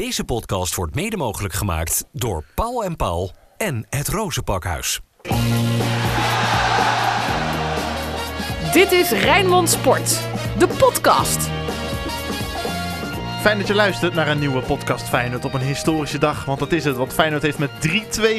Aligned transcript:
Deze 0.00 0.24
podcast 0.24 0.74
wordt 0.74 0.94
mede 0.94 1.16
mogelijk 1.16 1.54
gemaakt 1.54 2.04
door 2.12 2.44
Paul 2.54 2.84
en 2.84 2.96
Paul 2.96 3.32
en 3.56 3.86
het 3.90 4.08
Rozenpakhuis. 4.08 5.00
Dit 8.72 8.92
is 8.92 9.10
Rijnmond 9.10 9.70
Sport, 9.70 10.20
de 10.58 10.66
podcast. 10.78 11.48
Fijn 13.40 13.58
dat 13.58 13.66
je 13.66 13.74
luistert 13.74 14.14
naar 14.14 14.28
een 14.28 14.38
nieuwe 14.38 14.60
podcast 14.60 15.08
Feyenoord 15.08 15.44
op 15.44 15.54
een 15.54 15.60
historische 15.60 16.18
dag. 16.18 16.44
Want 16.44 16.58
dat 16.58 16.72
is 16.72 16.84
het, 16.84 16.96
want 16.96 17.12
Feyenoord 17.12 17.42
heeft 17.42 17.58
met 17.58 17.70
3-2 17.70 17.90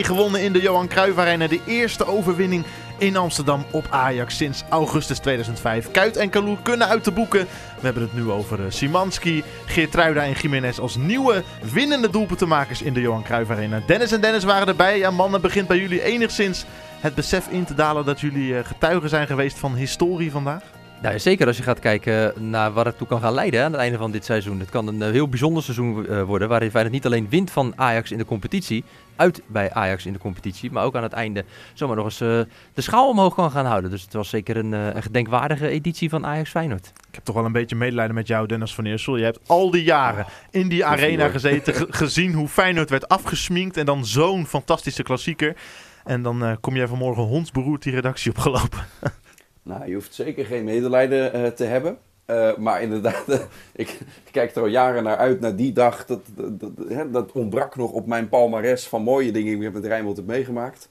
gewonnen 0.02 0.42
in 0.42 0.54
de 0.54 0.62
Johan 0.62 0.88
Cruijff 0.88 1.18
Arena. 1.18 1.48
De 1.48 1.62
eerste 1.66 2.06
overwinning 2.06 2.66
in 3.02 3.18
Amsterdam 3.18 3.66
op 3.72 3.88
Ajax 3.90 4.38
sinds 4.38 4.64
augustus 4.70 5.20
2005. 5.20 5.92
Kuit 5.92 6.18
en 6.18 6.30
Kalou 6.30 6.58
kunnen 6.62 6.88
uit 6.88 7.06
de 7.06 7.12
boeken. 7.12 7.40
We 7.80 7.86
hebben 7.86 8.04
het 8.04 8.14
nu 8.14 8.32
over 8.32 8.60
uh, 8.60 8.66
Simanski, 8.70 9.44
Geertruida 9.66 10.24
en 10.24 10.32
Jiménez 10.32 10.80
als 10.80 10.96
nieuwe 10.96 11.44
winnende 11.74 12.10
doelpuntenmakers 12.10 12.82
in 12.82 12.94
de 12.94 13.02
Johan 13.02 13.24
Cruijff 13.24 13.52
Arena. 13.52 13.82
Dennis 13.86 14.12
en 14.12 14.22
Dennis 14.22 14.44
waren 14.44 14.68
erbij. 14.68 14.98
Ja, 14.98 15.12
mannen, 15.12 15.42
begint 15.42 15.68
bij 15.68 15.78
jullie 15.78 16.04
enigszins 16.04 16.66
het 17.00 17.16
besef 17.16 17.48
in 17.48 17.66
te 17.66 17.74
dalen 17.74 18.06
dat 18.06 18.20
jullie 18.20 18.54
uh, 18.54 18.60
getuigen 18.64 19.10
zijn 19.10 19.28
geweest 19.28 19.60
van 19.60 19.76
historie 19.76 20.32
vandaag? 20.32 20.64
Nou, 21.02 21.20
zeker 21.20 21.48
als 21.48 21.58
je 21.58 21.64
gaat 21.64 21.80
kijken 21.80 22.50
naar 22.50 22.72
waar 22.72 22.86
het 22.86 22.98
toe 22.98 23.08
kan 23.08 23.22
gaan 23.22 23.34
leiden 23.34 23.64
aan 23.64 23.72
het 23.72 23.82
einde 23.82 23.98
van 23.98 24.12
dit 24.12 24.26
seizoen. 24.26 24.60
Het 24.60 24.70
kan 24.70 24.88
een 24.88 25.02
heel 25.12 25.30
bijzonder 25.30 25.64
seizoen 25.64 26.06
uh, 26.10 26.24
worden 26.24 26.50
waarin 26.50 26.70
Feyenoord 26.70 26.94
niet 26.94 27.06
alleen 27.06 27.30
wint 27.30 27.52
van 27.52 27.74
Ajax 27.76 28.12
in 28.12 28.18
de 28.18 28.26
competitie, 28.26 28.84
uit 29.16 29.42
bij 29.48 29.74
Ajax 29.74 30.06
in 30.06 30.14
de 30.14 30.20
competitie, 30.20 30.72
maar 30.72 30.84
ook 30.84 30.96
aan 30.96 31.04
het 31.04 31.14
einde 31.14 31.46
zomaar 31.74 31.96
nog 31.96 32.06
eens 32.06 32.22
uh, 32.22 32.42
de 32.74 32.82
schaal 32.82 33.10
omhoog 33.10 33.36
kan 33.36 33.52
gaan 33.52 33.66
houden. 33.66 33.90
Dus 33.90 34.02
het 34.02 34.14
was 34.14 34.30
zeker 34.30 34.58
een, 34.58 34.72
uh, 34.72 34.86
een 34.94 35.02
gedenkwaardige 35.02 35.68
editie 35.68 36.10
van 36.10 36.26
Ajax 36.26 36.50
Feyenoord. 36.50 36.92
Ik 37.08 37.16
heb 37.16 37.24
toch 37.24 37.36
wel 37.36 37.46
een 37.46 37.52
beetje 37.52 37.76
medelijden 37.76 38.16
met 38.16 38.28
jou, 38.28 38.48
Dennis 38.48 38.74
van 38.74 38.86
Eersel. 38.86 39.18
Je 39.18 39.24
hebt 39.24 39.40
al 39.48 39.72
die 39.72 39.84
jaren 39.84 40.26
in 40.52 40.68
die 40.70 40.86
arena 40.86 41.28
gezeten, 41.28 41.74
ge 41.74 41.86
gezien 41.90 42.34
hoe 42.34 42.48
Feyenoord 42.48 42.90
werd 42.90 43.08
afgesminkt 43.08 43.78
en 43.78 43.86
dan 43.86 44.06
zo'n 44.06 44.46
fantastische 44.46 45.04
klassieker. 45.04 45.56
En 46.04 46.22
dan 46.22 46.58
kom 46.60 46.76
jij 46.76 46.88
vanmorgen 46.88 47.24
hondsberoerd 47.24 47.84
die 47.84 47.94
redactie 47.94 48.32
opgelopen. 48.32 48.86
Nou, 49.64 49.88
je 49.88 49.94
hoeft 49.94 50.14
zeker 50.14 50.46
geen 50.46 50.64
medelijden 50.64 51.36
uh, 51.36 51.48
te 51.48 51.64
hebben. 51.64 51.98
Uh, 52.28 52.58
maar 52.58 52.82
inderdaad, 52.82 53.24
uh, 53.30 53.40
ik 53.76 54.00
kijk 54.32 54.56
er 54.56 54.62
al 54.62 54.68
jaren 54.68 55.04
naar 55.04 55.18
uit, 55.18 55.40
naar 55.40 55.56
die 55.56 55.74
dag. 55.74 56.06
Dat, 56.06 56.20
dat, 56.36 56.60
dat, 56.60 57.14
dat 57.14 57.32
ontbrak 57.32 57.76
nog 57.76 57.92
op 57.92 58.08
mijn 58.08 58.30
palmares 58.30 58.88
van 58.88 59.02
mooie 59.02 59.32
dingen 59.32 59.60
die 59.60 59.68
ik 59.68 59.74
met 59.74 59.86
Rijnmond 59.86 60.18
heb 60.18 60.26
meegemaakt. 60.26 60.90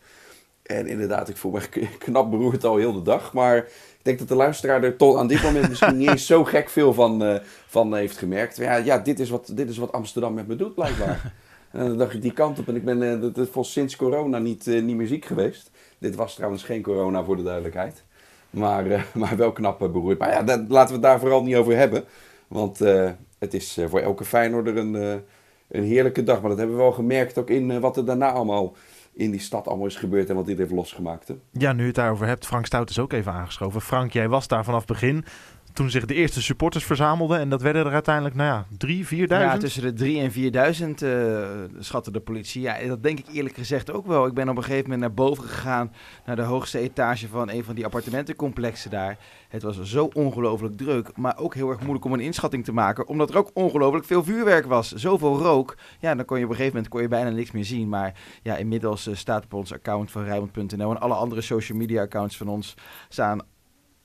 En 0.63 0.87
inderdaad, 0.87 1.29
ik 1.29 1.37
voel 1.37 1.53
me 1.53 1.89
knap 1.99 2.31
beroerd 2.31 2.65
al 2.65 2.77
heel 2.77 2.93
de 2.93 3.03
dag. 3.03 3.33
Maar 3.33 3.57
ik 3.57 4.01
denk 4.03 4.19
dat 4.19 4.29
de 4.29 4.35
luisteraar 4.35 4.83
er 4.83 4.97
tot 4.97 5.17
aan 5.17 5.27
dit 5.27 5.43
moment 5.43 5.69
misschien 5.69 5.97
niet 5.97 6.09
eens 6.09 6.27
zo 6.27 6.45
gek 6.45 6.69
veel 6.69 6.95
van, 6.95 7.23
uh, 7.23 7.37
van 7.67 7.95
heeft 7.95 8.17
gemerkt. 8.17 8.57
Ja, 8.57 8.77
ja 8.77 8.99
dit, 8.99 9.21
is 9.21 9.31
wat, 9.31 9.51
dit 9.55 9.69
is 9.69 9.79
wat 9.79 9.93
Amsterdam 9.93 10.35
met 10.35 10.47
me 10.47 10.57
doet, 10.57 10.75
blijkbaar. 10.75 11.33
en 11.73 11.87
dan 11.87 11.99
dacht 11.99 12.15
ik 12.15 12.23
die 12.23 12.33
kant 12.33 12.59
op. 12.59 12.69
En 12.69 12.77
ik 12.77 12.85
ben 12.85 13.33
uh, 13.37 13.63
sinds 13.63 13.97
corona 13.97 14.39
niet, 14.39 14.67
uh, 14.67 14.83
niet 14.83 14.97
meer 14.97 15.07
ziek 15.07 15.25
geweest. 15.25 15.71
Dit 15.99 16.15
was 16.15 16.35
trouwens 16.35 16.63
geen 16.63 16.83
corona, 16.83 17.25
voor 17.25 17.37
de 17.37 17.43
duidelijkheid. 17.43 18.05
Maar, 18.51 18.87
uh, 18.87 19.03
maar 19.15 19.37
wel 19.37 19.53
knap 19.53 19.83
uh, 19.83 19.91
beroerd. 19.91 20.19
Maar 20.19 20.31
ja, 20.31 20.43
dat, 20.43 20.61
laten 20.69 20.89
we 20.89 20.93
het 20.93 21.03
daar 21.03 21.21
vooral 21.21 21.43
niet 21.43 21.57
over 21.57 21.77
hebben. 21.77 22.05
Want 22.49 22.83
uh, 22.83 23.11
het 23.39 23.55
is 23.55 23.79
voor 23.89 24.01
elke 24.01 24.25
Feyenoorder 24.25 24.77
een, 24.77 25.23
een 25.69 25.85
heerlijke 25.85 26.23
dag. 26.23 26.41
Maar 26.41 26.49
dat 26.49 26.59
hebben 26.59 26.77
we 26.77 26.83
wel 26.83 26.93
gemerkt 26.93 27.39
ook 27.39 27.51
in 27.51 27.81
wat 27.81 27.97
er 27.97 28.05
daarna 28.05 28.33
allemaal 28.33 28.77
in 29.13 29.31
die 29.31 29.41
stad 29.41 29.69
allemaal 29.69 29.87
is 29.87 29.97
gebeurd 29.97 30.29
en 30.29 30.35
wat 30.35 30.47
dit 30.47 30.59
heeft 30.59 30.71
losgemaakt. 30.71 31.29
Hè? 31.29 31.35
Ja, 31.51 31.73
nu 31.73 31.81
je 31.81 31.87
het 31.87 31.95
daarover 31.95 32.27
hebt, 32.27 32.47
Frank 32.47 32.67
Stout 32.67 32.91
is 32.91 32.99
ook 32.99 33.13
even 33.13 33.33
aangeschoven. 33.33 33.81
Frank, 33.81 34.13
jij 34.13 34.29
was 34.29 34.49
daar 34.49 34.65
vanaf 34.65 34.85
begin 34.85 35.25
toen 35.73 35.91
zich 35.91 36.07
de 36.07 36.15
eerste 36.15 36.43
supporters 36.43 36.85
verzamelden. 36.85 37.39
En 37.39 37.49
dat 37.49 37.63
werden 37.63 37.87
er 37.87 37.93
uiteindelijk, 37.93 38.35
nou 38.35 38.49
ja, 38.49 38.77
3, 38.79 39.07
4000? 39.07 39.53
Ja, 39.53 39.59
tussen 39.59 39.83
de 39.83 39.93
3 39.93 40.21
en 40.21 40.33
4000 40.33 41.03
uh, 41.03 41.49
schatte 41.79 42.11
de 42.11 42.21
politie. 42.21 42.63
Ja, 42.63 42.87
dat 42.87 43.03
denk 43.03 43.19
ik 43.19 43.27
eerlijk 43.33 43.55
gezegd 43.55 43.93
ook 43.93 44.07
wel. 44.07 44.27
Ik 44.27 44.35
ben 44.35 44.49
op 44.49 44.57
een 44.57 44.63
gegeven 44.63 44.83
moment 44.83 45.01
naar 45.01 45.15
boven 45.15 45.45
gegaan, 45.45 45.93
naar 46.27 46.37
de 46.37 46.43
hoogste 46.43 46.79
etage 46.79 47.29
van 47.29 47.51
een 47.51 47.65
van 47.65 47.75
die 47.75 47.85
appartementencomplexen 47.85 48.91
daar. 48.91 49.19
Het 49.49 49.63
was 49.63 49.83
zo 49.83 50.11
ongelooflijk 50.13 50.77
druk, 50.77 51.17
maar 51.17 51.39
ook 51.39 51.55
heel 51.55 51.71
erg 51.71 51.81
moeilijk 51.81 52.05
om 52.05 52.13
een 52.13 52.21
inschatting 52.21 52.65
te 52.65 52.73
maken, 52.73 53.07
omdat 53.07 53.31
er 53.31 53.37
ook 53.37 53.51
ongelooflijk 53.55 54.05
veel 54.05 54.25
vuurwerk 54.25 54.67
was. 54.67 54.93
Zoveel 54.93 55.39
rook. 55.39 55.77
Ja, 55.99 56.15
dan 56.15 56.25
kon 56.25 56.39
je 56.39 56.45
op 56.45 56.51
een 56.51 56.57
gegeven 56.57 56.77
moment 56.77 56.93
kon 56.93 57.03
je 57.03 57.09
bijna 57.09 57.31
niks 57.31 57.51
meer 57.51 57.65
zien. 57.65 57.89
Maar 57.89 58.15
ja, 58.43 58.57
inmiddels 58.57 59.09
uh, 59.09 59.15
staat 59.15 59.45
op 59.45 59.53
ons 59.55 59.73
account 59.73 60.11
van 60.11 60.25
Rijmond.nl 60.25 60.91
en 60.91 61.01
alle 61.01 61.15
andere 61.15 61.41
social 61.41 61.79
media 61.79 62.03
accounts 62.03 62.37
van 62.37 62.49
ons 62.49 62.75
staan 63.09 63.41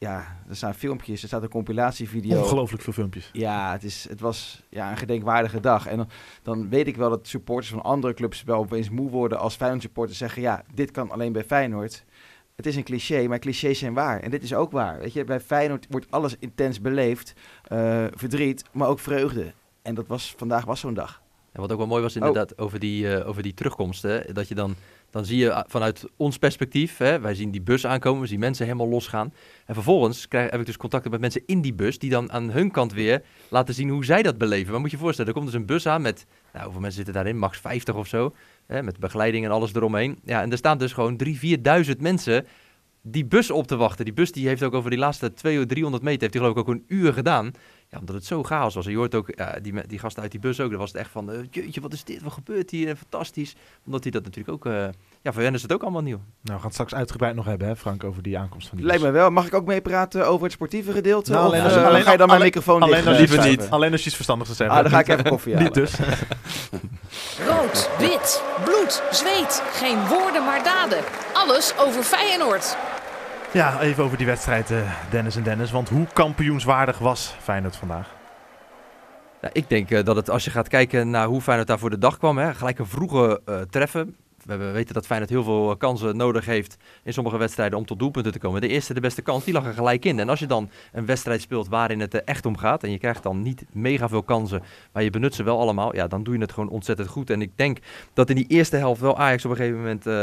ja, 0.06 0.38
er 0.50 0.56
staan 0.56 0.74
filmpjes, 0.74 1.22
er 1.22 1.28
staat 1.28 1.44
een 1.44 1.50
compilatievideo. 1.50 2.42
Ongelooflijk 2.42 2.84
veel 2.84 2.94
filmpjes. 2.94 3.30
Ja, 3.34 3.72
het, 3.72 3.84
is, 3.84 4.06
het 4.10 4.20
was 4.20 4.64
ja, 4.70 4.92
een 4.92 4.98
gedenkwaardige 4.98 5.60
dag. 5.60 5.88
En 5.88 5.98
dan, 5.98 6.10
dan 6.44 6.70
weet 6.70 6.88
ik 6.88 6.96
wel 6.96 7.10
dat 7.10 7.28
supporters 7.28 7.72
van 7.72 7.84
andere 7.84 8.14
clubs 8.14 8.44
wel 8.44 8.58
opeens 8.58 8.90
moe 8.90 9.10
worden 9.10 9.40
als 9.40 9.56
Feyenoord 9.56 9.82
supporters 9.82 10.18
zeggen... 10.18 10.42
ja, 10.42 10.64
dit 10.74 10.92
kan 10.92 11.12
alleen 11.12 11.32
bij 11.32 11.44
Feyenoord. 11.44 12.06
Het 12.56 12.66
is 12.66 12.76
een 12.76 12.84
cliché, 12.84 13.28
maar 13.28 13.40
clichés 13.40 13.80
zijn 13.80 13.94
waar. 13.94 14.20
En 14.20 14.32
dit 14.32 14.44
is 14.44 14.54
ook 14.54 14.72
waar. 14.72 15.00
Weet 15.00 15.14
je, 15.14 15.24
bij 15.24 15.40
Feyenoord 15.40 15.86
wordt 15.90 16.12
alles 16.12 16.36
intens 16.40 16.82
beleefd. 16.82 17.34
Uh, 17.72 18.06
verdriet, 18.12 18.64
maar 18.72 18.88
ook 18.88 19.00
vreugde. 19.00 19.54
En 19.82 19.96
dat 19.96 20.08
was, 20.08 20.34
vandaag 20.38 20.66
was 20.66 20.80
zo'n 20.80 20.94
dag. 20.94 21.22
En 21.52 21.62
wat 21.62 21.72
ook 21.72 21.78
wel 21.78 21.88
mooi 21.88 22.02
was 22.02 22.16
inderdaad 22.16 22.56
oh. 22.56 22.66
over, 22.66 22.80
die, 22.80 23.06
uh, 23.06 23.28
over 23.28 23.44
die 23.44 23.54
terugkomsten. 23.54 24.34
Dat 24.34 24.48
je 24.48 24.56
dan 24.56 24.76
dan 25.16 25.26
zie 25.26 25.38
je 25.38 25.64
vanuit 25.68 26.06
ons 26.18 26.38
perspectief, 26.38 26.98
hè, 26.98 27.20
wij 27.20 27.36
zien 27.36 27.52
die 27.52 27.62
bus 27.62 27.86
aankomen, 27.86 28.22
we 28.22 28.28
zien 28.28 28.40
mensen 28.40 28.66
helemaal 28.66 28.88
losgaan. 28.88 29.34
En 29.66 29.74
vervolgens 29.74 30.28
krijg, 30.28 30.52
heb 30.52 30.60
ik 30.60 30.66
dus 30.66 30.78
contacten 30.78 31.12
met 31.12 31.20
mensen 31.20 31.42
in 31.46 31.62
die 31.62 31.74
bus, 31.74 32.00
die 32.00 32.10
dan 32.10 32.32
aan 32.32 32.52
hun 32.52 32.72
kant 32.72 32.94
weer 32.94 33.22
laten 33.50 33.74
zien 33.74 33.90
hoe 33.90 34.06
zij 34.06 34.24
dat 34.24 34.38
beleven. 34.38 34.72
Maar 34.72 34.80
moet 34.80 34.92
je 34.92 34.96
je 34.96 35.02
voorstellen, 35.04 35.32
er 35.32 35.38
komt 35.38 35.52
dus 35.52 35.60
een 35.60 35.66
bus 35.66 35.88
aan 35.88 36.02
met, 36.02 36.26
nou, 36.52 36.64
hoeveel 36.64 36.82
mensen 36.82 37.06
zitten 37.06 37.14
daarin? 37.14 37.38
Max 37.38 37.58
50 37.58 37.96
of 37.96 38.08
zo, 38.08 38.36
hè, 38.66 38.84
met 38.84 39.00
begeleiding 39.00 39.46
en 39.46 39.52
alles 39.52 39.74
eromheen. 39.74 40.20
Ja, 40.24 40.42
en 40.42 40.52
er 40.52 40.58
staan 40.58 40.78
dus 40.78 40.94
gewoon 40.94 41.22
3.000, 41.26 41.32
4.000 41.86 41.98
mensen 42.00 42.46
die 43.02 43.26
bus 43.26 43.52
op 43.52 43.68
te 43.68 43.76
wachten. 43.76 44.06
Die 44.06 44.14
bus 44.14 44.32
die 44.32 44.48
heeft 44.48 44.64
ook 44.64 44.74
over 44.74 44.90
die 44.90 45.00
laatste 45.00 45.34
200, 45.34 45.70
300 45.70 46.04
meter, 46.04 46.22
heeft 46.22 46.34
die 46.34 46.42
geloof 46.42 46.58
ik 46.58 46.62
ook 46.62 46.76
een 46.76 46.86
uur 46.88 47.14
gedaan. 47.14 47.52
Ja, 47.96 48.02
omdat 48.02 48.16
het 48.16 48.26
zo 48.26 48.44
chaos 48.44 48.76
was. 48.76 48.86
En 48.86 48.92
je 48.92 48.98
hoort 48.98 49.16
ook 49.16 49.32
uh, 49.36 49.48
die, 49.62 49.88
die 49.88 50.00
gasten 50.00 50.22
uit 50.22 50.32
die 50.32 50.40
bus 50.40 50.60
ook. 50.60 50.70
Dan 50.70 50.80
was 50.80 50.92
het 50.92 51.02
echt 51.02 51.10
van, 51.10 51.32
uh, 51.32 51.38
jeetje, 51.52 51.82
wat 51.82 51.94
is 51.94 52.04
dit? 52.04 52.22
Wat 52.22 52.34
gebeurt 52.34 52.72
hier? 52.72 52.96
Fantastisch. 52.96 53.56
Omdat 53.86 54.04
hij 54.04 54.12
dat 54.12 54.24
natuurlijk 54.24 54.54
ook... 54.56 54.66
Uh, 54.74 54.88
ja, 55.22 55.34
voor 55.34 55.42
hen 55.42 55.54
is 55.54 55.62
het 55.62 55.74
ook 55.74 55.82
allemaal 55.82 56.02
nieuw. 56.02 56.18
Nou, 56.18 56.26
we 56.42 56.52
gaan 56.52 56.62
het 56.64 56.74
straks 56.74 56.96
uitgebreid 56.96 57.36
nog 57.36 57.46
hebben, 57.46 57.68
hè, 57.68 57.76
Frank, 57.76 58.04
over 58.04 58.22
die 58.22 58.38
aankomst 58.38 58.68
van 58.68 58.78
die 58.78 58.86
Lijkt 58.86 59.04
me 59.04 59.12
wel. 59.12 59.30
Mag 59.30 59.46
ik 59.46 59.54
ook 59.54 59.66
meepraten 59.66 60.28
over 60.28 60.44
het 60.44 60.52
sportieve 60.52 60.92
gedeelte? 60.92 61.32
Nou, 61.32 61.46
alleen, 61.46 61.62
als, 61.62 61.76
alleen, 61.76 62.04
ga 62.04 62.12
je 62.12 62.18
dan 62.18 62.28
mijn 62.28 62.42
microfoon 62.42 62.82
alleen, 62.82 63.04
dicht, 63.04 63.18
liever 63.18 63.48
niet. 63.48 63.70
Alleen 63.70 63.92
als 63.92 64.00
je 64.00 64.06
iets 64.06 64.16
verstandigs 64.16 64.50
te 64.50 64.56
zeggen 64.56 64.76
Ah, 64.76 64.82
dan 64.84 64.92
ga 64.92 65.00
ik 65.00 65.08
even 65.08 65.30
koffie 65.30 65.54
halen. 65.54 65.72
Niet 65.74 65.84
dus. 65.84 65.96
Rood, 67.50 67.90
wit, 67.98 68.44
bloed, 68.64 69.04
zweet. 69.12 69.64
Geen 69.72 70.08
woorden, 70.08 70.46
maar 70.46 70.64
daden. 70.64 71.00
Alles 71.34 71.74
over 71.78 72.04
Feyenoord. 72.04 72.78
Ja, 73.56 73.82
even 73.82 74.04
over 74.04 74.18
die 74.18 74.26
wedstrijd, 74.26 74.72
uh, 74.72 74.92
Dennis 75.10 75.36
en 75.36 75.44
Dennis. 75.44 75.72
Want 75.72 75.90
hoe 75.90 76.08
kampioenswaardig 76.14 76.98
was 76.98 77.36
Feyenoord 77.40 77.76
vandaag? 77.76 78.14
Ja, 79.42 79.50
ik 79.54 79.70
denk 79.70 79.92
uh, 79.92 80.04
dat 80.04 80.16
het, 80.16 80.30
als 80.30 80.44
je 80.44 80.52
gaat 80.52 80.68
kijken 80.68 81.10
naar 81.10 81.28
hoe 81.28 81.42
Feyenoord 81.42 81.68
daar 81.68 81.80
voor 81.80 81.90
de 81.90 81.98
dag 81.98 82.18
kwam, 82.18 82.38
hè, 82.38 82.54
gelijk 82.54 82.80
een 82.80 82.86
vroege 82.86 83.42
uh, 83.50 83.62
treffen. 83.62 84.16
We 84.46 84.72
weten 84.72 84.94
dat 84.94 85.06
Feyenoord 85.06 85.32
heel 85.32 85.44
veel 85.44 85.78
kansen 85.78 86.18
nodig 86.18 86.46
heeft 86.46 86.78
in 87.04 87.14
sommige 87.14 87.38
wedstrijden 87.38 87.78
om 87.78 87.86
tot 87.86 88.00
doelpunten 88.00 88.32
te 88.32 88.40
komen. 88.40 88.62
De 88.62 88.68
eerste, 88.68 88.94
de 88.94 89.00
beste 89.00 89.22
kans, 89.22 89.44
die 89.44 89.54
lag 89.54 89.66
er 89.66 89.74
gelijk 89.74 90.06
in. 90.06 90.20
En 90.20 90.30
als 90.30 90.40
je 90.40 90.46
dan 90.46 90.70
een 90.92 91.06
wedstrijd 91.06 91.42
speelt 91.42 91.68
waarin 91.68 92.00
het 92.00 92.24
echt 92.24 92.46
om 92.46 92.58
gaat 92.58 92.84
en 92.84 92.92
je 92.92 92.98
krijgt 92.98 93.24
dan 93.24 93.42
niet 93.42 93.66
mega 93.72 94.10
veel 94.10 94.24
kansen, 94.24 94.64
maar 94.92 95.04
je 95.04 95.10
benut 95.10 95.36
ze 95.36 95.44
wel 95.44 95.60
allemaal, 95.60 95.96
ja, 95.96 96.08
dan 96.08 96.24
doe 96.24 96.34
je 96.34 96.42
het 96.42 96.52
gewoon 96.52 96.70
ontzettend 96.70 97.08
goed. 97.08 97.30
En 97.30 97.42
ik 97.42 97.52
denk 97.56 97.78
dat 98.14 98.30
in 98.30 98.36
die 98.36 98.48
eerste 98.48 98.78
helft 98.78 99.02
wel 99.02 99.18
Ajax 99.18 99.46
op 99.46 99.52
een 99.52 99.58
gegeven 99.58 99.78
moment 99.78 100.08
uh, 100.08 100.14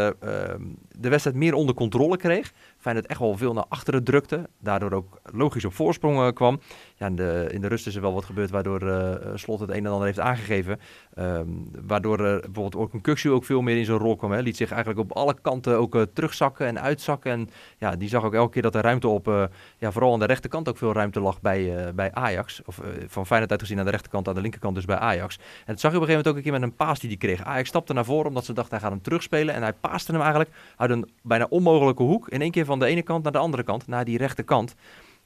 de 0.99 1.09
wedstrijd 1.09 1.37
meer 1.37 1.55
onder 1.55 1.75
controle 1.75 2.17
kreeg. 2.17 2.53
Feyenoord 2.83 3.07
echt 3.07 3.21
wel 3.21 3.37
veel 3.37 3.53
naar 3.53 3.65
achteren 3.69 4.05
drukte, 4.05 4.49
daardoor 4.59 4.93
ook 4.93 5.21
logisch 5.23 5.65
op 5.65 5.75
voorsprong 5.75 6.19
uh, 6.19 6.29
kwam. 6.33 6.61
Ja, 6.97 7.07
in, 7.07 7.17
de, 7.17 7.49
in 7.51 7.61
de 7.61 7.69
rust 7.69 7.87
is 7.87 7.95
er 7.95 8.01
wel 8.01 8.15
wat 8.15 8.25
gebeurd 8.25 8.51
waardoor 8.51 8.83
uh, 8.83 9.15
Slot 9.35 9.61
het 9.61 9.71
een 9.71 9.87
en 9.87 9.93
ander 9.93 10.07
heeft 10.07 10.21
aangegeven. 10.21 10.81
Um, 11.19 11.71
waardoor 11.87 12.21
er 12.21 12.41
bijvoorbeeld 12.41 12.77
ook 12.77 12.93
een 12.93 13.31
ook 13.33 13.45
veel 13.45 13.61
meer 13.61 13.77
in 13.77 13.85
zijn 13.85 13.99
rol 13.99 14.17
kwam. 14.17 14.33
Hè. 14.33 14.41
Liet 14.41 14.57
zich 14.57 14.71
eigenlijk 14.71 15.01
op 15.01 15.17
alle 15.17 15.37
kanten 15.43 15.77
ook 15.79 15.95
uh, 15.95 16.03
terugzakken 16.13 16.67
en 16.67 16.81
uitzakken. 16.81 17.33
En 17.33 17.51
ja, 17.79 17.97
die 17.97 18.09
zag 18.09 18.25
ook 18.25 18.35
elke 18.35 18.53
keer 18.53 18.63
dat 18.63 18.75
er 18.75 18.83
ruimte 18.83 19.09
op, 19.09 19.51
ja, 19.79 19.93
vooral 19.93 20.13
aan 20.13 20.19
de 20.19 20.25
rechterkant 20.25 20.69
ook 20.69 20.79
veel 20.79 20.93
ruimte 20.93 21.21
lag 21.21 21.41
bij, 21.41 21.93
bij 21.95 22.13
Ajax. 22.13 22.63
Of 22.65 22.81
van 23.07 23.27
Feyenoord 23.27 23.51
uit 23.51 23.61
gezien 23.61 23.79
aan 23.79 23.85
de 23.85 23.91
rechterkant, 23.91 24.29
aan 24.29 24.35
de 24.35 24.41
linkerkant 24.41 24.75
dus 24.75 24.85
bij 24.85 24.97
Ajax. 24.97 25.37
En 25.37 25.43
dat 25.67 25.81
zag 25.81 25.91
je 25.91 25.97
op 25.97 26.03
een 26.03 26.09
gegeven 26.09 26.09
moment 26.09 26.29
ook 26.29 26.37
een 26.37 26.43
keer 26.43 26.53
met 26.53 26.63
een 26.63 26.87
paas 26.87 27.01
die 27.01 27.09
hij 27.09 27.19
kreeg. 27.19 27.45
Ajax 27.45 27.69
stapte 27.69 27.93
naar 27.93 28.05
voren 28.05 28.27
omdat 28.27 28.45
ze 28.45 28.53
dachten 28.53 28.73
hij 28.73 28.81
gaat 28.81 28.91
hem 28.91 29.03
terugspelen. 29.03 29.55
En 29.55 29.63
hij 29.63 29.73
paaste 29.73 30.13
hem 30.13 30.21
eigenlijk 30.21 30.51
uit 30.77 30.91
een 30.91 31.11
bijna 31.23 31.47
onmogelijke 31.49 32.03
hoek. 32.03 32.29
In 32.29 32.41
één 32.41 32.51
keer 32.51 32.65
van 32.65 32.79
de 32.79 32.87
ene 32.87 33.03
kant 33.03 33.23
naar 33.23 33.33
de 33.33 33.39
andere 33.39 33.63
kant, 33.63 33.87
naar 33.87 34.05
die 34.05 34.19
rechterkant. 34.19 34.75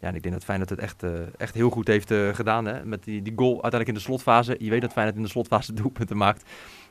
Ja, 0.01 0.09
en 0.09 0.15
ik 0.15 0.23
denk 0.23 0.35
dat 0.35 0.45
Feyenoord 0.45 0.71
het 0.71 0.79
echt, 0.79 1.03
uh, 1.03 1.11
echt 1.37 1.55
heel 1.55 1.71
goed 1.71 1.87
heeft 1.87 2.11
uh, 2.11 2.35
gedaan. 2.35 2.65
Hè? 2.67 2.85
Met 2.85 3.05
die, 3.05 3.23
die 3.23 3.33
goal 3.37 3.51
uiteindelijk 3.53 3.89
in 3.89 3.95
de 3.95 4.01
slotfase. 4.01 4.57
Je 4.59 4.71
weet 4.71 4.81
dat 4.81 4.93
Feyenoord 4.93 5.17
in 5.17 5.23
de 5.23 5.29
slotfase 5.29 5.73
doelpunten 5.83 6.17
maakt. 6.17 6.45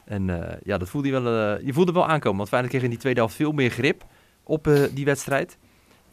En 0.06 0.28
uh, 0.28 0.44
ja, 0.63 0.78
dat 0.78 0.90
voelde 0.90 1.07
je 1.07 1.19
wel, 1.19 1.60
je 1.66 1.74
voelde 1.74 1.92
wel 1.92 2.07
aankomen. 2.07 2.38
Want 2.38 2.50
Feyenoord 2.50 2.74
kreeg 2.74 2.86
in 2.86 2.90
die 2.94 3.00
tweede 3.00 3.19
helft 3.19 3.36
veel 3.36 3.52
meer 3.52 3.69
grip 3.69 4.04
op 4.44 4.69
die 4.94 5.06
wedstrijd. 5.06 5.57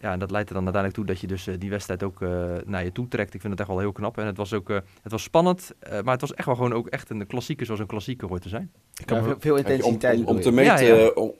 Ja, 0.00 0.12
en 0.12 0.19
dat 0.19 0.31
leidt 0.31 0.49
er 0.49 0.55
dan 0.55 0.65
uiteindelijk 0.65 1.03
toe 1.03 1.15
dat 1.15 1.21
je 1.23 1.27
dus 1.35 1.47
eh, 1.47 1.55
die 1.59 1.71
wedstrijd 1.71 2.03
ook 2.03 2.23
eh, 2.23 2.31
naar 2.65 2.85
je 2.85 2.93
toe 2.93 3.09
trekt. 3.09 3.35
Ik 3.35 3.41
vind 3.41 3.53
het 3.53 3.61
echt 3.61 3.69
wel 3.71 3.79
heel 3.79 3.93
knap. 3.93 4.19
En 4.19 4.27
het 4.27 4.37
was 4.37 4.53
ook 4.53 4.71
eh, 4.71 4.77
het 5.03 5.12
was 5.12 5.23
spannend, 5.23 5.73
eh, 5.79 5.91
maar 6.03 6.12
het 6.12 6.21
was 6.21 6.35
echt 6.35 6.47
wel 6.47 6.55
gewoon 6.55 6.73
ook 6.73 6.87
echt 6.89 7.11
een 7.11 7.27
klassieker 7.27 7.67
zoals 7.67 7.81
een 7.81 7.87
klassieker 7.87 8.29
hoort 8.29 8.43
te 8.43 8.49
zijn. 8.49 8.71
Ik 8.97 9.06
kan 9.06 9.17
Ja, 9.19 9.23
veel, 9.25 9.37
veel 9.39 9.56
intensiteit. 9.56 10.25
om, 10.25 10.41
te 10.41 10.50
meten, 10.50 10.85
Ja, 10.87 10.94
ja. 10.94 11.05
eh, 11.09 11.17
Om, 11.17 11.33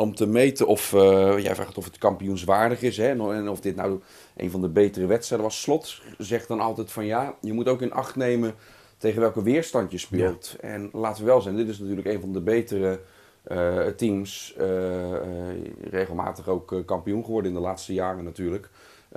om 0.00 0.14
te 0.14 0.26
meten 0.26 0.66
of, 0.66 0.92
eh, 0.92 1.38
jij 1.38 1.54
vraagt 1.54 1.78
of 1.78 1.84
het 1.84 1.98
kampioenswaardig 1.98 2.82
is 2.82 2.96
hè, 2.96 3.08
en 3.08 3.48
of 3.48 3.60
dit 3.60 3.76
nou 3.76 4.00
een 4.36 4.50
van 4.50 4.60
de 4.60 4.68
betere 4.68 5.06
wedstrijden 5.06 5.46
was. 5.46 5.60
Slot 5.60 6.00
zegt 6.18 6.48
dan 6.48 6.60
altijd 6.60 6.92
van 6.92 7.06
ja, 7.06 7.34
je 7.40 7.52
moet 7.52 7.68
ook 7.68 7.82
in 7.82 7.92
acht 7.92 8.16
nemen 8.16 8.54
tegen 8.98 9.20
welke 9.20 9.42
weerstand 9.42 9.90
je 9.90 9.98
speelt. 9.98 10.56
En 10.60 10.90
laten 10.92 11.24
we 11.24 11.30
wel 11.30 11.40
zijn, 11.40 11.56
dit 11.56 11.68
is 11.68 11.78
natuurlijk 11.78 12.06
een 12.06 12.20
van 12.20 12.32
de 12.32 12.40
betere 12.40 13.00
eh, 13.42 13.86
teams, 13.86 14.54
eh, 14.58 14.66
regelmatig 15.90 16.48
ook 16.48 16.82
kampioen 16.86 17.24
geworden 17.24 17.50
in 17.50 17.56
de 17.56 17.62
laatste 17.62 17.94
jaren 17.94 18.24
natuurlijk, 18.24 18.70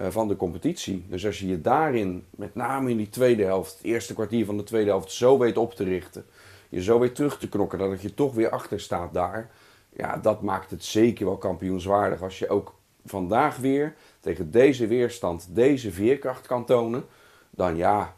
van 0.09 0.27
de 0.27 0.35
competitie. 0.35 1.05
Dus 1.09 1.25
als 1.25 1.39
je 1.39 1.47
je 1.47 1.61
daarin, 1.61 2.25
met 2.29 2.55
name 2.55 2.89
in 2.89 2.97
die 2.97 3.09
tweede 3.09 3.43
helft, 3.43 3.73
het 3.73 3.83
eerste 3.83 4.13
kwartier 4.13 4.45
van 4.45 4.57
de 4.57 4.63
tweede 4.63 4.89
helft, 4.89 5.11
zo 5.11 5.37
weet 5.37 5.57
op 5.57 5.73
te 5.73 5.83
richten, 5.83 6.25
je 6.69 6.83
zo 6.83 6.99
weer 6.99 7.13
terug 7.13 7.39
te 7.39 7.49
knokken, 7.49 7.79
dat 7.79 8.01
je 8.01 8.13
toch 8.13 8.33
weer 8.33 8.49
achter 8.49 8.79
staat 8.79 9.13
daar, 9.13 9.49
ja, 9.95 10.17
dat 10.17 10.41
maakt 10.41 10.71
het 10.71 10.83
zeker 10.83 11.25
wel 11.25 11.37
kampioenswaardig. 11.37 12.21
Als 12.21 12.39
je 12.39 12.49
ook 12.49 12.73
vandaag 13.05 13.57
weer 13.57 13.93
tegen 14.19 14.51
deze 14.51 14.87
weerstand 14.87 15.47
deze 15.55 15.91
veerkracht 15.91 16.47
kan 16.47 16.65
tonen, 16.65 17.05
dan 17.49 17.75
ja, 17.75 18.15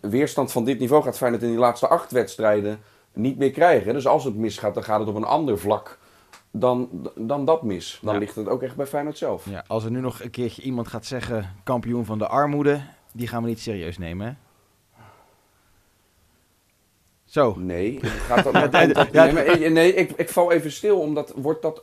weerstand 0.00 0.52
van 0.52 0.64
dit 0.64 0.78
niveau 0.78 1.02
gaat 1.02 1.16
Feyenoord 1.16 1.42
in 1.42 1.48
die 1.50 1.58
laatste 1.58 1.88
acht 1.88 2.12
wedstrijden 2.12 2.78
niet 3.12 3.38
meer 3.38 3.50
krijgen. 3.50 3.92
Dus 3.94 4.06
als 4.06 4.24
het 4.24 4.36
misgaat, 4.36 4.74
dan 4.74 4.84
gaat 4.84 5.00
het 5.00 5.08
op 5.08 5.14
een 5.14 5.24
ander 5.24 5.58
vlak 5.58 5.98
dan, 6.50 6.88
dan 7.14 7.44
dat 7.44 7.62
mis. 7.62 7.98
Dan 8.02 8.12
Ja. 8.14 8.20
ligt 8.20 8.34
het 8.36 8.48
ook 8.48 8.62
echt 8.62 8.76
bij 8.76 8.86
Feyenoord 8.86 9.18
zelf. 9.18 9.50
Ja, 9.50 9.64
als 9.66 9.84
er 9.84 9.90
nu 9.90 10.00
nog 10.00 10.22
een 10.22 10.30
keertje 10.30 10.62
iemand 10.62 10.88
gaat 10.88 11.06
zeggen 11.06 11.54
kampioen 11.64 12.04
van 12.04 12.18
de 12.18 12.26
armoede, 12.26 12.80
die 13.12 13.28
gaan 13.28 13.42
we 13.42 13.48
niet 13.48 13.60
serieus 13.60 13.98
nemen. 13.98 14.38
Zo, 17.26 17.56
Nee, 17.58 18.00
het 18.02 18.10
gaat 18.10 18.52
nee, 19.12 19.32
maar, 19.32 19.44
eh, 19.44 19.70
nee 19.72 19.94
ik, 19.94 20.10
ik 20.16 20.28
val 20.28 20.52
even 20.52 20.72
stil, 20.72 21.00
omdat 21.00 21.32
wordt 21.36 21.62
dat... 21.62 21.80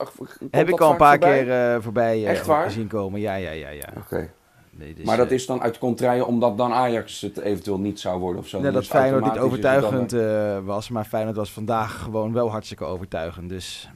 heb 0.52 0.68
ik 0.68 0.70
dat 0.70 0.82
al 0.82 0.92
een 0.92 0.98
paar 0.98 1.12
voorbij? 1.20 1.44
keer 1.44 1.74
eh, 1.74 1.82
voorbij 1.82 2.24
eh, 2.24 2.30
Echt 2.30 2.46
waar? 2.46 2.72
zien 2.72 2.88
komen. 2.88 3.20
Ja, 3.20 3.36
ja, 3.36 3.52
ja, 3.52 3.70
ja. 3.70 3.90
Oké. 3.98 4.30
Nee, 4.78 4.94
dus, 4.94 5.06
Maar 5.06 5.18
dat 5.18 5.28
eh, 5.28 5.34
is 5.34 5.46
dan 5.46 5.62
uit 5.62 5.78
contraire 5.78 6.26
omdat 6.26 6.58
dan 6.58 6.74
Ajax 6.74 7.22
het 7.22 7.40
eventueel 7.40 7.80
niet 7.80 8.00
zou 8.00 8.20
worden 8.20 8.42
of 8.42 8.48
zo. 8.48 8.58
net 8.58 8.66
Dan 8.66 8.74
dat 8.74 8.86
Feyenoord 8.86 9.24
niet 9.24 9.34
dan, 9.34 9.44
overtuigend 9.44 10.14
eh, 10.14 10.60
was, 10.66 10.90
maar 10.90 11.06
Feyenoord 11.06 11.36
was 11.36 11.52
vandaag 11.52 12.02
gewoon 12.02 12.34
wel 12.34 12.52
hartstikke 12.52 12.84
overtuigend. 12.84 13.50
Dus. 13.50 13.90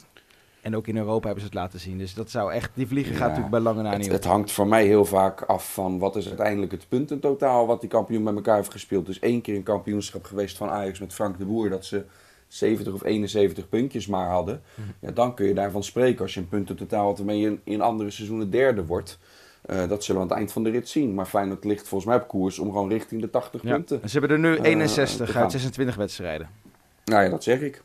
En 0.67 0.75
ook 0.75 0.87
in 0.87 0.97
Europa 0.97 1.25
hebben 1.25 1.39
ze 1.39 1.45
het 1.45 1.57
laten 1.57 1.79
zien. 1.79 1.97
Dus 1.97 2.13
dat 2.13 2.29
zou 2.29 2.53
echt, 2.53 2.71
die 2.73 2.87
vliegen 2.87 3.11
gaat 3.11 3.19
Ja, 3.21 3.25
natuurlijk 3.27 3.51
bij 3.51 3.59
lange 3.59 3.81
na 3.81 3.97
niet 3.97 4.11
het 4.11 4.25
hangt 4.25 4.51
voor 4.51 4.67
mij 4.67 4.85
heel 4.85 5.05
vaak 5.05 5.41
af 5.41 5.73
van 5.73 5.99
wat 5.99 6.15
is 6.15 6.27
uiteindelijk 6.27 6.71
het 6.71 6.85
puntentotaal 6.89 7.67
wat 7.67 7.81
die 7.81 7.89
kampioen 7.89 8.23
met 8.23 8.35
elkaar 8.35 8.55
heeft 8.55 8.71
gespeeld. 8.71 9.05
Dus 9.05 9.19
één 9.19 9.41
keer 9.41 9.55
een 9.55 9.63
kampioenschap 9.63 10.23
geweest 10.23 10.57
van 10.57 10.69
Ajax 10.69 10.99
met 10.99 11.13
Frank 11.13 11.37
de 11.37 11.45
Boer, 11.45 11.69
dat 11.69 11.85
ze 11.85 12.03
70 12.47 12.93
of 12.93 13.03
71 13.03 13.69
puntjes 13.69 14.07
maar 14.07 14.29
hadden. 14.29 14.61
Mhm. 14.75 14.87
Ja, 14.99 15.11
dan 15.11 15.33
kun 15.33 15.45
je 15.45 15.53
daarvan 15.53 15.83
spreken 15.83 16.21
als 16.21 16.33
je 16.33 16.39
een 16.39 16.47
puntentotaal 16.47 17.05
had 17.05 17.17
waarmee 17.17 17.39
je 17.39 17.57
in, 17.63 17.81
andere 17.81 18.11
seizoenen 18.11 18.49
derde 18.49 18.85
wordt. 18.85 19.19
Eh, 19.61 19.87
dat 19.87 20.03
zullen 20.03 20.21
we 20.21 20.27
aan 20.27 20.33
het 20.33 20.37
eind 20.37 20.51
van 20.51 20.63
de 20.63 20.69
rit 20.69 20.89
zien. 20.89 21.13
Maar 21.13 21.25
Feyenoord 21.25 21.63
ligt 21.63 21.87
volgens 21.87 22.09
mij 22.09 22.21
op 22.21 22.27
koers 22.27 22.59
om 22.59 22.67
gewoon 22.71 22.89
richting 22.89 23.21
de 23.21 23.29
80 23.29 23.63
Ja. 23.63 23.71
punten. 23.73 24.09
Ze 24.09 24.19
hebben 24.19 24.29
er 24.37 24.39
nu 24.39 24.55
eh, 24.57 24.63
61 24.63 25.15
te 25.15 25.23
uit 25.23 25.31
gaan. 25.31 25.51
26 25.51 25.95
wedstrijden. 25.95 26.49
Nou 27.05 27.23
ja, 27.23 27.29
dat 27.29 27.43
zeg 27.43 27.61
ik. 27.61 27.83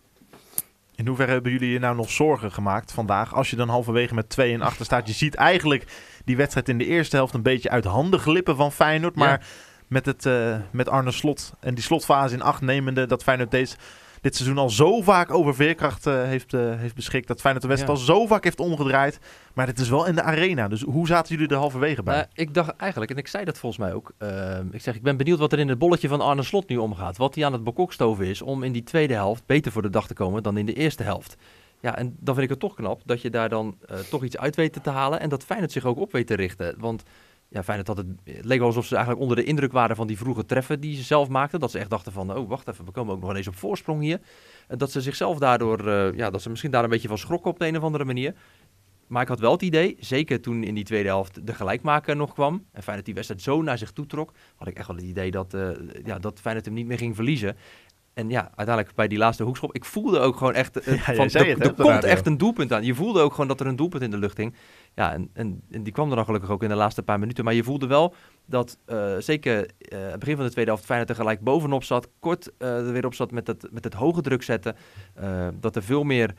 In 1.02 1.08
hoeverre 1.08 1.32
hebben 1.32 1.52
jullie 1.52 1.70
je 1.70 1.78
nou 1.78 1.96
nog 1.96 2.10
zorgen 2.10 2.52
gemaakt 2.52 2.92
vandaag? 2.92 3.34
Als 3.34 3.50
je 3.50 3.56
dan 3.56 3.68
halverwege 3.68 4.14
met 4.14 4.28
2 4.28 4.52
en 4.52 4.62
achter 4.62 4.84
staat. 4.84 5.06
Je 5.06 5.12
ziet 5.12 5.34
eigenlijk 5.34 5.84
die 6.24 6.36
wedstrijd 6.36 6.68
in 6.68 6.78
de 6.78 6.86
eerste 6.86 7.16
helft 7.16 7.34
een 7.34 7.42
beetje 7.42 7.70
uit 7.70 7.84
handen 7.84 8.20
glippen 8.20 8.56
van 8.56 8.72
Feyenoord. 8.72 9.14
Ja. 9.14 9.24
Maar 9.24 9.46
met, 9.86 10.06
het, 10.06 10.26
eh, 10.26 10.56
met 10.70 10.88
Arne 10.88 11.10
Slot 11.10 11.52
en 11.60 11.74
die 11.74 11.84
slotfase 11.84 12.34
in 12.34 12.42
acht 12.42 12.60
nemende... 12.60 13.06
dat 13.06 13.22
Feyenoord 13.22 13.50
deze, 13.50 13.76
dit 14.22 14.36
seizoen 14.36 14.58
al 14.58 14.70
zo 14.70 15.00
vaak 15.00 15.30
over 15.30 15.54
veerkracht 15.54 16.06
eh, 16.06 16.22
heeft, 16.22 16.54
eh, 16.54 16.60
heeft 16.76 16.94
beschikt. 16.94 17.28
Dat 17.28 17.40
Feyenoord 17.40 17.62
de 17.64 17.68
wedstrijd 17.70 17.98
Ja. 17.98 18.04
al 18.04 18.16
zo 18.16 18.26
vaak 18.26 18.44
heeft 18.44 18.60
omgedraaid. 18.60 19.18
Maar 19.54 19.66
dit 19.66 19.78
is 19.78 19.88
wel 19.88 20.06
in 20.06 20.14
de 20.14 20.22
arena. 20.22 20.68
Dus 20.68 20.82
hoe 20.82 21.06
zaten 21.06 21.34
jullie 21.34 21.50
er 21.50 21.56
halverwege 21.56 22.02
bij? 22.02 22.14
Nou, 22.14 22.26
ik 22.34 22.54
dacht 22.54 22.76
eigenlijk, 22.76 23.10
en 23.10 23.16
ik 23.16 23.26
zei 23.28 23.44
dat 23.44 23.58
volgens 23.58 23.82
mij 23.84 23.92
ook. 23.94 24.12
ehm, 24.18 24.66
ik 24.70 24.80
zeg, 24.80 24.94
ik 24.94 25.02
ben 25.02 25.16
benieuwd 25.16 25.38
wat 25.38 25.52
er 25.52 25.58
in 25.58 25.68
het 25.68 25.78
bolletje 25.78 26.08
van 26.08 26.20
Arne 26.20 26.42
Slot 26.42 26.68
nu 26.68 26.76
omgaat. 26.76 27.16
Wat 27.16 27.34
hij 27.34 27.44
aan 27.44 27.52
het 27.52 27.64
bekokstoven 27.64 28.26
is 28.26 28.42
om 28.42 28.62
in 28.62 28.72
die 28.72 28.84
tweede 28.84 29.14
helft 29.14 29.46
beter 29.46 29.72
voor 29.72 29.82
de 29.82 29.90
dag 29.90 30.06
te 30.06 30.14
komen 30.14 30.42
dan 30.42 30.56
in 30.56 30.66
de 30.66 30.74
eerste 30.74 31.02
helft. 31.02 31.36
Ja, 31.80 31.96
en 31.96 32.16
dan 32.20 32.34
vind 32.34 32.44
ik 32.46 32.50
het 32.50 32.60
toch 32.60 32.74
knap 32.74 33.00
dat 33.04 33.22
je 33.22 33.30
daar 33.30 33.48
dan 33.48 33.76
eh, 33.88 33.98
toch 33.98 34.24
iets 34.24 34.38
uit 34.38 34.56
weet 34.56 34.78
te 34.82 34.90
halen. 34.90 35.20
En 35.20 35.28
dat 35.28 35.44
Feyenoord 35.44 35.72
zich 35.72 35.84
ook 35.84 35.98
op 35.98 36.12
weet 36.12 36.26
te 36.26 36.34
richten. 36.34 36.74
Want 36.78 37.02
ja, 37.52 37.62
Feyenoord 37.62 37.88
had 37.88 37.96
het, 37.96 38.06
het 38.24 38.44
leek 38.44 38.58
wel 38.58 38.66
alsof 38.66 38.86
ze 38.86 38.94
eigenlijk 38.94 39.22
onder 39.22 39.36
de 39.36 39.44
indruk 39.50 39.72
waren 39.72 39.96
van 39.96 40.06
die 40.06 40.16
vroege 40.16 40.44
treffen 40.44 40.80
die 40.80 40.96
ze 40.96 41.02
zelf 41.02 41.28
maakten. 41.28 41.60
Dat 41.60 41.70
ze 41.70 41.78
echt 41.78 41.90
dachten 41.90 42.12
van, 42.12 42.36
oh 42.36 42.48
wacht 42.48 42.68
even, 42.68 42.84
we 42.84 42.90
komen 42.90 43.14
ook 43.14 43.20
nog 43.20 43.30
ineens 43.30 43.48
op 43.48 43.56
voorsprong 43.56 44.00
hier. 44.00 44.20
En 44.68 44.78
dat 44.78 44.90
ze 44.90 45.00
zichzelf 45.00 45.38
daardoor, 45.38 45.88
eh, 45.88 46.16
ja, 46.16 46.30
dat 46.30 46.42
ze 46.42 46.50
misschien 46.50 46.70
daar 46.70 46.84
een 46.84 46.90
beetje 46.90 47.08
van 47.08 47.18
schrokken 47.18 47.50
op 47.50 47.58
de 47.58 47.66
een 47.66 47.76
of 47.76 47.82
andere 47.82 48.04
manier. 48.04 48.34
Maar 49.06 49.22
ik 49.22 49.28
had 49.28 49.40
wel 49.40 49.52
het 49.52 49.62
idee, 49.62 49.96
zeker 50.00 50.40
toen 50.40 50.64
in 50.64 50.74
die 50.74 50.84
tweede 50.84 51.08
helft 51.08 51.46
de 51.46 51.54
gelijkmaker 51.54 52.16
nog 52.16 52.32
kwam. 52.32 52.64
En 52.72 52.82
Feyenoord 52.82 53.06
die 53.06 53.14
wedstrijd 53.14 53.42
zo 53.42 53.62
naar 53.62 53.78
zich 53.78 53.92
toe 53.92 54.06
trok. 54.06 54.32
Had 54.56 54.68
ik 54.68 54.76
echt 54.76 54.86
wel 54.86 54.96
het 54.96 55.04
idee 55.04 55.30
dat, 55.30 55.54
eh 55.54 55.70
ja, 56.04 56.18
dat 56.18 56.40
Feyenoord 56.40 56.66
hem 56.66 56.74
niet 56.74 56.86
meer 56.86 56.98
ging 56.98 57.14
verliezen. 57.14 57.56
En 58.14 58.30
ja, 58.30 58.50
uiteindelijk 58.54 58.96
bij 58.96 59.08
die 59.08 59.18
laatste 59.18 59.42
hoekschop. 59.42 59.74
Ik 59.74 59.84
voelde 59.84 60.18
ook 60.18 60.36
gewoon 60.36 60.54
echt, 60.54 60.76
eh, 60.76 60.96
Ja, 61.06 61.14
van, 61.14 61.30
er, 61.30 61.46
het, 61.46 61.64
er 61.64 61.74
komt 61.74 62.04
echt 62.04 62.26
een 62.26 62.38
doelpunt 62.38 62.72
aan. 62.72 62.84
Je 62.84 62.94
voelde 62.94 63.20
ook 63.20 63.30
gewoon 63.30 63.48
dat 63.48 63.60
er 63.60 63.66
een 63.66 63.76
doelpunt 63.76 64.02
in 64.02 64.10
de 64.10 64.18
lucht 64.18 64.36
hing. 64.36 64.54
Ja, 64.94 65.12
en, 65.12 65.30
en, 65.32 65.62
die 65.82 65.92
kwam 65.92 66.10
er 66.10 66.16
dan 66.16 66.24
gelukkig 66.24 66.50
ook 66.50 66.62
in 66.62 66.68
de 66.68 66.74
laatste 66.74 67.02
paar 67.02 67.18
minuten. 67.18 67.44
Maar 67.44 67.54
je 67.54 67.64
voelde 67.64 67.86
wel 67.86 68.14
dat 68.46 68.78
eh, 68.84 69.16
zeker 69.18 69.70
eh, 69.78 69.98
het 70.10 70.18
begin 70.18 70.36
van 70.36 70.44
de 70.44 70.50
tweede 70.50 70.70
helft 70.70 70.86
Feyenoord 70.86 71.10
er 71.10 71.16
gelijk 71.16 71.40
bovenop 71.40 71.84
zat. 71.84 72.08
Kort 72.18 72.56
eh, 72.58 72.86
er 72.86 72.92
weer 72.92 73.06
op 73.06 73.14
zat 73.14 73.30
met 73.30 73.46
het, 73.46 73.68
met 73.70 73.84
het 73.84 73.94
hoge 73.94 74.20
druk 74.20 74.42
zetten. 74.42 74.76
Dat 75.60 75.76
er 75.76 75.82
veel 75.82 76.02
meer 76.04 76.34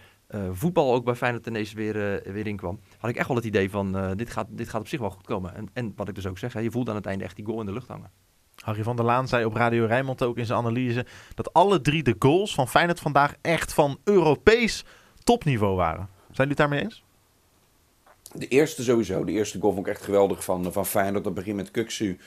voetbal 0.52 0.94
ook 0.94 1.06
bij 1.06 1.16
Feyenoord 1.16 1.48
ineens 1.48 1.74
weer, 1.74 2.22
weer 2.24 2.48
in 2.48 2.58
kwam. 2.58 2.80
Had 2.98 3.10
ik 3.10 3.16
echt 3.16 3.28
wel 3.28 3.38
het 3.38 3.46
idee 3.46 3.70
van 3.70 4.16
dit, 4.16 4.30
gaat, 4.30 4.48
dit 4.50 4.70
gaat 4.70 4.82
op 4.82 4.88
zich 4.88 5.00
wel 5.00 5.10
goed 5.10 5.26
komen. 5.26 5.56
En, 5.56 5.70
en 5.74 5.94
wat 5.96 6.08
ik 6.08 6.16
dus 6.16 6.28
ook 6.28 6.38
zeg, 6.38 6.54
hè, 6.54 6.60
je 6.60 6.72
voelde 6.72 6.90
aan 6.90 6.98
het 6.98 7.06
einde 7.06 7.24
echt 7.24 7.36
die 7.36 7.46
goal 7.46 7.60
in 7.60 7.66
de 7.66 7.72
lucht 7.72 7.88
hangen. 7.88 8.12
Harry 8.56 8.84
van 8.84 8.96
der 8.96 9.06
Laan 9.06 9.28
zei 9.28 9.46
op 9.46 9.56
Radio 9.56 9.86
Rijnmond 9.86 10.24
ook 10.24 10.38
in 10.38 10.46
zijn 10.46 10.60
analyse... 10.60 11.06
dat 11.34 11.54
alle 11.54 11.82
drie 11.82 12.04
de 12.04 12.16
goals 12.20 12.54
van 12.54 12.68
Feyenoord 12.68 13.00
vandaag 13.00 13.36
echt 13.42 13.74
van 13.74 13.98
Europees 14.04 14.86
topniveau 15.24 15.76
waren. 15.76 16.10
Zijn 16.32 16.50
jullie 16.50 16.50
het 16.50 16.58
daarmee 16.58 16.84
eens? 16.84 17.04
De 18.34 18.48
eerste 18.48 18.84
sowieso. 18.84 19.24
De 19.24 19.32
eerste 19.32 19.60
goal 19.60 19.74
vond 19.74 19.88
ik 19.88 19.94
echt 19.94 20.04
geweldig 20.04 20.44
van, 20.44 20.74
van 20.74 20.86
Feyenoord. 20.86 21.24
Dat 21.24 21.34
begint 21.34 21.56
met 21.56 21.72
Kuksu. 21.72 22.18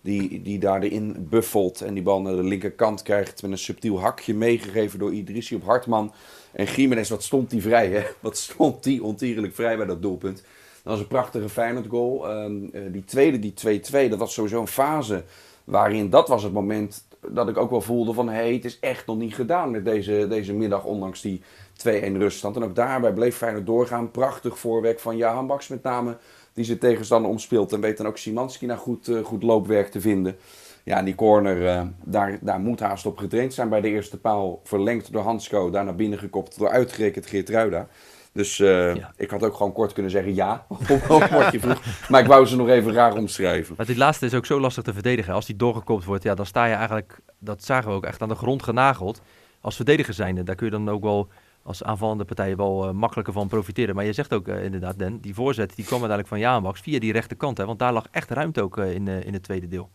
Die, 0.00 0.42
die 0.42 0.58
daar 0.58 0.82
erin 0.82 1.26
buffelt 1.30 1.80
en 1.80 1.94
die 1.94 2.02
bal 2.02 2.20
naar 2.20 2.36
de 2.36 2.42
linkerkant 2.42 3.02
krijgt. 3.02 3.42
Met 3.42 3.50
een 3.50 3.58
subtiel 3.58 4.00
hakje 4.00 4.34
meegegeven 4.34 4.98
door 4.98 5.12
Idrissi 5.12 5.54
op 5.54 5.64
Hartman. 5.64 6.12
En 6.52 6.64
Jiménez, 6.64 7.08
wat 7.08 7.22
stond 7.22 7.50
die 7.50 7.62
vrij 7.62 7.88
hè? 7.88 8.02
Wat 8.20 8.36
stond 8.36 8.82
die 8.82 9.02
ontierlijk 9.02 9.54
vrij 9.54 9.76
bij 9.76 9.86
dat 9.86 10.02
doelpunt. 10.02 10.36
Dat 10.36 10.92
was 10.92 10.98
een 10.98 11.06
prachtige 11.06 11.48
Feyenoord 11.48 11.86
goal. 11.86 12.28
Ehm, 12.28 12.64
eh, 12.72 12.82
die 12.92 13.04
tweede, 13.04 13.38
die 13.38 13.52
2-2, 13.52 14.08
dat 14.08 14.18
was 14.18 14.34
sowieso 14.34 14.60
een 14.60 14.66
fase 14.66 15.24
waarin 15.64 16.10
dat 16.10 16.28
was 16.28 16.42
het 16.42 16.52
moment 16.52 17.04
dat 17.30 17.48
ik 17.48 17.56
ook 17.56 17.70
wel 17.70 17.80
voelde 17.80 18.12
van... 18.12 18.28
hé, 18.28 18.34
hey, 18.34 18.52
het 18.52 18.64
is 18.64 18.78
echt 18.78 19.06
nog 19.06 19.16
niet 19.16 19.34
gedaan 19.34 19.70
met 19.70 19.84
deze, 19.84 20.26
deze 20.28 20.54
middag, 20.54 20.84
ondanks 20.84 21.20
die 21.20 21.42
2-1 21.88 21.88
ruststand. 22.12 22.56
En 22.56 22.64
ook 22.64 22.74
daarbij 22.74 23.12
bleef 23.12 23.36
Feyenoord 23.36 23.66
doorgaan. 23.66 24.10
Prachtig 24.10 24.58
voorwerk 24.58 25.00
van 25.00 25.16
Jahan 25.16 25.46
Baks 25.46 25.68
met 25.68 25.82
name, 25.82 26.16
die 26.52 26.64
zijn 26.64 26.78
tegenstander 26.78 27.30
omspeelt. 27.30 27.72
En 27.72 27.80
weet 27.80 27.96
dan 27.96 28.06
ook 28.06 28.18
Simanski 28.18 28.66
naar 28.66 28.78
goed, 28.78 29.08
eh, 29.08 29.24
goed 29.24 29.42
loopwerk 29.42 29.90
te 29.90 30.00
vinden. 30.00 30.36
Ja, 30.82 30.98
en 30.98 31.04
die 31.04 31.14
corner, 31.14 31.66
eh, 31.66 31.82
daar, 32.04 32.38
daar 32.40 32.60
moet 32.60 32.80
haast 32.80 33.06
op 33.06 33.18
getraind 33.18 33.54
zijn 33.54 33.68
bij 33.68 33.80
de 33.80 33.88
eerste 33.88 34.18
paal. 34.18 34.60
Verlengd 34.64 35.12
door 35.12 35.22
Hansko, 35.22 35.70
daar 35.70 35.84
naar 35.84 35.94
binnen 35.94 36.18
gekopt 36.18 36.58
door 36.58 36.68
uitgerekend 36.68 37.26
Geert 37.26 37.48
Ruida. 37.48 37.88
Dus 38.36 38.60
eh, 38.60 38.94
Ja. 38.94 39.12
ik 39.16 39.30
had 39.30 39.42
ook 39.42 39.54
gewoon 39.54 39.72
kort 39.72 39.92
kunnen 39.92 40.12
zeggen 40.12 40.34
ja, 40.34 40.66
op 41.08 41.28
wat 41.30 41.52
je 41.52 41.60
vroeg. 41.60 42.08
Maar 42.08 42.20
ik 42.20 42.26
wou 42.26 42.46
ze 42.46 42.56
nog 42.56 42.68
even 42.68 42.92
raar 42.92 43.14
omschrijven. 43.14 43.74
Maar 43.76 43.86
die 43.86 43.96
laatste 43.96 44.26
is 44.26 44.34
ook 44.34 44.46
zo 44.46 44.60
lastig 44.60 44.82
te 44.82 44.92
verdedigen. 44.92 45.34
Als 45.34 45.46
die 45.46 45.56
doorgekopt 45.56 46.04
wordt, 46.04 46.22
ja, 46.22 46.34
dan 46.34 46.46
sta 46.46 46.64
je 46.64 46.74
eigenlijk, 46.74 47.20
dat 47.38 47.64
zagen 47.64 47.90
we 47.90 47.96
ook 47.96 48.04
echt 48.04 48.22
aan 48.22 48.28
de 48.28 48.34
grond 48.34 48.62
genageld. 48.62 49.20
Als 49.60 49.76
verdediger 49.76 50.14
zijnde, 50.14 50.42
daar 50.42 50.54
kun 50.54 50.66
je 50.66 50.72
dan 50.72 50.88
ook 50.90 51.02
wel 51.02 51.28
als 51.62 51.82
aanvallende 51.82 52.24
partij 52.24 52.56
wel 52.56 52.86
eh, 52.86 52.90
makkelijker 52.92 53.32
van 53.32 53.48
profiteren. 53.48 53.94
Maar 53.94 54.04
je 54.04 54.12
zegt 54.12 54.34
ook 54.34 54.48
eh, 54.48 54.64
inderdaad, 54.64 54.98
Den, 54.98 55.20
die 55.20 55.34
voorzet 55.34 55.76
die 55.76 55.84
kwam 55.84 56.00
uiteindelijk 56.00 56.28
van 56.28 56.38
Jaanbaks 56.38 56.80
via 56.80 56.98
die 56.98 57.12
rechterkant. 57.12 57.58
Hè, 57.58 57.64
want 57.66 57.78
daar 57.78 57.92
lag 57.92 58.06
echt 58.10 58.30
ruimte 58.30 58.62
ook 58.62 58.76
in, 58.78 59.08
in 59.08 59.32
het 59.32 59.42
tweede 59.42 59.68
deel. 59.68 59.90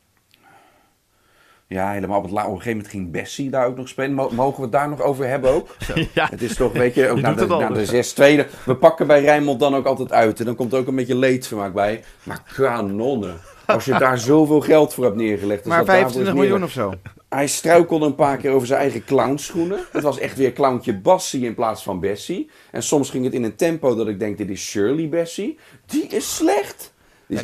Ja, 1.71 1.91
helemaal 1.91 2.17
op, 2.17 2.23
het 2.23 2.31
la- 2.31 2.41
op 2.45 2.47
een 2.47 2.55
gegeven 2.57 2.71
moment 2.77 2.89
ging 2.93 3.11
Bessie 3.11 3.49
daar 3.49 3.65
ook 3.65 3.77
nog 3.77 3.87
spelen. 3.87 4.13
Mo- 4.13 4.29
mogen 4.31 4.55
we 4.55 4.61
het 4.61 4.71
daar 4.71 4.89
nog 4.89 5.01
over 5.01 5.27
hebben 5.27 5.51
ook? 5.51 5.75
ja, 6.13 6.27
Het 6.29 6.41
is 6.41 6.55
toch, 6.55 6.73
weet 6.73 6.93
je, 6.95 7.09
ook 7.09 7.15
Je 7.15 7.21
na 7.21 7.33
de, 7.33 7.45
na 7.47 7.83
zes 7.83 8.13
tweede. 8.13 8.47
We 8.65 8.75
pakken 8.75 9.07
bij 9.07 9.21
Rijnmond 9.21 9.59
dan 9.59 9.75
ook 9.75 9.85
altijd 9.85 10.11
uit. 10.11 10.39
En 10.39 10.45
dan 10.45 10.55
komt 10.55 10.73
er 10.73 10.79
ook 10.79 10.87
een 10.87 10.95
beetje 10.95 11.15
leedvermaak 11.15 11.73
bij. 11.73 12.03
Maar 12.23 12.43
kanonnen. 12.55 13.39
Als 13.65 13.85
je 13.85 13.97
daar 13.97 14.17
zoveel 14.19 14.61
geld 14.61 14.93
voor 14.93 15.03
hebt 15.03 15.15
neergelegd. 15.15 15.59
dus 15.63 15.67
Maar 15.71 15.77
dat 15.77 15.87
daarvoor 15.87 16.07
is 16.07 16.13
25 16.15 16.33
meer- 16.33 16.43
miljoen 16.43 16.63
of 16.63 16.71
zo. 16.71 17.09
Hij 17.29 17.47
struikelde 17.47 18.05
een 18.05 18.15
paar 18.15 18.37
keer 18.37 18.51
over 18.51 18.67
zijn 18.67 18.79
eigen 18.79 19.03
clownschoenen. 19.03 19.79
Het 19.91 20.03
was 20.03 20.19
echt 20.19 20.37
weer 20.37 20.53
clowntje 20.53 20.97
Bassie 20.97 21.45
in 21.45 21.55
plaats 21.55 21.83
van 21.83 21.99
Bessie. 21.99 22.49
En 22.71 22.83
soms 22.83 23.09
ging 23.09 23.23
het 23.23 23.33
in 23.33 23.43
een 23.43 23.55
tempo 23.55 23.95
dat 23.95 24.07
ik 24.07 24.19
denk, 24.19 24.37
dit 24.37 24.49
is 24.49 24.61
Shirley 24.61 25.09
Bessie. 25.09 25.57
Die 25.85 26.07
is 26.07 26.35
slecht. 26.35 26.93
Dus, 27.27 27.43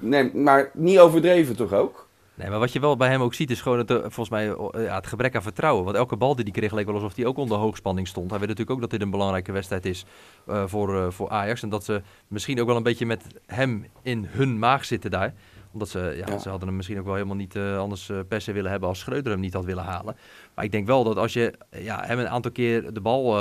nee, 0.00 0.30
maar 0.34 0.70
niet 0.74 0.98
overdreven 0.98 1.56
toch 1.56 1.72
ook? 1.72 2.07
Nee, 2.38 2.48
maar 2.48 2.58
wat 2.58 2.72
je 2.72 2.80
wel 2.80 2.96
bij 2.96 3.08
hem 3.08 3.22
ook 3.22 3.34
ziet 3.34 3.50
is 3.50 3.60
gewoon 3.60 3.78
het, 3.78 3.90
volgens 3.90 4.28
mij 4.28 4.48
eh, 4.48 4.84
ja, 4.84 4.94
het 4.94 5.06
gebrek 5.06 5.36
aan 5.36 5.42
vertrouwen. 5.42 5.84
Want 5.84 5.96
elke 5.96 6.16
bal 6.16 6.34
die 6.34 6.44
hij 6.44 6.52
kreeg 6.52 6.72
leek 6.72 6.86
wel 6.86 6.94
alsof 6.94 7.16
hij 7.16 7.26
ook 7.26 7.36
onder 7.36 7.58
hoogspanning 7.58 8.08
stond. 8.08 8.30
Hij 8.30 8.38
weet 8.38 8.48
natuurlijk 8.48 8.76
ook 8.76 8.82
dat 8.82 8.90
dit 8.90 9.02
een 9.02 9.10
belangrijke 9.10 9.52
wedstrijd 9.52 9.86
is 9.86 10.04
eh, 10.46 10.62
voor, 10.66 10.96
eh, 10.96 11.10
voor 11.10 11.28
Ajax. 11.30 11.62
En 11.62 11.68
dat 11.68 11.84
ze 11.84 12.02
misschien 12.28 12.60
ook 12.60 12.66
wel 12.66 12.76
een 12.76 12.82
beetje 12.82 13.06
met 13.06 13.24
hem 13.46 13.86
in 14.02 14.26
hun 14.28 14.58
maag 14.58 14.84
zitten 14.84 15.10
daar. 15.10 15.34
Omdat 15.78 15.92
ze, 15.92 16.14
ja, 16.16 16.32
Ja. 16.32 16.38
ze 16.38 16.48
hadden 16.48 16.68
hem 16.68 16.76
misschien 16.76 16.98
ook 16.98 17.04
wel 17.04 17.14
helemaal 17.14 17.36
niet 17.36 17.56
eh, 17.56 17.78
anders 17.78 18.08
eh, 18.08 18.18
per 18.28 18.40
se 18.40 18.52
willen 18.52 18.70
hebben 18.70 18.88
als 18.88 18.98
Schreuder 18.98 19.32
hem 19.32 19.40
niet 19.40 19.52
had 19.52 19.64
willen 19.64 19.84
halen. 19.84 20.16
Maar 20.54 20.64
ik 20.64 20.72
denk 20.72 20.86
wel 20.86 21.04
dat 21.04 21.16
als 21.16 21.32
je 21.32 21.52
eh, 21.70 21.84
ja, 21.84 22.02
hem 22.04 22.18
een 22.18 22.28
aantal 22.28 22.50
keer 22.50 22.92
de 22.92 23.00
bal 23.00 23.38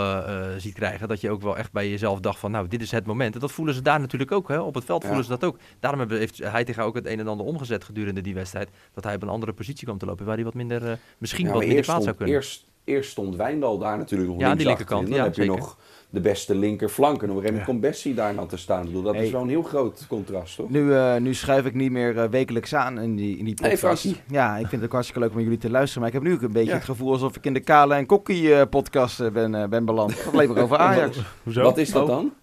ziet 0.57 0.73
krijgen, 0.73 1.07
dat 1.07 1.21
je 1.21 1.29
ook 1.29 1.41
wel 1.41 1.57
echt 1.57 1.71
bij 1.71 1.89
jezelf 1.89 2.19
dacht 2.19 2.39
van 2.39 2.51
nou, 2.51 2.67
dit 2.67 2.81
is 2.81 2.91
het 2.91 3.05
moment. 3.05 3.33
En 3.33 3.39
dat 3.39 3.51
voelen 3.51 3.73
ze 3.73 3.81
daar 3.81 3.99
natuurlijk 3.99 4.31
ook. 4.31 4.47
Hè? 4.47 4.59
Op 4.59 4.75
het 4.75 4.85
veld 4.85 5.01
Ja. 5.01 5.07
voelen 5.07 5.25
ze 5.25 5.31
dat 5.31 5.43
ook. 5.43 5.57
Daarom 5.79 5.99
hebben, 5.99 6.17
heeft 6.17 6.37
hij 6.37 6.63
tegen 6.63 6.83
ook 6.83 6.95
het 6.95 7.05
een 7.05 7.19
en 7.19 7.27
ander 7.27 7.45
omgezet 7.45 7.83
gedurende 7.83 8.21
die 8.21 8.33
wedstrijd. 8.33 8.69
Dat 8.93 9.03
hij 9.03 9.15
op 9.15 9.21
een 9.21 9.29
andere 9.29 9.53
positie 9.53 9.85
kwam 9.85 9.97
te 9.97 10.05
lopen 10.05 10.25
waar 10.25 10.35
hij 10.35 10.43
wat 10.43 10.53
minder, 10.53 10.99
misschien 11.17 11.51
wat 11.51 11.65
minder 11.65 11.83
kwaad 11.83 12.03
zou 12.03 12.15
kunnen. 12.15 12.35
Eerst, 12.35 12.65
eerst 12.83 13.11
stond 13.11 13.35
Wijndal 13.35 13.77
daar 13.77 13.97
natuurlijk 13.97 14.29
nog 14.29 14.39
Ja, 14.39 14.55
die 14.55 14.65
linkerkant. 14.65 15.07
Dan 15.07 15.17
ja, 15.17 15.23
heb 15.23 15.35
je 15.35 15.45
nog 15.45 15.77
de 16.09 16.19
beste 16.21 16.55
linkerflank. 16.55 17.15
En 17.23 17.29
op 17.29 17.35
een 17.35 17.41
gegeven 17.41 17.49
moment 17.51 17.65
komt 17.69 17.81
Bessie 17.81 18.13
daar 18.13 18.33
nou 18.33 18.47
te 18.47 18.57
staan. 18.57 18.79
Ik 18.79 18.85
bedoel, 18.85 19.01
dat 19.01 19.13
Hey. 19.15 19.25
is 19.25 19.31
wel 19.31 19.41
een 19.41 19.49
heel 19.49 19.61
groot 19.61 20.05
contrast, 20.09 20.55
toch? 20.55 20.69
Nu, 20.69 20.93
eh, 20.93 21.15
nu 21.15 21.33
schuif 21.33 21.65
ik 21.65 21.73
niet 21.73 21.91
meer 21.91 22.17
eh, 22.17 22.29
wekelijks 22.29 22.75
aan 22.75 22.99
in 22.99 23.15
die, 23.15 23.37
in 23.37 23.45
die 23.45 23.61
Nee, 23.61 23.71
podcast. 23.71 24.01
Frankie. 24.01 24.21
ja, 24.27 24.53
ik 24.53 24.59
vind 24.67 24.71
het 24.71 24.83
ook 24.83 24.91
hartstikke 24.91 25.21
leuk 25.21 25.31
om 25.33 25.39
jullie 25.41 25.57
te 25.57 25.69
luisteren. 25.69 25.99
Maar 26.01 26.09
ik 26.11 26.15
heb 26.15 26.23
nu 26.27 26.33
ook 26.33 26.41
een 26.41 26.51
beetje 26.51 26.69
Ja. 26.69 26.75
het 26.75 26.85
gevoel 26.85 27.11
alsof 27.11 27.35
ik 27.35 27.45
in 27.45 27.53
de 27.53 27.59
Kale 27.59 27.93
en 27.95 28.05
Kokkie 28.05 28.53
eh, 28.55 28.69
podcast 28.69 29.31
ben, 29.31 29.69
ben 29.69 29.85
beland. 29.85 30.27
Alleen 30.33 30.53
maar 30.53 30.63
over 30.63 30.77
Ajax. 30.77 31.17
Hoezo? 31.43 31.61
Wat 31.63 31.77
is 31.77 31.89
dat 31.91 32.01
Oh. 32.03 32.07
dan? 32.07 32.33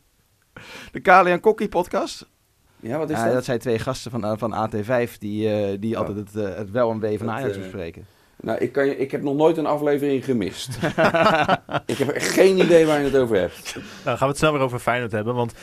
De 0.93 1.01
Kale 1.01 1.31
en 1.31 1.41
Kokkie 1.41 1.69
podcast. 1.69 2.29
Ja, 2.81 2.99
wat 2.99 3.11
is 3.11 3.17
Ja, 3.19 3.25
dat? 3.25 3.33
dat 3.35 3.45
zijn 3.45 3.59
twee 3.59 3.79
gasten 3.79 4.11
van, 4.11 4.39
van 4.39 4.53
AT5 4.53 5.19
die, 5.19 5.49
eh, 5.51 5.77
die 5.81 5.91
Ja. 5.91 5.99
altijd 5.99 6.17
het, 6.17 6.57
het 6.57 6.71
wel 6.71 6.91
en 6.91 6.99
wee 7.01 7.19
van 7.19 7.27
Dat, 7.27 7.37
Ajax 7.37 7.59
bespreken. 7.59 8.05
Nou, 8.41 8.59
ik, 8.59 8.73
kan 8.73 8.87
je, 8.87 8.97
ik 8.97 9.11
heb 9.11 9.23
nog 9.23 9.35
nooit 9.35 9.57
een 9.57 9.67
aflevering 9.67 10.25
gemist. 10.25 10.69
ik 11.87 11.99
heb 11.99 12.09
echt 12.09 12.29
geen 12.29 12.59
idee 12.59 12.87
waar 12.87 12.99
je 12.99 13.05
het 13.05 13.17
over 13.17 13.37
hebt. 13.37 13.75
Nou, 13.75 13.85
gaan 14.05 14.19
we 14.19 14.25
het 14.27 14.37
snel 14.37 14.53
weer 14.53 14.61
over 14.61 14.79
Feyenoord 14.79 15.13
hebben. 15.13 15.35
Want 15.35 15.55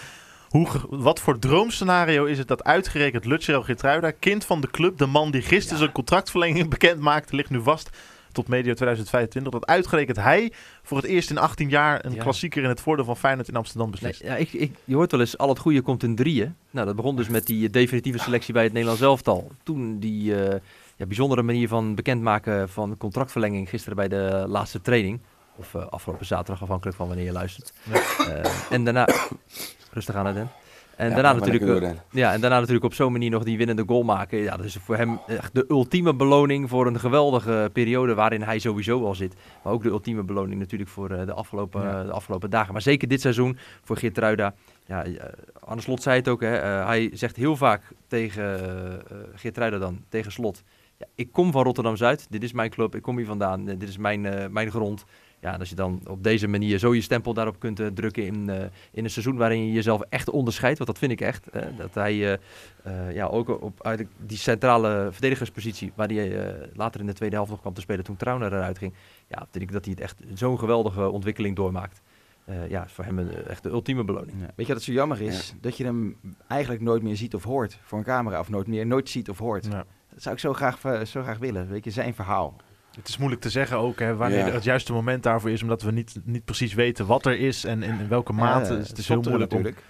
hoe, 0.50 0.68
wat 0.90 1.20
voor 1.20 1.40
droomscenario 1.40 2.25
is 2.25 2.38
het 2.38 2.48
dat 2.48 2.63
uitgerekend 2.63 3.25
Lucero 3.25 3.62
Gertruida, 3.62 4.12
kind 4.12 4.46
van 4.46 4.62
de 4.62 4.72
club, 4.72 4.98
de 4.98 5.06
man 5.06 5.32
die 5.32 5.42
gisteren 5.42 5.78
zijn 5.80 5.92
contractverlenging 5.92 6.70
bekend 6.70 7.00
maakte, 7.00 7.36
ligt 7.36 7.50
nu 7.50 7.62
vast 7.62 7.90
tot 8.32 8.48
medio 8.48 8.74
2025, 8.74 9.51
dat 9.51 9.66
uitgerekend 9.66 10.18
hij 10.18 10.51
voor 10.84 10.98
het 10.98 11.06
eerst 11.06 11.30
in 11.30 11.38
18 11.38 11.70
jaar 11.70 12.06
een 12.06 12.13
Ja. 12.13 12.22
klassieker 12.22 12.63
in 12.63 12.70
het 12.70 12.82
voordeel 12.82 13.06
van 13.06 13.18
Feyenoord 13.18 13.48
in 13.48 13.56
Amsterdam 13.56 13.90
Nee, 13.90 14.00
beslist. 14.00 14.22
ja, 14.24 14.36
ik, 14.36 14.54
ik, 14.54 14.72
je 14.84 14.96
hoort 14.96 15.12
wel 15.12 15.20
eens, 15.20 15.38
al 15.38 15.50
het 15.50 15.60
goede 15.60 15.82
komt 15.82 16.04
in 16.04 16.16
drieën. 16.16 16.56
Nou, 16.72 16.86
dat 16.86 16.96
begon 16.96 17.16
dus 17.16 17.30
met 17.30 17.46
die 17.46 17.66
eh, 17.66 17.72
definitieve 17.72 18.20
selectie 18.20 18.54
bij 18.54 18.63
het 18.63 18.72
Nederlands 18.72 19.01
elftal. 19.01 19.51
Toen 19.63 20.00
die 20.00 20.44
eh, 20.46 20.56
ja, 21.01 21.08
bijzondere 21.08 21.41
manier 21.41 21.67
van 21.67 21.96
bekendmaken 21.96 22.70
van 22.70 22.98
contractverlenging 22.98 23.70
gisteren 23.70 23.96
bij 23.96 24.08
de 24.08 24.46
laatste 24.48 24.81
training. 24.81 25.22
Of 25.55 25.75
eh, 25.75 25.88
afgelopen 25.88 26.25
zaterdag, 26.25 26.62
afhankelijk 26.62 26.98
van 26.98 27.08
wanneer 27.08 27.25
je 27.25 27.31
luistert. 27.31 27.74
Eh, 27.91 28.72
en 28.72 28.84
daarna... 28.84 29.08
Rustig 29.93 30.15
aan, 30.15 30.25
hè, 30.25 30.34
Dan. 30.34 30.48
En 30.96 31.10
Ja, 31.10 31.13
daarna 31.13 31.34
natuurlijk... 31.34 31.84
eh, 31.84 31.91
Ja, 32.12 32.34
en 32.34 32.41
daarna 32.41 32.60
natuurlijk 32.60 32.86
op 32.86 32.93
zo'n 32.93 33.12
manier 33.12 33.29
nog 33.29 33.43
die 33.43 33.58
winnende 33.58 33.84
goal 33.88 34.03
maken. 34.03 34.38
Ja, 34.38 34.58
dat 34.58 34.65
is 34.65 34.75
voor 34.75 34.98
hem 34.98 35.20
echt 35.27 35.55
de 35.55 35.65
ultieme 35.70 36.13
beloning 36.13 36.70
voor 36.70 36.88
een 36.88 37.00
geweldige 37.00 37.70
periode 37.74 38.13
waarin 38.13 38.41
hij 38.41 38.60
sowieso 38.60 39.05
al 39.05 39.15
zit. 39.15 39.36
Maar 39.63 39.74
ook 39.74 39.84
de 39.84 39.89
ultieme 39.89 40.24
beloning 40.24 40.60
natuurlijk 40.60 40.89
voor 40.89 41.08
de, 41.08 41.34
afgelopen, 41.34 41.81
Ja. 41.81 42.03
de 42.03 42.12
afgelopen 42.12 42.50
dagen. 42.50 42.74
Maar 42.74 42.81
zeker 42.81 43.08
dit 43.08 43.22
seizoen 43.22 43.58
voor 43.84 43.98
Geertruida. 43.98 44.53
Ja, 44.86 45.03
eh, 45.05 45.13
Arne 45.60 45.81
Slot 45.81 46.01
zei 46.01 46.15
het 46.17 46.27
ook. 46.27 46.41
Hè, 46.41 46.48
hij 46.86 47.10
zegt 47.13 47.36
heel 47.36 47.55
vaak 47.55 47.81
tegen 48.08 48.60
uh, 49.12 49.17
Geertruida 49.36 49.77
dan, 49.77 50.03
tegen 50.10 50.31
Slot. 50.31 50.63
Ja, 51.01 51.08
ik 51.15 51.31
kom 51.31 51.51
van 51.51 51.63
Rotterdam-Zuid. 51.63 52.27
Dit 52.29 52.43
is 52.43 52.51
mijn 52.53 52.70
club. 52.70 52.96
Ik 52.96 53.01
kom 53.01 53.17
hier 53.17 53.25
vandaan. 53.25 53.67
eh, 53.67 53.79
dit 53.79 53.89
is 53.89 53.98
mijn, 53.98 54.25
eh, 54.25 54.48
mijn 54.50 54.70
grond. 54.72 55.05
Ja, 55.39 55.53
en 55.53 55.60
als 55.60 55.70
je 55.70 55.75
dan 55.75 56.01
op 56.08 56.24
deze 56.24 56.48
manier 56.48 56.77
zo 56.77 56.93
je 56.93 57.01
stempel 57.01 57.34
daarop 57.34 57.60
kunt 57.60 57.79
eh, 57.79 57.88
drukken 57.88 58.25
in, 58.25 58.50
eh, 58.50 58.63
in 58.91 59.03
een 59.03 59.10
seizoen 59.10 59.38
waarin 59.38 59.65
je 59.65 59.72
jezelf 59.72 60.01
echt 60.10 60.29
onderscheidt, 60.29 60.77
want 60.77 60.89
dat 60.89 61.00
vind 61.00 61.12
ik 61.12 61.22
echt. 61.22 61.48
eh, 61.50 61.65
dat 61.77 61.93
hij 61.93 62.13
eh, 62.13 62.34
eh, 62.84 63.15
ja, 63.15 63.25
ook 63.25 63.62
op 63.62 63.84
uit 63.84 64.05
die 64.25 64.38
centrale 64.38 65.08
verdedigerspositie, 65.12 65.91
waar 65.96 66.08
hij 66.08 66.46
eh, 66.46 66.67
later 66.74 67.00
in 67.00 67.05
de 67.05 67.13
tweede 67.13 67.36
helft 67.36 67.51
nog 67.51 67.60
kwam 67.62 67.74
te 67.74 67.81
spelen 67.81 68.03
toen 68.03 68.15
Trauner 68.15 68.53
eruit 68.53 68.77
ging. 68.77 68.93
Ja, 69.27 69.48
vind 69.51 69.63
ik 69.63 69.72
dat 69.72 69.86
hij 69.86 69.93
het 69.93 70.03
echt 70.03 70.20
zo'n 70.34 70.60
geweldige 70.60 71.10
ontwikkeling 71.10 71.55
doormaakt. 71.55 72.01
Eh, 72.46 72.70
ja, 72.70 72.86
is 72.86 72.91
voor 72.91 73.03
hem 73.03 73.20
een, 73.20 73.46
echt 73.48 73.63
de 73.63 73.70
ultieme 73.70 74.03
beloning. 74.03 74.38
Ja. 74.39 74.46
Weet 74.55 74.67
je 74.67 74.74
wat 74.74 74.75
het 74.75 74.84
zo 74.84 74.91
jammer 74.91 75.22
is? 75.22 75.53
Dat 75.62 75.77
je 75.77 75.84
hem 75.84 76.15
eigenlijk 76.48 76.81
nooit 76.81 77.03
meer 77.03 77.15
ziet 77.15 77.36
of 77.36 77.43
hoort 77.43 77.77
voor 77.84 77.98
een 77.98 78.03
camera. 78.03 78.39
Of 78.39 78.50
nooit 78.50 78.67
meer 78.67 78.88
nooit 78.88 79.10
ziet 79.10 79.29
of 79.29 79.38
hoort. 79.38 79.65
Ja. 79.65 79.86
Dat 80.13 80.22
zou 80.22 80.36
ik 80.36 80.41
zo 80.41 80.53
graag, 80.53 80.77
eh, 80.84 81.01
zo 81.01 81.22
graag 81.22 81.38
willen. 81.38 81.70
Weet 81.70 81.84
je, 81.84 81.91
zijn 81.91 82.13
verhaal. 82.13 82.56
Het 82.96 83.08
is 83.08 83.18
moeilijk 83.18 83.41
te 83.41 83.50
zeggen 83.50 83.77
ook 83.77 84.00
hè, 84.00 84.15
wanneer 84.15 84.46
Ja. 84.46 84.51
het 84.51 84.63
juiste 84.63 84.94
moment 84.94 85.24
daarvoor 85.24 85.50
is, 85.50 85.62
omdat 85.62 85.82
we 85.82 85.91
niet, 85.91 86.15
niet 86.24 86.46
precies 86.46 86.74
weten 86.74 87.06
wat 87.06 87.25
er 87.25 87.39
is 87.39 87.63
en 87.63 87.84
in, 87.84 88.00
in 88.00 88.08
welke 88.08 88.34
mate. 88.34 88.74
Ja, 88.74 88.80
Dus 88.80 88.88
het 88.89 88.98
is 88.98 89.08
heel 89.08 89.22
moeilijk 89.22 89.51
om... 89.51 89.58
natuurlijk. 89.58 89.84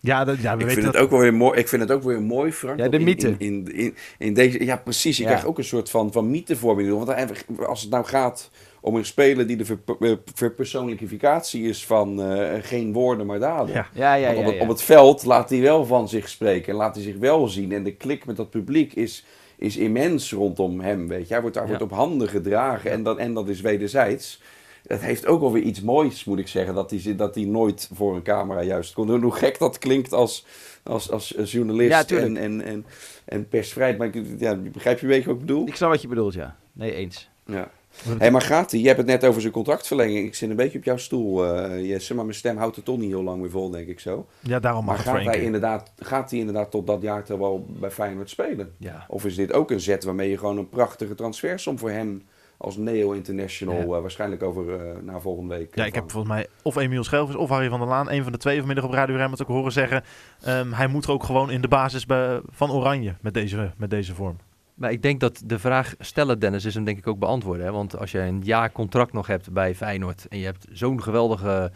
Ja, 0.00 0.24
dat, 0.24 0.40
ja 0.40 0.56
we 0.56 0.60
Ik 0.60 0.66
weten 0.66 0.72
vind, 0.72 0.84
dat... 0.84 0.94
het 0.94 1.02
ook 1.02 1.10
wel 1.10 1.20
weer 1.20 1.34
mooi, 1.34 1.58
ik 1.58 1.68
vind 1.68 1.82
het 1.82 1.90
ook 1.90 2.02
weer 2.02 2.22
mooi, 2.22 2.52
Frank. 2.52 2.78
Ja, 2.78 2.88
de 2.88 2.98
mythe. 2.98 3.28
In, 3.28 3.38
in, 3.38 3.74
in, 3.74 3.96
in 4.18 4.34
deze, 4.34 4.64
ja, 4.64 4.76
precies. 4.76 5.16
Je 5.16 5.22
Ja. 5.22 5.28
krijgt 5.28 5.46
ook 5.46 5.58
een 5.58 5.64
soort 5.64 5.90
van, 5.90 6.12
van 6.12 6.30
mythevorming. 6.30 6.90
Want 7.04 7.58
als 7.66 7.80
het 7.82 7.90
nou 7.90 8.04
gaat 8.04 8.50
om 8.86 8.94
een 8.96 9.04
speler 9.04 9.46
die 9.46 9.56
de 9.56 9.76
eh, 10.00 10.12
verpersoonlijkificatie 10.34 11.62
is 11.68 11.86
van 11.86 12.22
eh, 12.22 12.62
geen 12.62 12.92
woorden 12.92 13.26
maar 13.26 13.38
daden. 13.38 13.74
Ja. 13.74 13.88
Ja, 13.92 14.14
ja, 14.14 14.34
op, 14.34 14.44
het, 14.44 14.54
ja. 14.54 14.60
op 14.60 14.68
het 14.68 14.82
veld 14.82 15.24
laat 15.24 15.50
hij 15.50 15.60
wel 15.60 15.84
van 15.84 16.08
zich 16.08 16.28
spreken 16.28 16.72
en 16.72 16.78
laat 16.78 16.94
hij 16.94 17.04
zich 17.04 17.16
wel 17.16 17.48
zien. 17.48 17.72
En 17.72 17.82
de 17.82 17.94
klik 17.94 18.26
met 18.26 18.36
dat 18.36 18.50
publiek 18.50 18.92
is, 18.92 19.24
is 19.56 19.76
immens 19.76 20.32
rondom 20.32 20.80
hem. 20.80 21.08
Weet 21.08 21.26
je. 21.26 21.32
Hij 21.32 21.40
wordt 21.40 21.56
daar 21.56 21.64
Ja. 21.64 21.70
wordt 21.78 21.84
op 21.92 21.98
handen 21.98 22.28
gedragen 22.28 22.90
en 22.90 23.02
dat, 23.02 23.18
en 23.18 23.34
dat 23.34 23.48
is 23.48 23.60
wederzijds. 23.60 24.40
Het 24.86 25.00
heeft 25.00 25.26
ook 25.26 25.40
wel 25.40 25.52
weer 25.52 25.62
iets 25.62 25.82
moois, 25.82 26.24
moet 26.24 26.38
ik 26.38 26.48
zeggen, 26.48 26.74
dat 26.74 26.90
hij, 26.90 27.16
dat 27.16 27.34
hij 27.34 27.44
nooit 27.44 27.90
voor 27.94 28.14
een 28.14 28.22
camera 28.22 28.62
juist 28.62 28.94
kon 28.94 29.06
doen. 29.06 29.22
Hoe 29.22 29.32
gek 29.32 29.58
dat 29.58 29.78
klinkt 29.78 30.12
als, 30.12 30.46
als, 30.82 31.10
als 31.12 31.52
journalist 31.52 31.90
Ja, 31.90 32.04
tuurlijk. 32.04 32.36
en, 32.36 32.42
en, 32.42 32.64
en, 32.64 32.86
en 33.24 33.48
persvrijheid. 33.48 33.98
Maar 33.98 34.14
ik, 34.14 34.24
ja, 34.38 34.54
begrijp 34.56 34.98
je 34.98 35.06
een 35.06 35.12
beetje 35.12 35.26
wat 35.26 35.34
ik 35.34 35.46
bedoel? 35.46 35.66
Ik 35.66 35.74
snap 35.76 35.90
wat 35.90 36.02
je 36.02 36.08
bedoelt, 36.08 36.34
ja. 36.34 36.56
Nee, 36.72 36.92
eens. 36.94 37.28
Ja. 37.46 37.70
Hé, 38.18 38.30
maar 38.30 38.40
gaat 38.42 38.70
hij? 38.70 38.80
Je 38.80 38.86
hebt 38.86 38.98
het 38.98 39.06
net 39.06 39.24
over 39.24 39.40
zijn 39.40 39.52
contractverlenging. 39.52 40.26
Ik 40.26 40.34
zit 40.34 40.50
een 40.50 40.56
beetje 40.56 40.78
op 40.78 40.84
jouw 40.84 40.96
stoel, 40.96 41.46
eh 41.54 41.86
Jesse, 41.88 42.14
maar 42.14 42.24
mijn 42.24 42.36
stem 42.36 42.56
houdt 42.56 42.76
het 42.76 42.84
toch 42.84 42.98
niet 42.98 43.08
heel 43.10 43.22
lang 43.22 43.40
meer 43.40 43.50
vol, 43.50 43.70
denk 43.70 43.88
ik 43.88 44.00
zo. 44.00 44.26
Ja, 44.40 44.60
daarom 44.60 44.84
mag 44.84 45.04
Maar 45.04 45.14
gaat 45.14 45.24
hij, 45.24 45.42
inderdaad, 45.42 45.92
gaat 45.98 46.30
hij 46.30 46.38
inderdaad 46.38 46.70
tot 46.70 46.86
dat 46.86 47.02
jaar 47.02 47.24
terwijl 47.24 47.66
bij 47.68 47.90
Feyenoord 47.90 48.30
spelen? 48.30 48.72
Ja. 48.78 49.04
Of 49.08 49.24
is 49.24 49.34
dit 49.34 49.52
ook 49.52 49.70
een 49.70 49.80
zet 49.80 50.04
waarmee 50.04 50.30
je 50.30 50.38
gewoon 50.38 50.58
een 50.58 50.68
prachtige 50.68 51.14
transfersom 51.14 51.78
voor 51.78 51.90
hem 51.90 52.22
als 52.56 52.76
neo-international 52.76 53.74
Ja. 53.74 53.82
eh, 53.82 54.00
waarschijnlijk 54.00 54.42
over 54.42 54.74
eh, 54.80 54.96
na 55.02 55.20
volgende 55.20 55.56
week 55.56 55.76
Ja, 55.76 55.84
ik 55.84 55.94
heb 55.94 56.10
volgens 56.10 56.32
mij 56.32 56.46
of 56.62 56.76
Emiel 56.76 57.04
Schelvis 57.04 57.34
of 57.36 57.48
Harry 57.48 57.68
van 57.68 57.78
der 57.78 57.88
Laan, 57.88 58.10
een 58.10 58.22
van 58.22 58.32
de 58.32 58.38
twee 58.38 58.58
vanmiddag 58.58 58.84
op 58.84 58.92
Radio 58.92 59.16
Rijnmond 59.16 59.42
ook 59.42 59.48
horen 59.48 59.72
zeggen. 59.72 60.02
ehm, 60.42 60.72
hij 60.72 60.86
moet 60.86 61.04
er 61.04 61.10
ook 61.10 61.24
gewoon 61.24 61.50
in 61.50 61.60
de 61.60 61.68
basis 61.68 62.06
bij, 62.06 62.40
van 62.50 62.70
Oranje 62.70 63.14
met 63.20 63.34
deze, 63.34 63.70
met 63.76 63.90
deze 63.90 64.14
vorm. 64.14 64.36
Maar 64.76 64.90
ik 64.90 65.02
denk 65.02 65.20
dat 65.20 65.42
de 65.44 65.58
vraag 65.58 65.94
stellen, 65.98 66.38
Dennis, 66.38 66.64
is 66.64 66.74
hem 66.74 66.84
denk 66.84 66.98
ik 66.98 67.06
ook 67.06 67.18
beantwoorden. 67.18 67.72
Want 67.72 67.98
als 67.98 68.10
je 68.10 68.18
een 68.18 68.40
jaar 68.44 68.72
contract 68.72 69.12
nog 69.12 69.26
hebt 69.26 69.52
bij 69.52 69.74
Feyenoord 69.74 70.28
en 70.28 70.38
je 70.38 70.44
hebt 70.44 70.66
zo'n 70.72 71.02
geweldige 71.02 71.72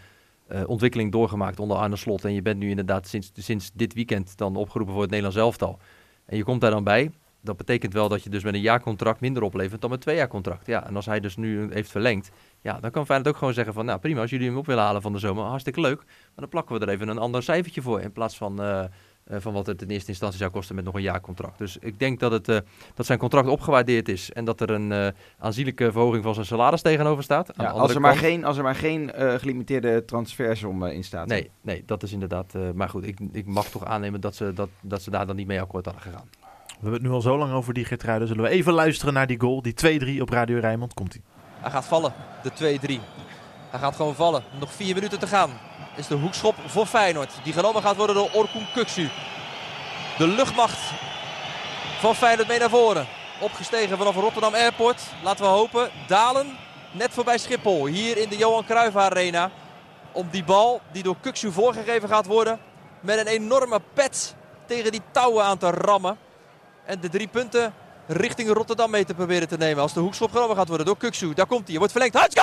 eh, 0.46 0.62
ontwikkeling 0.66 1.12
doorgemaakt 1.12 1.60
onder 1.60 1.76
Arne 1.76 1.96
Slot 1.96 2.24
en 2.24 2.34
je 2.34 2.42
bent 2.42 2.58
nu 2.58 2.68
inderdaad 2.68 3.08
sinds, 3.08 3.30
sinds 3.34 3.70
dit 3.74 3.94
weekend 3.94 4.36
dan 4.36 4.56
opgeroepen 4.56 4.92
voor 4.92 5.02
het 5.02 5.10
Nederlands 5.10 5.40
elftal 5.40 5.78
en 6.26 6.36
je 6.36 6.44
komt 6.44 6.60
daar 6.60 6.70
dan 6.70 6.84
bij, 6.84 7.10
dat 7.40 7.56
betekent 7.56 7.92
wel 7.92 8.08
dat 8.08 8.22
je 8.22 8.30
dus 8.30 8.44
met 8.44 8.54
een 8.54 8.60
jaarcontract 8.60 9.20
minder 9.20 9.42
oplevert 9.42 9.80
dan 9.80 9.90
met 9.90 10.00
twee 10.00 10.16
jaar 10.16 10.28
contract. 10.28 10.66
Ja, 10.66 10.86
en 10.86 10.96
als 10.96 11.06
hij 11.06 11.20
dus 11.20 11.36
nu 11.36 11.72
heeft 11.72 11.90
verlengd, 11.90 12.30
ja, 12.60 12.80
dan 12.80 12.90
kan 12.90 13.06
Feyenoord 13.06 13.28
ook 13.28 13.38
gewoon 13.38 13.54
zeggen 13.54 13.74
van, 13.74 13.84
nou 13.84 13.98
prima, 13.98 14.20
als 14.20 14.30
jullie 14.30 14.48
hem 14.48 14.56
op 14.56 14.66
willen 14.66 14.82
halen 14.82 15.02
van 15.02 15.12
de 15.12 15.18
zomer, 15.18 15.44
hartstikke 15.44 15.80
leuk, 15.80 15.98
maar 16.06 16.30
dan 16.34 16.48
plakken 16.48 16.78
we 16.78 16.86
er 16.86 16.92
even 16.92 17.08
een 17.08 17.18
ander 17.18 17.42
cijfertje 17.42 17.82
voor 17.82 18.00
in 18.00 18.12
plaats 18.12 18.36
van... 18.36 18.62
eh, 18.62 18.84
van 19.38 19.52
wat 19.52 19.66
het 19.66 19.82
in 19.82 19.88
eerste 19.88 20.08
instantie 20.10 20.38
zou 20.38 20.50
kosten 20.50 20.74
met 20.74 20.84
nog 20.84 20.94
een 20.94 21.02
jaarcontract. 21.02 21.58
Dus 21.58 21.76
ik 21.80 21.98
denk 21.98 22.20
dat, 22.20 22.32
het, 22.32 22.48
eh, 22.48 22.58
dat 22.94 23.06
zijn 23.06 23.18
contract 23.18 23.48
opgewaardeerd 23.48 24.08
is 24.08 24.32
en 24.32 24.44
dat 24.44 24.60
er 24.60 24.70
een 24.70 24.92
eh, 24.92 25.06
aanzienlijke 25.38 25.92
verhoging 25.92 26.22
van 26.24 26.34
zijn 26.34 26.46
salaris 26.46 26.82
tegenover 26.82 27.22
staat. 27.24 27.52
Ja, 27.56 27.68
als, 27.68 27.94
er 27.94 28.00
maar 28.00 28.10
kant- 28.12 28.24
geen, 28.24 28.44
als 28.44 28.56
er 28.56 28.62
maar 28.62 28.74
geen 28.74 29.12
eh, 29.12 29.34
gelimiteerde 29.34 30.04
transfersom 30.04 30.84
eh, 30.86 30.94
in 30.94 31.04
staat. 31.04 31.26
Nee, 31.26 31.50
nee, 31.60 31.82
dat 31.86 32.02
is 32.02 32.12
inderdaad. 32.12 32.54
eh, 32.54 32.60
maar 32.74 32.88
goed, 32.88 33.06
ik, 33.06 33.18
ik 33.32 33.46
mag 33.46 33.66
toch 33.66 33.84
aannemen 33.84 34.20
dat 34.20 34.34
ze, 34.34 34.52
dat, 34.52 34.68
dat 34.80 35.02
ze 35.02 35.10
daar 35.10 35.26
dan 35.26 35.36
niet 35.36 35.46
mee 35.46 35.60
akkoord 35.60 35.84
hadden 35.84 36.02
gegaan. 36.02 36.28
We 36.68 36.86
hebben 36.86 36.92
het 36.92 37.02
nu 37.02 37.10
al 37.10 37.20
zo 37.20 37.38
lang 37.38 37.52
over 37.52 37.74
die 37.74 37.84
Geertruiden. 37.84 38.28
Zullen 38.28 38.42
we 38.42 38.48
even 38.50 38.72
luisteren 38.72 39.14
naar 39.14 39.26
die 39.26 39.40
goal, 39.40 39.62
die 39.62 39.74
2-3 40.18 40.20
op 40.20 40.28
Radio 40.30 40.58
Rijnmond. 40.58 40.94
Komt 40.94 41.14
ie. 41.14 41.22
Hij 41.60 41.70
gaat 41.70 41.84
vallen, 41.84 42.12
de 42.42 42.78
2-3. 42.80 43.00
Hij 43.70 43.80
gaat 43.80 43.96
gewoon 43.96 44.14
vallen. 44.14 44.42
Nog 44.60 44.72
vier 44.72 44.94
minuten 44.94 45.18
te 45.18 45.26
gaan. 45.26 45.50
Is 46.00 46.06
de 46.06 46.14
hoekschop 46.14 46.54
voor 46.66 46.86
Feyenoord. 46.86 47.32
Die 47.42 47.52
genomen 47.52 47.82
gaat 47.82 47.96
worden 47.96 48.14
door 48.14 48.30
Orkun 48.32 48.66
Kuksu. 48.74 49.08
De 50.18 50.26
luchtmacht 50.26 50.78
van 51.98 52.14
Feyenoord 52.14 52.48
mee 52.48 52.58
naar 52.58 52.70
voren. 52.70 53.06
Opgestegen 53.40 53.98
vanaf 53.98 54.14
Rotterdam 54.14 54.54
Airport. 54.54 55.02
Laten 55.22 55.44
we 55.44 55.50
hopen. 55.50 55.90
Dalen 56.06 56.56
net 56.90 57.12
voorbij 57.12 57.38
Schiphol. 57.38 57.86
Hier 57.86 58.16
in 58.16 58.28
de 58.28 58.36
Johan 58.36 58.64
Cruijff 58.64 58.96
Arena. 58.96 59.50
Om 60.12 60.28
die 60.30 60.44
bal 60.44 60.80
die 60.92 61.02
door 61.02 61.16
Kuksu 61.20 61.52
voorgegeven 61.52 62.08
gaat 62.08 62.26
worden. 62.26 62.60
Met 63.00 63.18
een 63.18 63.26
enorme 63.26 63.80
pet 63.94 64.34
tegen 64.66 64.92
die 64.92 65.02
touwen 65.10 65.44
aan 65.44 65.58
te 65.58 65.70
rammen. 65.70 66.18
En 66.84 67.00
de 67.00 67.08
drie 67.08 67.28
punten 67.28 67.74
richting 68.06 68.52
Rotterdam 68.52 68.90
mee 68.90 69.04
te 69.04 69.14
proberen 69.14 69.48
te 69.48 69.56
nemen. 69.56 69.82
Als 69.82 69.92
de 69.92 70.00
hoekschop 70.00 70.30
genomen 70.30 70.56
gaat 70.56 70.68
worden 70.68 70.86
door 70.86 70.96
Kuksu. 70.96 71.34
Daar 71.34 71.46
komt 71.46 71.68
hij. 71.68 71.78
Wordt 71.78 71.92
verlengd 71.92 72.16
komt! 72.16 72.34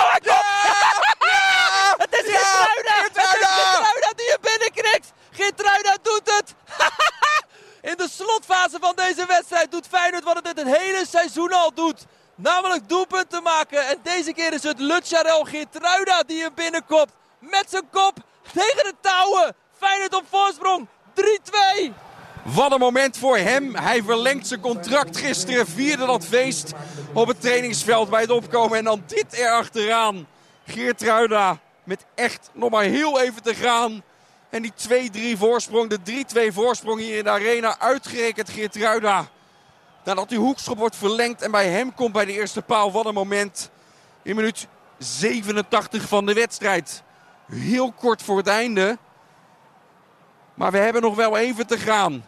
Het 1.98 2.12
is 2.12 2.20
Geertruida! 2.20 2.94
Het 3.02 3.16
is 3.16 3.22
Geertruida 3.22 4.12
die 4.16 4.26
je 4.26 4.38
binnenknikt! 4.40 5.12
Geertruida 5.38 5.96
doet 6.02 6.36
het! 6.36 6.54
In 7.90 7.94
de 7.96 8.08
slotfase 8.10 8.78
van 8.80 8.92
deze 8.96 9.26
wedstrijd 9.26 9.70
doet 9.70 9.86
Feyenoord 9.86 10.24
wat 10.24 10.34
het 10.36 10.46
het 10.46 10.76
hele 10.76 11.06
seizoen 11.06 11.52
al 11.52 11.74
doet. 11.74 12.04
Namelijk 12.34 12.88
doelpunten 12.88 13.42
maken. 13.42 13.88
En 13.88 13.98
deze 14.02 14.32
keer 14.32 14.52
is 14.52 14.62
het 14.62 14.78
Lutjarel 14.78 15.44
Geertruida 15.44 16.22
die 16.22 16.42
hem 16.42 16.54
binnenkopt. 16.54 17.12
Met 17.38 17.64
zijn 17.68 17.88
kop 17.90 18.16
tegen 18.52 18.84
de 18.84 18.94
touwen. 19.00 19.54
Feyenoord 19.78 20.14
op 20.14 20.24
voorsprong. 20.28 20.86
3-2. 21.14 21.92
Wat 22.42 22.72
een 22.72 22.78
moment 22.78 23.18
voor 23.18 23.38
hem. 23.38 23.76
Hij 23.76 24.02
verlengt 24.02 24.46
zijn 24.46 24.60
contract 24.60 25.16
gisteren. 25.16 25.66
Vierde 25.66 26.06
dat 26.06 26.24
feest 26.24 26.72
op 27.12 27.28
het 27.28 27.40
trainingsveld 27.40 28.10
bij 28.10 28.20
het 28.20 28.30
opkomen. 28.30 28.78
En 28.78 28.84
dan 28.84 29.02
dit 29.06 29.32
erachteraan. 29.32 30.26
Geertruida 30.66 31.58
met 31.84 32.04
echt 32.14 32.50
nog 32.52 32.70
maar 32.70 32.84
heel 32.84 33.20
even 33.20 33.42
te 33.42 33.54
gaan. 33.54 34.02
En 34.50 34.62
die 34.62 34.72
2-3 35.34 35.38
voorsprong, 35.38 35.90
de 35.90 36.24
3-2 36.50 36.52
voorsprong 36.52 37.00
hier 37.00 37.18
in 37.18 37.24
de 37.24 37.30
arena. 37.30 37.78
Uitgerekend 37.78 38.50
Geertruida. 38.50 39.26
Nadat 40.04 40.28
die 40.28 40.38
hoekschop 40.38 40.78
wordt 40.78 40.96
verlengd 40.96 41.42
en 41.42 41.50
bij 41.50 41.68
hem 41.68 41.94
komt 41.94 42.12
bij 42.12 42.24
de 42.24 42.32
eerste 42.32 42.62
paal. 42.62 42.92
Wat 42.92 43.06
een 43.06 43.14
moment. 43.14 43.70
In 44.22 44.36
minuut 44.36 44.66
87 44.98 46.08
van 46.08 46.26
de 46.26 46.32
wedstrijd. 46.32 47.02
Heel 47.50 47.92
kort 47.92 48.22
voor 48.22 48.36
het 48.36 48.46
einde. 48.46 48.98
Maar 50.54 50.70
we 50.70 50.78
hebben 50.78 51.02
nog 51.02 51.14
wel 51.14 51.36
even 51.36 51.66
te 51.66 51.78
gaan. 51.78 52.24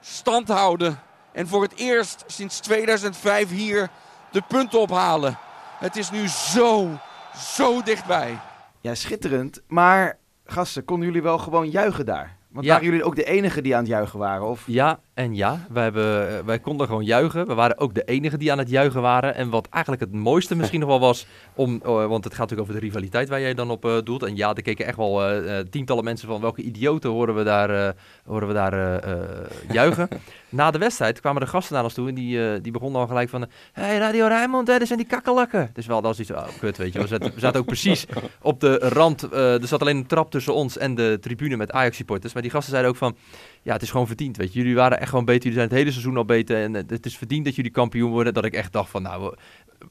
Stand 0.00 0.48
houden. 0.48 1.00
En 1.32 1.48
voor 1.48 1.62
het 1.62 1.74
eerst 1.74 2.24
sinds 2.26 2.58
2005 2.58 3.50
hier 3.50 3.90
de 4.30 4.42
punten 4.48 4.80
ophalen. 4.80 5.38
Het 5.78 5.96
is 5.96 6.10
nu 6.10 6.28
zo, 6.28 6.98
zo 7.56 7.82
dichtbij. 7.82 8.38
Ja, 8.80 8.94
schitterend. 8.94 9.60
Maar 9.66 10.18
gasten, 10.50 10.84
konden 10.84 11.06
jullie 11.06 11.22
wel 11.22 11.38
gewoon 11.38 11.70
juichen 11.70 12.06
daar? 12.06 12.36
Want 12.50 12.66
Ja. 12.66 12.72
waren 12.72 12.86
jullie 12.88 13.04
ook 13.04 13.16
de 13.16 13.24
enige 13.24 13.60
die 13.62 13.74
aan 13.74 13.80
het 13.80 13.88
juichen 13.88 14.18
waren? 14.18 14.46
Of? 14.46 14.62
Ja 14.66 15.00
en 15.18 15.34
ja, 15.34 15.66
wij, 15.70 15.82
hebben, 15.82 16.38
eh, 16.38 16.44
wij 16.44 16.58
konden 16.58 16.86
gewoon 16.86 17.04
juichen. 17.04 17.46
We 17.46 17.54
waren 17.54 17.78
ook 17.78 17.94
de 17.94 18.04
enige 18.04 18.36
die 18.36 18.52
aan 18.52 18.58
het 18.58 18.70
juichen 18.70 19.02
waren. 19.02 19.34
En 19.34 19.50
wat 19.50 19.68
eigenlijk 19.70 20.02
het 20.02 20.12
mooiste 20.12 20.54
misschien 20.58 20.80
nog 20.80 20.88
wel 20.88 21.00
was, 21.00 21.26
om, 21.54 21.80
eh, 21.84 22.06
want 22.06 22.24
het 22.24 22.34
gaat 22.34 22.50
natuurlijk 22.50 22.70
over 22.70 22.80
de 22.80 22.86
rivaliteit 22.86 23.28
waar 23.28 23.40
jij 23.40 23.54
dan 23.54 23.70
op 23.70 23.84
eh, 23.84 23.96
doelt. 24.04 24.22
En 24.22 24.36
ja, 24.36 24.54
er 24.54 24.62
keken 24.62 24.86
echt 24.86 24.96
wel 24.96 25.24
eh, 25.24 25.58
tientallen 25.70 26.04
mensen 26.04 26.28
van 26.28 26.40
welke 26.40 26.62
idioten 26.62 27.10
horen 27.10 27.34
we 27.34 27.42
daar, 27.42 27.94
horen 28.26 28.48
we 28.48 28.54
daar 28.54 29.02
juichen. 29.72 30.08
Na 30.48 30.70
de 30.70 30.78
wedstrijd 30.78 31.20
kwamen 31.20 31.40
de 31.40 31.46
gasten 31.46 31.74
naar 31.74 31.84
ons 31.84 31.94
toe 31.94 32.08
en 32.08 32.14
die, 32.14 32.60
die 32.60 32.72
begonnen 32.72 33.00
al 33.00 33.06
gelijk 33.06 33.28
van... 33.28 33.40
Hé, 33.72 33.82
hey, 33.82 33.98
Radio 33.98 34.26
Rijnmond, 34.26 34.68
hè, 34.68 34.78
dat 34.78 34.86
zijn 34.86 34.98
die 34.98 35.08
kakkelakken. 35.08 35.70
Dus 35.72 35.86
wel, 35.86 36.00
dat 36.02 36.16
was 36.16 36.20
iets, 36.20 36.30
oh, 36.30 36.58
kut, 36.60 36.76
weet 36.76 36.92
je. 36.92 37.00
We 37.00 37.06
zaten, 37.06 37.34
we 37.34 37.40
zaten 37.40 37.60
ook 37.60 37.66
precies 37.76 38.06
op 38.42 38.60
de 38.60 38.78
rand. 38.78 39.32
er 39.32 39.66
zat 39.66 39.80
alleen 39.80 39.96
een 39.96 40.06
trap 40.06 40.30
tussen 40.30 40.54
ons 40.54 40.78
en 40.78 40.94
de 40.94 41.18
tribune 41.20 41.56
met 41.56 41.72
Ajax-supporters. 41.72 42.32
Maar 42.32 42.42
die 42.42 42.50
gasten 42.50 42.70
zeiden 42.70 42.90
ook 42.90 42.98
van... 42.98 43.16
Ja, 43.68 43.74
het 43.74 43.82
is 43.82 43.90
gewoon 43.90 44.06
verdiend, 44.06 44.36
weet 44.36 44.52
je. 44.52 44.58
Jullie 44.58 44.74
waren 44.74 45.00
echt 45.00 45.08
gewoon 45.08 45.24
beter. 45.24 45.42
Jullie 45.42 45.58
zijn 45.58 45.68
het 45.68 45.78
hele 45.78 45.90
seizoen 45.90 46.16
al 46.16 46.24
beter. 46.24 46.62
En 46.62 46.74
het 46.74 47.06
is 47.06 47.16
verdiend 47.16 47.44
dat 47.44 47.54
jullie 47.54 47.70
kampioen 47.70 48.10
worden. 48.10 48.34
Dat 48.34 48.44
ik 48.44 48.54
echt 48.54 48.72
dacht 48.72 48.90
van, 48.90 49.02
nou, 49.02 49.34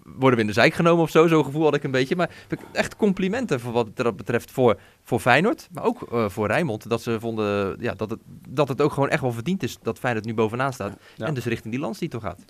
worden 0.04 0.36
we 0.36 0.42
in 0.42 0.48
de 0.48 0.54
zijk 0.54 0.74
genomen 0.74 1.04
of 1.04 1.10
zo? 1.10 1.28
Zo'n 1.28 1.44
gevoel 1.44 1.64
had 1.64 1.76
ik 1.76 1.84
een 1.84 1.92
beetje. 1.92 2.16
Maar 2.16 2.30
echt 2.72 2.96
complimenten 2.96 3.60
voor 3.60 3.72
wat 3.72 3.96
dat 3.96 4.18
betreft 4.18 4.52
voor, 4.52 4.80
voor 5.04 5.20
Feyenoord. 5.20 5.68
Maar 5.72 5.84
ook 5.84 6.02
eh, 6.12 6.30
voor 6.30 6.48
Rijnmond. 6.48 6.90
Dat 6.90 7.02
ze 7.02 7.20
vonden 7.20 7.78
ja, 7.80 7.94
dat, 7.94 8.10
het, 8.10 8.20
dat 8.50 8.68
het 8.68 8.82
ook 8.82 8.92
gewoon 8.92 9.10
echt 9.10 9.22
wel 9.22 9.32
verdiend 9.32 9.64
is 9.64 9.78
dat 9.82 10.00
Feyenoord 10.00 10.26
nu 10.26 10.34
bovenaan 10.34 10.74
staat. 10.74 10.98
Ja. 11.16 11.26
En 11.26 11.34
dus 11.34 11.46
richting 11.46 11.74
die 11.74 11.82
landstitel 11.82 12.20
gaat. 12.20 12.46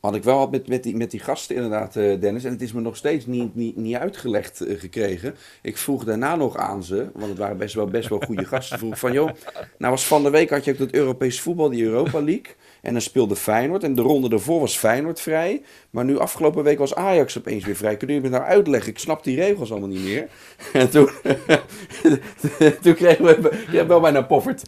Had 0.00 0.14
ik 0.14 0.24
wel 0.24 0.38
wat 0.38 0.50
met, 0.50 0.68
met, 0.68 0.82
die, 0.82 0.96
met 0.96 1.10
die 1.10 1.20
gasten 1.20 1.56
inderdaad, 1.56 1.96
eh, 1.96 2.20
Dennis. 2.20 2.44
En 2.44 2.52
het 2.52 2.62
is 2.62 2.72
me 2.72 2.80
nog 2.80 2.96
steeds 2.96 3.26
niet, 3.26 3.54
niet, 3.54 3.76
niet 3.76 3.96
uitgelegd 3.96 4.60
eh, 4.60 4.78
gekregen. 4.78 5.34
Ik 5.62 5.76
vroeg 5.76 6.04
daarna 6.04 6.36
nog 6.36 6.56
aan 6.56 6.84
ze, 6.84 7.10
want 7.14 7.28
het 7.28 7.38
waren 7.38 7.56
best 7.56 7.74
wel, 7.74 7.86
best 7.86 8.08
wel 8.08 8.20
goede 8.20 8.44
gasten. 8.44 8.78
Vroeg 8.78 8.98
van, 8.98 9.12
joh, 9.12 9.30
nou 9.78 9.92
was 9.92 10.06
van 10.06 10.22
de 10.22 10.30
week 10.30 10.50
had 10.50 10.64
je 10.64 10.72
ook 10.72 10.78
dat 10.78 10.90
Europees 10.90 11.40
voetbal, 11.40 11.68
die 11.68 11.84
Europa 11.84 12.22
League. 12.22 12.54
En 12.88 12.94
dan 12.94 13.02
speelde 13.02 13.36
Feyenoord. 13.36 13.82
En 13.82 13.94
de 13.94 14.02
ronde 14.02 14.28
daarvoor 14.28 14.60
was 14.60 14.76
Feyenoord 14.76 15.20
vrij. 15.20 15.62
Maar 15.90 16.04
nu 16.04 16.18
afgelopen 16.18 16.64
week 16.64 16.78
was 16.78 16.94
Ajax 16.94 17.38
opeens 17.38 17.64
weer 17.64 17.76
vrij. 17.76 17.96
Kun 17.96 18.14
je 18.14 18.20
me 18.20 18.28
nou 18.28 18.42
uitleggen? 18.42 18.90
Ik 18.92 18.98
snap 18.98 19.24
die 19.24 19.36
regels 19.36 19.70
allemaal 19.70 19.88
niet 19.88 20.02
meer. 20.04 20.28
En 20.72 20.90
toen, 20.90 21.08
toen 22.82 22.94
kregen 22.94 23.24
we 23.24 23.64
ja, 23.70 23.86
wel 23.86 24.00
bijna 24.00 24.22
poffert. 24.22 24.62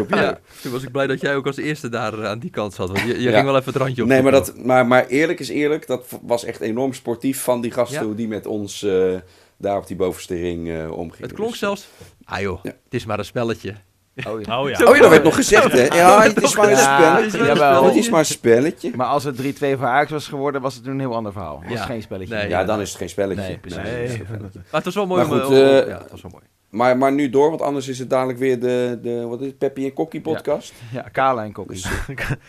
Op. 0.00 0.08
Ja, 0.10 0.38
toen 0.62 0.72
was 0.72 0.82
ik 0.82 0.90
blij 0.92 1.06
dat 1.06 1.20
jij 1.20 1.34
ook 1.36 1.46
als 1.46 1.56
eerste 1.56 1.88
daar 1.88 2.18
eh, 2.18 2.24
aan 2.28 2.38
die 2.38 2.50
kant 2.50 2.74
zat. 2.74 2.88
Want 2.88 3.00
je, 3.00 3.06
je 3.06 3.20
Ja. 3.20 3.32
ging 3.32 3.44
wel 3.44 3.56
even 3.56 3.72
het 3.72 3.82
randje 3.82 4.02
op. 4.02 4.08
Nee, 4.08 4.22
maar, 4.22 4.32
dat, 4.32 4.56
maar, 4.64 4.86
maar 4.86 5.06
eerlijk 5.06 5.40
is 5.40 5.48
eerlijk, 5.48 5.86
dat 5.86 6.04
was 6.22 6.44
echt 6.44 6.60
enorm 6.60 6.92
sportief 6.92 7.40
van 7.42 7.60
die 7.60 7.70
gasten 7.70 8.16
die 8.16 8.28
met 8.28 8.46
ons 8.46 8.82
eh, 8.82 9.14
daar 9.56 9.76
op 9.76 9.86
die 9.86 9.96
bovenste 9.96 10.34
ring 10.34 10.68
eh 10.70 10.90
omgingen. 10.98 11.26
Het 11.28 11.32
klonk 11.36 11.50
Dus, 11.50 11.58
zelfs... 11.58 11.88
Ah 12.24 12.40
joh, 12.40 12.62
het 12.64 12.74
is 12.90 13.04
maar 13.06 13.18
een 13.18 13.24
spelletje. 13.24 13.74
Oh, 14.16 14.40
ja. 14.40 14.60
Oh 14.60 14.68
ja. 14.68 14.86
Oh 14.86 14.94
ja, 14.96 15.00
dat 15.00 15.10
werd 15.10 15.22
nog 15.24 15.34
gezegd, 15.42 15.72
hè? 15.72 15.84
Ja, 15.84 16.22
het 16.22 16.42
is 16.42 16.56
maar 16.56 16.64
een 16.64 16.70
Ja, 16.76 17.16
spelletje. 17.28 17.84
Het 17.86 17.94
is 17.94 18.10
maar 18.10 18.18
een 18.18 18.24
spelletje. 18.24 18.92
Maar 18.96 19.06
als 19.06 19.24
het 19.24 19.36
3-2 19.42 19.42
voor 19.58 19.84
Ajax 19.86 20.10
was 20.10 20.28
geworden, 20.28 20.60
was 20.60 20.74
het 20.74 20.86
een 20.86 20.98
heel 21.00 21.14
ander 21.14 21.32
verhaal. 21.32 21.60
Het 21.60 21.68
was 21.70 21.78
Ja. 21.78 21.84
geen 21.84 22.02
spelletje. 22.02 22.34
Nee. 22.34 22.48
Ja, 22.48 22.64
dan 22.64 22.80
is 22.80 22.88
het 22.88 22.98
geen 22.98 23.08
spelletje. 23.08 23.42
Nee, 23.42 23.58
precies. 23.58 23.82
Nee. 23.82 24.22
Maar 24.30 24.60
het 24.70 24.84
was 24.84 24.94
wel 24.94 25.06
mooi. 25.06 25.24
Maar 25.24 25.32
om, 25.32 25.38
goed, 25.40 25.48
om- 25.48 25.54
eh, 25.54 25.86
ja, 25.86 25.98
het 25.98 26.10
was 26.10 26.22
wel 26.22 26.30
mooi. 26.30 26.44
Maar, 26.70 26.96
maar 26.98 27.12
nu 27.12 27.30
door, 27.30 27.48
want 27.48 27.62
anders 27.62 27.88
is 27.88 27.98
het 27.98 28.10
dadelijk 28.10 28.38
weer 28.38 28.60
de, 28.60 28.98
de 29.02 29.26
wat 29.26 29.40
is 29.40 29.46
het, 29.46 29.58
Peppy 29.58 29.84
en 29.84 29.92
Kokkie 29.92 30.20
podcast. 30.20 30.72
Ja, 30.92 31.02
Kala 31.12 31.44
en 31.44 31.52
Kokkie. 31.52 31.82
Dus, 31.82 31.90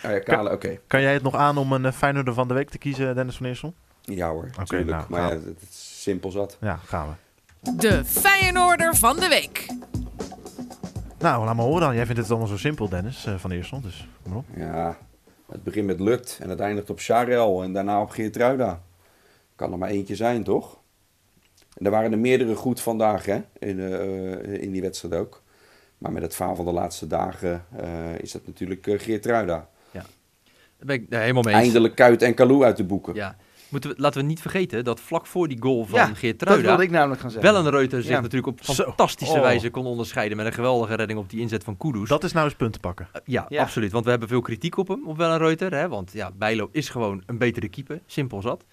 ah 0.03 0.11
ja, 0.11 0.19
Kale, 0.19 0.51
oké. 0.51 0.77
Kan 0.87 1.01
jij 1.01 1.13
het 1.13 1.23
nog 1.23 1.35
aan 1.35 1.57
om 1.57 1.71
een 1.71 1.93
Feyenoorder 1.93 2.33
van 2.33 2.47
de 2.47 2.53
week 2.53 2.69
te 2.69 2.77
kiezen, 2.77 3.15
Dennis 3.15 3.35
van 3.37 3.45
Eersel? 3.45 3.73
Ja 4.01 4.29
hoor, 4.29 4.43
Oké, 4.43 4.57
natuurlijk. 4.59 4.89
nou, 4.91 5.03
maar 5.07 5.21
ja, 5.21 5.29
het 5.29 5.43
is 5.69 6.01
simpel 6.01 6.31
zat. 6.31 6.57
Ja, 6.61 6.79
gaan 6.85 7.07
we. 7.07 7.75
De 7.77 8.05
Feyenoorder 8.05 8.95
van 8.95 9.15
de 9.19 9.27
week. 9.27 9.65
Nou, 11.21 11.45
laat 11.45 11.55
maar 11.55 11.65
horen 11.65 11.81
dan. 11.81 11.95
Jij 11.95 12.05
vindt 12.05 12.21
het 12.21 12.29
allemaal 12.29 12.47
zo 12.47 12.57
simpel, 12.57 12.89
Dennis 12.89 13.25
eh, 13.25 13.35
van 13.35 13.51
Eersel. 13.51 13.81
Dus 13.81 14.07
kom 14.23 14.31
maar 14.31 14.39
op. 14.39 14.45
Ja, 14.55 14.97
het 15.51 15.63
begint 15.63 15.85
met 15.85 15.99
Lukt 15.99 16.39
en 16.41 16.49
het 16.49 16.59
eindigt 16.59 16.89
op 16.89 16.99
Charel 16.99 17.63
en 17.63 17.73
daarna 17.73 18.01
op 18.01 18.09
Geertruida. 18.09 18.81
Kan 19.55 19.71
er 19.71 19.77
maar 19.77 19.89
eentje 19.89 20.15
zijn, 20.15 20.43
toch? 20.43 20.79
En 21.77 21.85
er 21.85 21.91
waren 21.91 22.11
er 22.11 22.19
meerdere 22.19 22.55
goed 22.55 22.81
vandaag, 22.81 23.25
hè? 23.25 23.41
In, 23.59 23.79
eh, 23.79 24.61
in 24.61 24.71
die 24.71 24.81
wedstrijd 24.81 25.13
ook. 25.13 25.41
Maar 25.97 26.11
met 26.11 26.21
het 26.21 26.35
faal 26.35 26.55
van 26.55 26.65
de 26.65 26.71
laatste 26.71 27.07
dagen 27.07 27.65
eh, 27.77 28.19
is 28.19 28.31
dat 28.31 28.41
natuurlijk 28.45 28.87
uh, 28.87 28.99
Geertruida. 28.99 29.69
Daar 30.81 30.95
ben 30.95 31.01
ik 31.01 31.05
ja, 31.09 31.19
helemaal 31.19 31.43
mee 31.43 31.53
eens. 31.53 31.63
Eindelijk 31.63 31.95
Kuit 31.95 32.21
en 32.21 32.33
Kalou 32.33 32.63
uit 32.63 32.77
de 32.77 32.83
boeken. 32.83 33.15
Ja. 33.15 33.37
Moeten 33.71 33.89
we, 33.89 33.95
laten 34.01 34.21
we 34.21 34.27
niet 34.27 34.41
vergeten 34.41 34.83
dat 34.83 34.99
vlak 34.99 35.25
voor 35.25 35.47
die 35.47 35.61
goal 35.61 35.85
van 35.85 35.99
Ja, 35.99 36.05
Geert 36.13 36.39
Dat 36.39 36.61
wilde 36.61 36.83
ik 36.83 36.91
namelijk 36.91 37.21
gaan 37.21 37.31
zeggen. 37.31 37.53
Wellenreuter 37.53 38.01
zich 38.01 38.11
Ja. 38.11 38.19
natuurlijk 38.21 38.47
op 38.47 38.61
fantastische 38.61 39.35
Oh. 39.35 39.41
wijze 39.41 39.69
kon 39.69 39.85
onderscheiden 39.85 40.37
met 40.37 40.45
een 40.45 40.53
geweldige 40.53 40.93
redding 40.95 41.19
op 41.19 41.29
die 41.29 41.39
inzet 41.39 41.63
van 41.63 41.77
Kudus. 41.77 42.09
Dat 42.09 42.23
is 42.23 42.31
nou 42.31 42.45
eens 42.45 42.55
punten 42.55 42.81
pakken. 42.81 43.07
Uh, 43.15 43.21
ja, 43.25 43.45
Ja. 43.49 43.61
absoluut. 43.61 43.91
Want 43.91 44.03
we 44.03 44.09
hebben 44.09 44.27
veel 44.27 44.41
kritiek 44.41 44.77
op 44.77 44.87
hem, 44.87 45.07
op 45.07 45.17
Wellenreuter. 45.17 45.73
Hè? 45.75 45.87
Want 45.87 46.11
ja, 46.13 46.31
Bijlo 46.31 46.69
is 46.71 46.89
gewoon 46.89 47.23
een 47.25 47.37
betere 47.37 47.69
keeper. 47.69 48.01
Simpel 48.05 48.41
zat. 48.41 48.65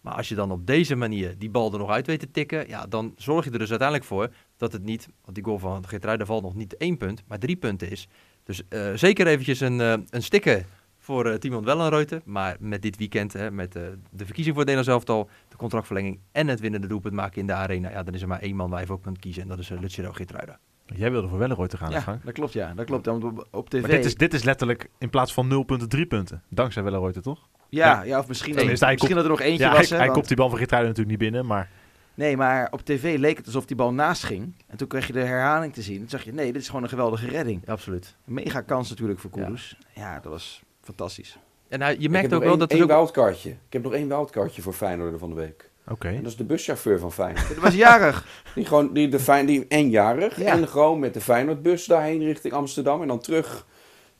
Maar 0.00 0.14
als 0.14 0.28
je 0.28 0.34
dan 0.34 0.50
op 0.50 0.66
deze 0.66 0.94
manier 0.94 1.34
die 1.38 1.50
bal 1.50 1.72
er 1.72 1.78
nog 1.78 1.90
uit 1.90 2.06
weet 2.06 2.20
te 2.20 2.30
tikken... 2.30 2.68
Ja, 2.68 2.86
dan 2.86 3.12
zorg 3.16 3.44
je 3.44 3.50
er 3.50 3.58
dus 3.58 3.70
uiteindelijk 3.70 4.08
voor 4.08 4.28
dat 4.56 4.72
het 4.72 4.82
niet... 4.84 5.08
Want 5.24 5.34
die 5.34 5.44
goal 5.44 5.58
van 5.58 5.86
Geertruida 5.88 6.24
valt 6.24 6.42
nog 6.42 6.54
niet 6.54 6.76
één 6.76 6.96
punt, 6.96 7.22
maar 7.26 7.38
drie 7.38 7.56
punten 7.56 7.90
is. 7.90 8.08
Dus 8.44 8.62
eh, 8.68 8.92
zeker 8.94 9.26
eventjes 9.26 9.60
een, 9.60 9.80
eh, 9.80 9.92
een 10.10 10.22
sticker 10.22 10.64
voor 11.02 11.26
eh 11.26 11.34
Timon 11.34 11.64
Wellenreuter. 11.64 12.20
Maar 12.24 12.56
met 12.60 12.82
dit 12.82 12.96
weekend, 12.96 13.32
hè, 13.32 13.50
met 13.50 13.76
eh, 13.76 13.82
de 14.10 14.24
verkiezing 14.24 14.56
voor 14.56 14.64
het 14.64 14.74
Nederlands 14.74 14.88
elftal... 14.88 15.30
de 15.48 15.56
contractverlenging 15.56 16.18
en 16.32 16.48
het 16.48 16.60
winnende 16.60 16.86
doelpunt 16.86 17.14
maken 17.14 17.40
in 17.40 17.46
de 17.46 17.52
arena... 17.52 17.90
Ja, 17.90 18.02
dan 18.02 18.14
is 18.14 18.22
er 18.22 18.28
maar 18.28 18.40
één 18.40 18.56
man 18.56 18.70
waar 18.70 18.80
je 18.80 18.86
voor 18.86 19.00
kunt 19.00 19.18
kiezen. 19.18 19.42
En 19.42 19.48
dat 19.48 19.58
is 19.58 19.70
uh, 19.70 19.80
Lucero 19.80 20.12
Geertruida. 20.12 20.58
Jij 20.86 21.10
wilde 21.10 21.28
voor 21.28 21.38
Wellenrooy 21.38 21.68
gaan, 21.76 21.90
Ja, 21.90 22.18
dat 22.24 22.32
klopt, 22.34 22.52
ja. 22.52 22.74
Dat 22.74 22.86
klopt. 22.86 23.06
Want 23.06 23.24
op, 23.24 23.48
op 23.50 23.70
tv... 23.70 23.80
Maar 23.80 23.90
dit 23.90 24.04
is, 24.04 24.14
dit 24.14 24.34
is 24.34 24.42
letterlijk 24.42 24.88
in 24.98 25.10
plaats 25.10 25.32
van 25.32 25.48
0 25.48 25.62
punten 25.62 25.88
3 25.88 26.06
punten. 26.06 26.42
Dankzij 26.48 26.82
Wellenrooy, 26.82 27.12
toch? 27.12 27.48
ja, 27.68 28.02
ja, 28.02 28.18
of 28.18 28.28
misschien, 28.28 28.54
dat, 28.54 28.64
misschien 28.64 29.14
dat 29.14 29.24
er 29.24 29.30
nog 29.30 29.40
eentje 29.40 29.64
Ja, 29.64 29.72
was. 29.72 29.78
hij, 29.78 29.88
hè, 29.88 29.94
hij 29.96 30.04
want- 30.04 30.12
kopt 30.12 30.28
die 30.28 30.36
bal 30.36 30.48
van 30.48 30.58
Geertruiden 30.58 30.90
natuurlijk 30.90 31.20
niet 31.20 31.30
binnen, 31.30 31.48
maar... 31.48 31.68
Nee, 32.14 32.36
maar 32.36 32.68
op 32.70 32.84
tv 32.84 33.18
leek 33.18 33.36
het 33.36 33.46
alsof 33.46 33.66
die 33.66 33.76
bal 33.76 33.92
naast 33.92 34.24
ging. 34.24 34.54
En 34.66 34.76
toen 34.76 34.88
kreeg 34.88 35.06
je 35.06 35.12
de 35.12 35.20
herhaling 35.20 35.72
te 35.72 35.82
zien. 35.82 35.98
Toen 35.98 36.08
zag 36.08 36.22
je, 36.22 36.32
nee, 36.32 36.52
dit 36.52 36.62
is 36.62 36.66
gewoon 36.66 36.82
een 36.82 36.88
geweldige 36.88 37.26
redding. 37.26 37.62
Ja, 37.66 37.72
absoluut. 37.72 38.16
Mega 38.24 38.60
kans 38.60 38.90
natuurlijk 38.90 39.20
voor 39.20 39.30
Kudus. 39.30 39.76
Ja, 39.94 40.20
dat 40.20 40.32
was 40.32 40.62
fantastisch. 40.82 41.38
En 41.68 41.82
hij, 41.82 41.96
je 41.98 42.08
merkt 42.08 42.32
ook 42.32 42.40
wel 42.40 42.50
één, 42.50 42.58
dat 42.58 42.70
er 42.70 42.76
één 42.76 42.84
ook... 42.84 42.90
wildcardje. 42.90 43.50
Ik 43.50 43.72
heb 43.72 43.82
nog 43.82 43.92
één 43.92 44.08
wildcardje 44.08 44.62
voor 44.62 44.72
Feyenoord 44.72 45.18
van 45.18 45.28
de 45.28 45.34
week. 45.34 45.70
Oké. 45.88 46.08
En 46.08 46.22
dat 46.22 46.26
is 46.26 46.36
de 46.36 46.44
buschauffeur 46.44 46.98
van 46.98 47.12
Feyenoord. 47.12 47.48
Het 47.48 47.58
was 47.58 47.74
jarig. 47.74 48.26
Die 48.54 48.64
gewoon, 48.64 48.92
die 48.92 49.08
de 49.08 49.20
Fijn, 49.20 49.46
die 49.46 49.66
en 49.68 49.90
jarig. 49.90 50.40
Ja. 50.40 50.52
En 50.52 50.68
gewoon 50.68 50.98
met 50.98 51.14
de 51.14 51.20
Feyenoordbus 51.20 51.84
daarheen 51.84 52.24
richting 52.24 52.54
Amsterdam. 52.54 53.02
En 53.02 53.08
dan 53.08 53.20
terug. 53.20 53.66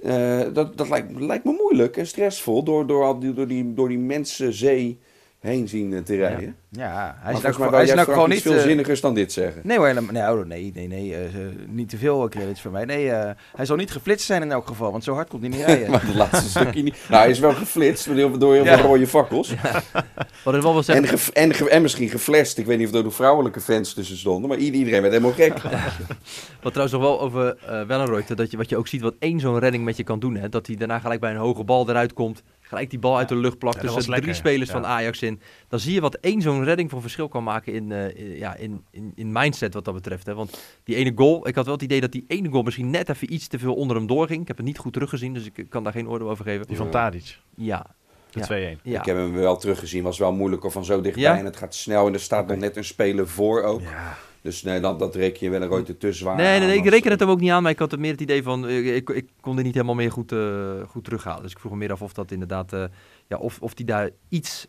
Eh, 0.02 0.40
dat 0.52 0.76
dat 0.76 0.88
lijkt, 0.88 1.20
lijkt 1.20 1.44
me 1.44 1.52
moeilijk 1.52 1.96
en 1.96 2.06
stressvol. 2.06 2.62
Door, 2.62 2.86
door, 2.86 3.04
al 3.04 3.18
die, 3.18 3.32
door, 3.32 3.46
die, 3.46 3.74
door 3.74 3.88
die 3.88 3.98
mensenzee 3.98 5.00
heen 5.42 5.68
zien 5.68 5.92
eh, 5.94 5.98
te 6.00 6.16
rijden. 6.16 6.56
Ja, 6.68 7.16
hij 7.20 7.32
Maar 7.32 7.50
is 7.50 7.56
nou, 7.56 7.70
mij 7.70 7.78
hij 7.78 7.88
is 7.88 7.94
nou 7.94 8.12
gewoon 8.12 8.28
niet... 8.28 8.42
veel 8.42 8.54
eh, 8.54 8.60
zinnigers 8.62 9.00
dan 9.00 9.14
dit 9.14 9.32
zeggen. 9.32 9.60
Nee 9.64 9.76
hoor, 9.76 9.86
helemaal- 9.86 10.12
nee, 10.12 10.40
oh, 10.40 10.46
nee, 10.46 10.72
nee, 10.74 10.88
nee 10.88 11.14
eh, 11.16 11.20
niet 11.66 11.88
te 11.88 11.96
veel 11.98 12.28
credits 12.28 12.60
voor 12.60 12.70
mij. 12.70 12.84
Nee, 12.84 13.10
eh, 13.10 13.30
hij 13.56 13.64
zal 13.66 13.76
niet 13.76 13.90
geflitst 13.90 14.26
zijn 14.26 14.42
in 14.42 14.52
elk 14.52 14.66
geval, 14.66 14.90
want 14.90 15.04
zo 15.04 15.14
hard 15.14 15.28
komt 15.28 15.42
hij 15.42 15.50
niet 15.50 15.64
rijden. 15.66 15.90
maar 15.90 16.06
het 16.06 16.14
laatste 16.14 16.48
stukje 16.50 16.82
niet. 16.82 16.96
Nou, 17.08 17.22
hij 17.22 17.30
is 17.30 17.38
wel 17.38 17.52
geflitst 17.52 18.06
door 18.06 18.14
heel, 18.54 18.54
Ja. 18.64 18.76
veel 18.78 18.86
rode 18.86 19.06
fakkels. 19.06 19.54
Wat 20.44 20.54
ik 20.54 20.62
wel 20.62 20.72
wil 20.72 20.82
zeggen, 20.82 21.04
En, 21.08 21.18
ge- 21.18 21.32
en, 21.32 21.54
ge- 21.54 21.68
en 21.70 21.82
misschien 21.82 22.08
geflasht. 22.08 22.58
Ik 22.58 22.66
weet 22.66 22.78
niet 22.78 22.88
of 22.88 22.94
er 22.94 23.02
de 23.02 23.10
vrouwelijke 23.10 23.60
fans 23.60 23.94
tussen 23.94 24.16
stonden. 24.16 24.48
Maar 24.48 24.58
ieder- 24.58 24.78
iedereen 24.78 25.00
werd 25.02 25.12
helemaal 25.12 25.34
gek. 25.36 25.52
Wat 26.62 26.72
trouwens 26.72 26.92
nog 26.92 27.00
wel 27.02 27.20
over 27.20 27.56
eh 27.66 27.82
Wellenreuter, 27.86 28.36
dat 28.36 28.50
je, 28.50 28.56
wat 28.56 28.68
je 28.68 28.76
ook 28.76 28.88
ziet 28.88 29.00
wat 29.00 29.14
één 29.18 29.40
zo'n 29.40 29.58
redding 29.58 29.84
met 29.84 29.96
je 29.96 30.04
kan 30.04 30.18
doen. 30.18 30.34
Hè? 30.36 30.48
Dat 30.48 30.66
hij 30.66 30.76
daarna 30.76 30.98
gelijk 30.98 31.20
bij 31.20 31.30
een 31.30 31.36
hoge 31.36 31.64
bal 31.64 31.88
eruit 31.88 32.12
komt. 32.12 32.42
Gelijk 32.72 32.90
die 32.90 32.98
bal 32.98 33.16
uit 33.16 33.28
de 33.28 33.36
lucht 33.36 33.58
plakt 33.58 33.80
tussen 33.80 34.00
drie 34.00 34.10
lekker, 34.14 34.34
spelers 34.34 34.70
ja. 34.70 34.74
van 34.74 34.86
Ajax 34.86 35.22
in. 35.22 35.40
Dan 35.68 35.78
zie 35.80 35.92
je 35.92 36.00
wat 36.00 36.14
één 36.14 36.40
zo'n 36.40 36.64
redding 36.64 36.90
voor 36.90 37.00
verschil 37.00 37.28
kan 37.28 37.44
maken 37.44 37.72
in, 37.72 37.92
eh, 37.92 38.16
in- 38.16 38.36
ja, 38.38 38.54
in, 38.56 38.84
in, 38.90 39.12
in 39.14 39.32
mindset 39.32 39.74
wat 39.74 39.84
dat 39.84 39.94
betreft. 39.94 40.26
Hè? 40.26 40.34
Want 40.34 40.62
die 40.84 40.96
ene 40.96 41.12
goal, 41.14 41.48
ik 41.48 41.54
had 41.54 41.64
wel 41.64 41.74
het 41.74 41.82
idee 41.82 42.00
dat 42.00 42.12
die 42.12 42.24
ene 42.28 42.48
goal 42.50 42.62
misschien 42.62 42.90
net 42.90 43.08
even 43.08 43.32
iets 43.32 43.46
te 43.46 43.58
veel 43.58 43.74
onder 43.74 43.96
hem 43.96 44.06
doorging. 44.06 44.40
Ik 44.40 44.48
heb 44.48 44.56
het 44.56 44.66
niet 44.66 44.78
goed 44.78 44.92
teruggezien, 44.92 45.34
dus 45.34 45.44
ik 45.52 45.66
kan 45.68 45.84
daar 45.84 45.92
geen 45.92 46.08
oordeel 46.08 46.30
over 46.30 46.44
geven. 46.44 46.66
Die 46.66 46.76
van 46.76 46.90
Tadic, 46.90 47.38
Ja, 47.54 47.86
de 48.30 48.38
Ja. 48.38 48.44
2-1. 48.76 48.80
ja. 48.82 48.98
Ik 49.00 49.04
heb 49.06 49.16
hem 49.16 49.32
wel 49.32 49.56
teruggezien. 49.56 50.02
Was 50.02 50.18
wel 50.18 50.32
moeilijk 50.32 50.64
of 50.64 50.72
van 50.72 50.84
zo 50.84 51.00
dichtbij. 51.00 51.22
Ja? 51.24 51.38
En 51.38 51.44
het 51.44 51.56
gaat 51.56 51.74
snel. 51.74 52.06
En 52.06 52.12
er 52.12 52.20
staat 52.20 52.46
nog 52.46 52.56
net 52.56 52.76
een 52.76 52.84
speler 52.84 53.28
voor 53.28 53.62
ook. 53.62 53.80
Ja. 53.80 54.16
Dus 54.42 54.62
nee, 54.62 54.80
dat, 54.80 54.98
dat 54.98 55.14
reken 55.14 55.50
je 55.50 55.58
wel 55.58 55.80
een 55.80 55.98
te 55.98 56.12
zwaar 56.12 56.36
Nee, 56.36 56.60
nee, 56.60 56.76
ik 56.76 56.88
reken 56.88 57.10
het 57.10 57.20
hem 57.20 57.28
ook 57.28 57.40
niet 57.40 57.50
aan, 57.50 57.62
maar 57.62 57.72
ik 57.72 57.78
had 57.78 57.92
er 57.92 58.00
meer 58.00 58.10
het 58.10 58.20
idee 58.20 58.42
van, 58.42 58.66
eh, 58.66 58.96
ik, 58.96 59.10
ik 59.10 59.28
kon 59.40 59.58
er 59.58 59.64
niet 59.64 59.74
helemaal 59.74 59.94
meer 59.94 60.12
goed, 60.12 60.32
eh, 60.32 60.82
goed 60.88 61.04
terughalen. 61.04 61.42
Dus 61.42 61.52
ik 61.52 61.58
vroeg 61.58 61.72
me 61.72 61.78
meer 61.78 61.92
af 61.92 62.02
of 62.02 62.12
dat 62.12 62.30
inderdaad, 62.30 62.72
eh, 62.72 62.84
ja, 63.28 63.36
of, 63.36 63.60
of 63.60 63.74
die 63.74 63.86
daar 63.86 64.10
iets 64.28 64.66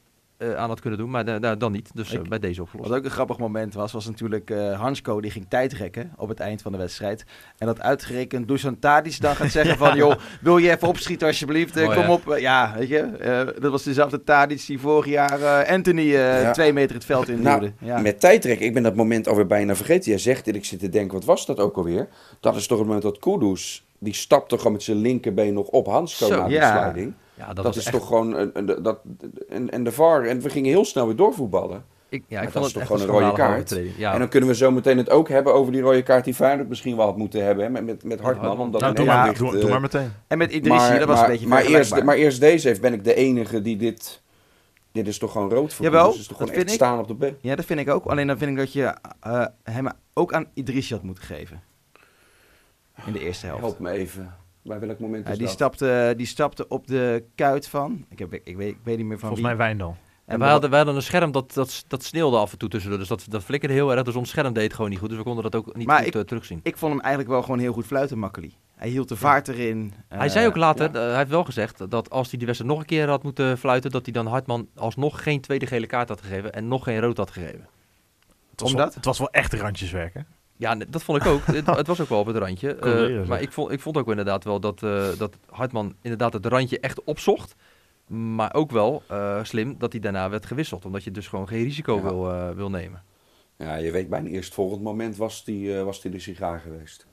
eh, 0.51 0.55
aan 0.55 0.69
had 0.69 0.79
kunnen 0.79 0.99
doen, 0.99 1.09
maar 1.09 1.25
da- 1.25 1.39
da- 1.39 1.55
dan 1.55 1.71
niet. 1.71 1.89
Dus 1.93 2.13
eh, 2.13 2.19
Ik- 2.19 2.29
bij 2.29 2.39
deze 2.39 2.61
opgelost. 2.61 2.89
Wat 2.89 2.97
ook 2.97 3.03
een 3.05 3.11
grappig 3.11 3.37
moment 3.37 3.73
was, 3.73 3.91
was 3.91 4.05
natuurlijk 4.05 4.49
eh 4.49 4.79
Hansko 4.79 5.21
die 5.21 5.31
ging 5.31 5.45
tijdrekken 5.49 6.11
op 6.17 6.29
het 6.29 6.39
eind 6.39 6.61
van 6.61 6.71
de 6.71 6.77
wedstrijd. 6.77 7.25
En 7.57 7.67
dat 7.67 7.81
uitgerekend 7.81 8.47
Dusan 8.47 8.79
Tadic 8.79 9.21
dan 9.21 9.35
gaat 9.35 9.51
zeggen 9.51 9.77
van, 9.85 9.95
joh, 9.97 10.15
wil 10.41 10.57
je 10.57 10.71
even 10.71 10.87
opschieten 10.87 11.27
alsjeblieft? 11.27 11.77
Oh, 11.77 11.93
kom 11.93 12.03
ja. 12.03 12.11
op. 12.11 12.35
Ja, 12.39 12.73
weet 12.77 12.87
je, 12.87 12.99
eh, 12.99 13.61
dat 13.61 13.71
was 13.71 13.83
dezelfde 13.83 14.23
Tadic 14.23 14.65
die 14.65 14.79
vorig 14.79 15.05
jaar 15.05 15.65
Anthony 15.67 16.01
eh, 16.15 16.41
Ja. 16.41 16.51
twee 16.51 16.73
meter 16.73 16.95
het 16.95 17.05
veld 17.05 17.29
in 17.29 17.41
Nou, 17.41 17.71
ja. 17.79 17.99
Met 17.99 18.19
tijdrek, 18.19 18.59
ik 18.59 18.73
ben 18.73 18.83
dat 18.83 18.95
moment 18.95 19.27
alweer 19.27 19.47
bijna 19.47 19.75
vergeten. 19.75 20.09
Jij 20.09 20.19
zegt 20.19 20.45
dit, 20.45 20.55
ik 20.55 20.65
zit 20.65 20.79
te 20.79 20.89
denken, 20.89 21.13
wat 21.17 21.25
was 21.25 21.45
dat 21.45 21.59
ook 21.59 21.75
alweer? 21.77 22.07
Dat 22.39 22.55
is 22.55 22.67
toch 22.67 22.77
het 22.77 22.87
moment 22.87 23.03
dat 23.05 23.19
Kudus, 23.19 23.85
die 23.99 24.13
stapte 24.13 24.57
gewoon 24.57 24.71
met 24.73 24.83
zijn 24.83 24.97
linkerbeen 24.97 25.53
nog 25.53 25.67
op 25.67 25.87
Hansko 25.87 26.25
Zo, 26.27 26.35
na 26.35 26.47
de 26.47 26.53
ja. 26.53 26.83
sliding. 26.91 27.13
Ja, 27.33 27.53
Dat, 27.53 27.65
was 27.65 27.77
is 27.77 27.85
echt- 27.85 27.95
toch 27.95 28.07
gewoon, 28.07 28.33
een, 28.35 28.49
een, 28.53 28.83
dat, 28.83 28.99
en, 29.49 29.69
en 29.69 29.83
de 29.83 29.91
VAR, 29.91 30.25
en 30.25 30.41
we 30.41 30.49
gingen 30.49 30.69
heel 30.71 30.85
snel 30.85 31.05
weer 31.05 31.15
doorvoetballen. 31.15 31.85
Ik, 32.09 32.23
ja, 32.27 32.35
Maar 32.37 32.47
ik 32.47 32.53
dat 32.53 32.63
vond 32.63 32.65
is 32.65 32.73
het 32.73 32.87
toch 32.87 32.97
echt 32.97 33.05
gewoon 33.05 33.23
een 33.23 33.29
rode 33.29 33.41
kaart? 33.41 33.79
Ja. 33.97 34.13
En 34.13 34.19
dan 34.19 34.27
kunnen 34.27 34.49
we 34.49 34.55
zo 34.55 34.71
meteen 34.71 34.97
het 34.97 35.09
ook 35.09 35.29
hebben 35.29 35.53
over 35.53 35.71
die 35.71 35.81
rode 35.81 36.03
kaart 36.03 36.23
die 36.25 36.33
Feyenoord 36.33 36.69
misschien 36.69 36.95
wel 36.95 37.05
had 37.05 37.17
moeten 37.17 37.43
hebben. 37.45 37.63
Hè, 37.65 37.71
met, 37.71 37.85
met, 37.85 38.03
met 38.03 38.19
Hartman. 38.19 38.59
Omdat 38.59 38.81
Nou, 38.81 38.91
een 38.91 38.97
doe, 38.97 39.05
heel 39.05 39.15
maar, 39.15 39.27
licht, 39.27 39.39
doe, 39.39 39.53
eh, 39.55 39.61
doe 39.61 39.69
maar 39.69 39.81
meteen. 39.81 40.11
En 40.27 40.37
met 40.37 40.51
Idrissi, 40.51 40.97
dat 40.97 41.07
was 41.07 41.15
maar, 41.15 41.25
een 41.25 41.31
beetje 41.31 41.47
maar 41.47 41.63
eerst, 41.65 42.03
maar 42.03 42.15
eerst 42.15 42.39
deze 42.39 42.67
heeft, 42.67 42.81
ben 42.81 42.93
ik 42.93 43.03
de 43.03 43.13
enige 43.13 43.61
die 43.61 43.77
dit... 43.77 44.21
Dit 44.91 45.07
is 45.07 45.17
toch 45.17 45.31
gewoon 45.31 45.49
rood 45.49 45.73
voor 45.73 45.85
Jawel, 45.85 46.05
Kudus? 46.05 46.19
is 46.19 46.27
toch 46.27 46.37
dat 46.37 46.47
gewoon 46.47 46.61
echt 46.61 46.69
vind 46.69 46.81
ik. 46.81 46.85
staan 46.85 46.99
op 46.99 47.07
de 47.07 47.13
been? 47.13 47.37
Ja, 47.41 47.55
dat 47.55 47.65
vind 47.65 47.79
ik 47.79 47.89
ook. 47.89 48.05
Alleen 48.05 48.27
dan 48.27 48.37
vind 48.37 48.51
ik 48.51 48.57
dat 48.57 48.73
je 48.73 48.95
eh, 49.19 49.45
hem 49.63 49.87
ook 50.13 50.33
aan 50.33 50.45
Idrissi 50.53 50.93
had 50.93 51.03
moeten 51.03 51.23
geven. 51.23 51.61
In 53.05 53.13
de 53.13 53.19
eerste 53.19 53.45
helft. 53.45 53.61
Help 53.61 53.79
me 53.79 53.89
even. 53.91 54.33
Bij 54.63 54.79
welk 54.79 54.99
moment 54.99 55.25
Ja, 55.25 55.31
is 55.31 55.37
die, 55.37 55.45
dat? 55.45 55.55
stapte, 55.55 56.13
die 56.17 56.25
stapte 56.25 56.67
op 56.67 56.87
de 56.87 57.23
kuit 57.35 57.67
van. 57.67 58.05
Ik, 58.09 58.19
heb, 58.19 58.33
ik, 58.33 58.55
weet, 58.57 58.69
ik 58.69 58.77
weet 58.83 58.97
niet 58.97 59.05
meer 59.05 59.19
van 59.19 59.27
Volgens 59.29 59.39
wie. 59.47 59.57
mij 59.57 59.57
Wijndal. 59.57 59.95
En 60.25 60.39
wij 60.39 60.49
hadden, 60.49 60.69
wij 60.69 60.77
hadden 60.79 60.95
een 60.97 61.01
scherm 61.03 61.31
dat, 61.31 61.53
dat, 61.53 61.83
dat 61.87 62.03
sneeuwde 62.03 62.37
af 62.37 62.51
en 62.51 62.57
toe 62.57 62.69
tussendoor. 62.69 62.99
Dus 62.99 63.07
dat, 63.07 63.25
dat 63.29 63.43
flikkerde 63.43 63.73
heel 63.75 63.91
erg. 63.91 64.03
Dus 64.03 64.15
ons 64.15 64.29
scherm 64.29 64.53
deed 64.53 64.63
het 64.63 64.73
gewoon 64.73 64.89
niet 64.89 64.99
goed. 64.99 65.09
Dus 65.09 65.17
we 65.17 65.23
konden 65.23 65.43
dat 65.43 65.55
ook 65.55 65.75
niet 65.75 65.87
Maar 65.87 65.97
goed 65.97 66.07
ik- 66.07 66.15
eh, 66.15 66.21
terugzien. 66.21 66.59
Ik 66.63 66.77
vond 66.77 66.91
hem 66.91 67.01
eigenlijk 67.01 67.31
wel 67.33 67.41
gewoon 67.43 67.59
heel 67.59 67.73
goed 67.73 67.85
fluiten, 67.85 68.17
Makkeli. 68.19 68.53
Hij 68.75 68.89
hield 68.89 69.09
de 69.09 69.15
vaart 69.15 69.47
erin. 69.47 69.93
hij 70.07 70.25
Eh, 70.27 70.31
zei 70.31 70.47
ook 70.47 70.55
later, 70.55 70.85
eh, 70.85 70.93
hij 71.01 71.17
heeft 71.17 71.29
wel 71.29 71.43
gezegd 71.43 71.89
dat 71.89 72.09
als 72.09 72.29
hij 72.29 72.37
die 72.37 72.45
wedstrijd 72.47 72.73
nog 72.73 72.81
een 72.81 72.87
keer 72.89 73.07
had 73.09 73.23
moeten 73.23 73.57
fluiten, 73.57 73.91
dat 73.91 74.03
hij 74.03 74.13
dan 74.13 74.27
Hartman 74.27 74.67
alsnog 74.75 75.23
geen 75.23 75.41
tweede 75.41 75.65
gele 75.65 75.85
kaart 75.87 76.09
had 76.09 76.21
gegeven 76.21 76.53
en 76.53 76.67
nog 76.67 76.83
geen 76.83 76.99
rood 76.99 77.17
had 77.17 77.31
gegeven. 77.31 77.67
Het 78.51 78.61
was, 78.61 78.71
Omdat? 78.71 78.85
Wel, 78.87 78.95
het 78.95 79.05
was 79.05 79.17
wel 79.19 79.29
echt 79.31 79.53
randjeswerk, 79.53 80.13
hè? 80.13 80.19
Ja, 80.63 80.75
dat 80.75 81.03
vond 81.03 81.21
ik 81.21 81.27
ook. 81.27 81.45
het, 81.45 81.65
het 81.65 81.87
was 81.87 82.01
ook 82.01 82.09
wel 82.09 82.19
op 82.19 82.25
het 82.25 82.35
randje. 82.35 82.75
Eh, 83.23 83.27
maar 83.27 83.41
ik 83.41 83.51
vond, 83.51 83.71
ik 83.71 83.79
vond 83.79 83.97
ook 83.97 84.09
inderdaad 84.09 84.43
wel 84.43 84.59
dat, 84.59 84.83
eh, 84.83 85.07
dat 85.17 85.35
Hartman 85.49 85.95
inderdaad 86.01 86.33
het 86.33 86.45
randje 86.45 86.79
echt 86.79 87.03
opzocht. 87.03 87.55
Maar 88.07 88.53
ook 88.53 88.71
wel 88.71 89.03
eh, 89.07 89.43
slim 89.43 89.75
dat 89.77 89.91
hij 89.91 90.01
daarna 90.01 90.29
werd 90.29 90.45
gewisseld. 90.45 90.85
Omdat 90.85 91.03
je 91.03 91.11
dus 91.11 91.27
gewoon 91.27 91.47
geen 91.47 91.63
risico 91.63 91.95
Ja. 91.95 92.01
wil, 92.01 92.31
eh, 92.31 92.49
wil 92.49 92.69
nemen. 92.69 93.03
Ja, 93.57 93.75
je 93.75 93.91
weet 93.91 94.09
bij 94.09 94.19
een 94.19 94.27
eerstvolgend 94.27 94.81
moment 94.81 95.15
was 95.17 95.45
die, 95.45 95.77
eh, 95.77 95.83
was 95.83 96.01
die 96.01 96.11
de 96.11 96.19
sigaar 96.19 96.59
geweest. 96.59 97.05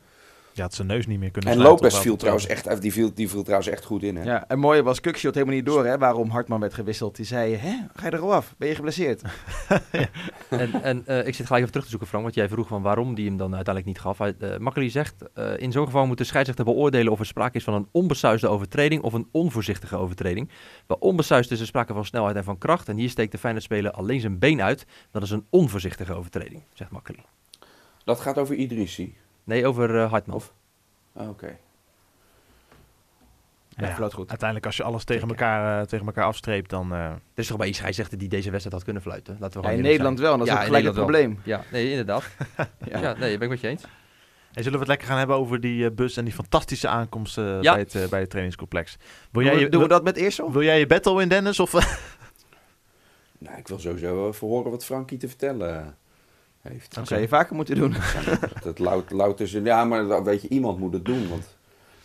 Je 0.52 0.62
had 0.62 0.74
zijn 0.74 0.86
neus 0.86 1.06
niet 1.06 1.18
meer 1.18 1.30
kunnen 1.30 1.50
En 1.50 1.58
Lopez 1.58 1.94
op 1.94 2.00
viel 2.00 2.16
trouwens 2.16 2.46
echt, 2.46 2.80
die 2.82 2.92
viel, 2.92 3.10
die 3.14 3.28
viel 3.28 3.42
trouwens 3.42 3.70
echt 3.70 3.84
goed 3.84 4.02
in. 4.02 4.16
Hè? 4.16 4.22
Ja, 4.22 4.48
en 4.48 4.58
mooie 4.58 4.82
was, 4.82 5.00
Kuksje 5.00 5.26
had 5.26 5.34
helemaal 5.34 5.56
niet 5.56 5.66
door 5.66 5.86
hè, 5.86 5.98
waarom 5.98 6.30
Hartman 6.30 6.60
werd 6.60 6.74
gewisseld. 6.74 7.16
Die 7.16 7.26
zei, 7.26 7.54
hè, 7.54 7.76
ga 7.94 8.06
je 8.06 8.12
er 8.12 8.20
al 8.20 8.34
af? 8.34 8.54
Ben 8.58 8.68
je 8.68 8.74
geblesseerd? 8.74 9.22
en 10.48 10.82
en 10.82 11.06
eh, 11.06 11.26
ik 11.26 11.34
zit 11.34 11.46
gelijk 11.46 11.60
even 11.60 11.70
terug 11.70 11.84
te 11.84 11.90
zoeken, 11.90 12.08
Frank. 12.08 12.22
Want 12.22 12.34
jij 12.34 12.48
vroeg 12.48 12.68
van 12.68 12.82
waarom 12.82 13.14
die 13.14 13.26
hem 13.26 13.36
dan 13.36 13.54
uiteindelijk 13.54 13.86
niet 13.86 14.00
gaf. 14.00 14.18
Hij, 14.18 14.34
eh, 14.38 14.58
Makkeli 14.58 14.90
zegt, 14.90 15.14
eh, 15.34 15.52
in 15.56 15.72
zo'n 15.72 15.84
geval 15.84 16.06
moet 16.06 16.18
de 16.18 16.24
scheidsrechter 16.24 16.64
beoordelen 16.64 17.12
of 17.12 17.18
er 17.18 17.26
sprake 17.26 17.56
is 17.56 17.64
van 17.64 17.74
een 17.74 17.88
onbesuisde 17.90 18.48
overtreding 18.48 19.02
of 19.02 19.12
een 19.12 19.28
onvoorzichtige 19.30 19.96
overtreding. 19.96 20.50
Bij 20.86 20.96
onbesuisd 21.00 21.50
is 21.50 21.60
er 21.60 21.66
sprake 21.66 21.92
van 21.92 22.04
snelheid 22.04 22.36
en 22.36 22.44
van 22.44 22.58
kracht. 22.58 22.88
En 22.88 22.96
hier 22.96 23.10
steekt 23.10 23.32
de 23.32 23.38
Feyenoord-speler 23.38 23.90
alleen 23.90 24.20
zijn 24.20 24.38
been 24.38 24.62
uit. 24.62 24.86
Dat 25.10 25.22
is 25.22 25.30
een 25.30 25.46
onvoorzichtige 25.50 26.14
overtreding, 26.14 26.62
zegt 26.72 26.90
Makkeli. 26.90 27.22
Dat 28.04 28.20
gaat 28.20 28.38
over 28.38 28.54
Idrissi. 28.54 29.16
Nee, 29.50 29.66
over 29.66 29.98
Hartman. 30.00 30.36
Of- 30.36 30.52
Ah, 31.14 31.28
Oké. 31.28 31.56
Ja, 33.68 33.86
Ja, 33.98 34.08
goed. 34.08 34.28
Uiteindelijk, 34.28 34.66
als 34.66 34.76
je 34.76 34.82
alles 34.82 35.04
tegen 35.04 35.28
elkaar, 35.28 35.80
eh, 35.80 35.86
tegen 35.86 36.06
elkaar 36.06 36.24
afstreept, 36.24 36.70
dan... 36.70 36.92
eh, 36.92 36.98
Er 37.04 37.20
is 37.34 37.46
toch 37.46 37.56
bij 37.56 37.66
een 37.68 37.74
scheidsrechter 37.74 38.18
die 38.18 38.28
deze 38.28 38.48
wedstrijd 38.50 38.74
had 38.74 38.84
kunnen 38.84 39.02
fluiten. 39.02 39.36
Laten 39.40 39.60
we 39.60 39.66
Ja, 39.66 39.68
gewoon 39.72 39.84
in 39.84 39.90
Nederland 39.90 40.18
wel, 40.18 40.32
en 40.32 40.38
dat 40.38 40.46
is 40.46 40.52
Ja, 40.52 40.58
ook 40.60 40.66
gelijk 40.66 40.84
het 40.84 40.94
probleem. 40.94 41.40
Ja, 41.44 41.62
nee, 41.72 41.90
inderdaad. 41.90 42.24
ja. 42.90 43.12
nee, 43.12 43.32
ben 43.38 43.42
ik 43.42 43.48
met 43.48 43.60
je 43.60 43.68
eens. 43.68 43.82
En 44.52 44.62
zullen 44.62 44.72
we 44.72 44.78
het 44.78 44.88
lekker 44.88 45.06
gaan 45.08 45.18
hebben 45.18 45.36
over 45.36 45.60
die 45.60 45.90
bus 45.90 46.16
en 46.16 46.24
die 46.24 46.34
fantastische 46.34 46.88
aankomst 46.88 47.38
eh, 47.38 47.62
Ja. 47.62 47.72
bij, 47.74 47.86
het, 47.92 48.10
bij 48.10 48.20
het 48.20 48.28
trainingscomplex? 48.30 48.96
Wil 49.30 49.42
Doen 49.42 49.52
jij, 49.52 49.60
je, 49.60 49.68
doen 49.68 49.82
we 49.82 49.88
dat 49.88 50.02
met 50.04 50.16
Eersel? 50.16 50.52
wil 50.52 50.62
jij 50.62 50.78
je 50.78 50.86
battle 50.86 51.22
in, 51.22 51.28
Dennis? 51.28 51.60
Of, 51.60 51.72
Nou, 53.38 53.58
ik 53.58 53.68
wil 53.68 53.78
sowieso 53.78 54.28
even 54.28 54.48
horen 54.48 54.70
wat 54.70 54.84
Frankie 54.84 55.18
te 55.18 55.28
vertellen 55.28 55.96
heeft. 56.62 56.94
Dat 56.94 57.08
zou 57.08 57.20
je 57.20 57.28
vaker 57.28 57.56
moeten 57.56 57.74
doen. 57.74 57.94
Dat 58.62 59.40
is. 59.40 59.52
Ja, 59.52 59.84
maar 59.84 60.06
dat- 60.06 60.22
weet 60.24 60.42
je, 60.42 60.48
iemand 60.48 60.78
moet 60.78 60.92
het 60.92 61.04
doen. 61.04 61.28
Want 61.28 61.56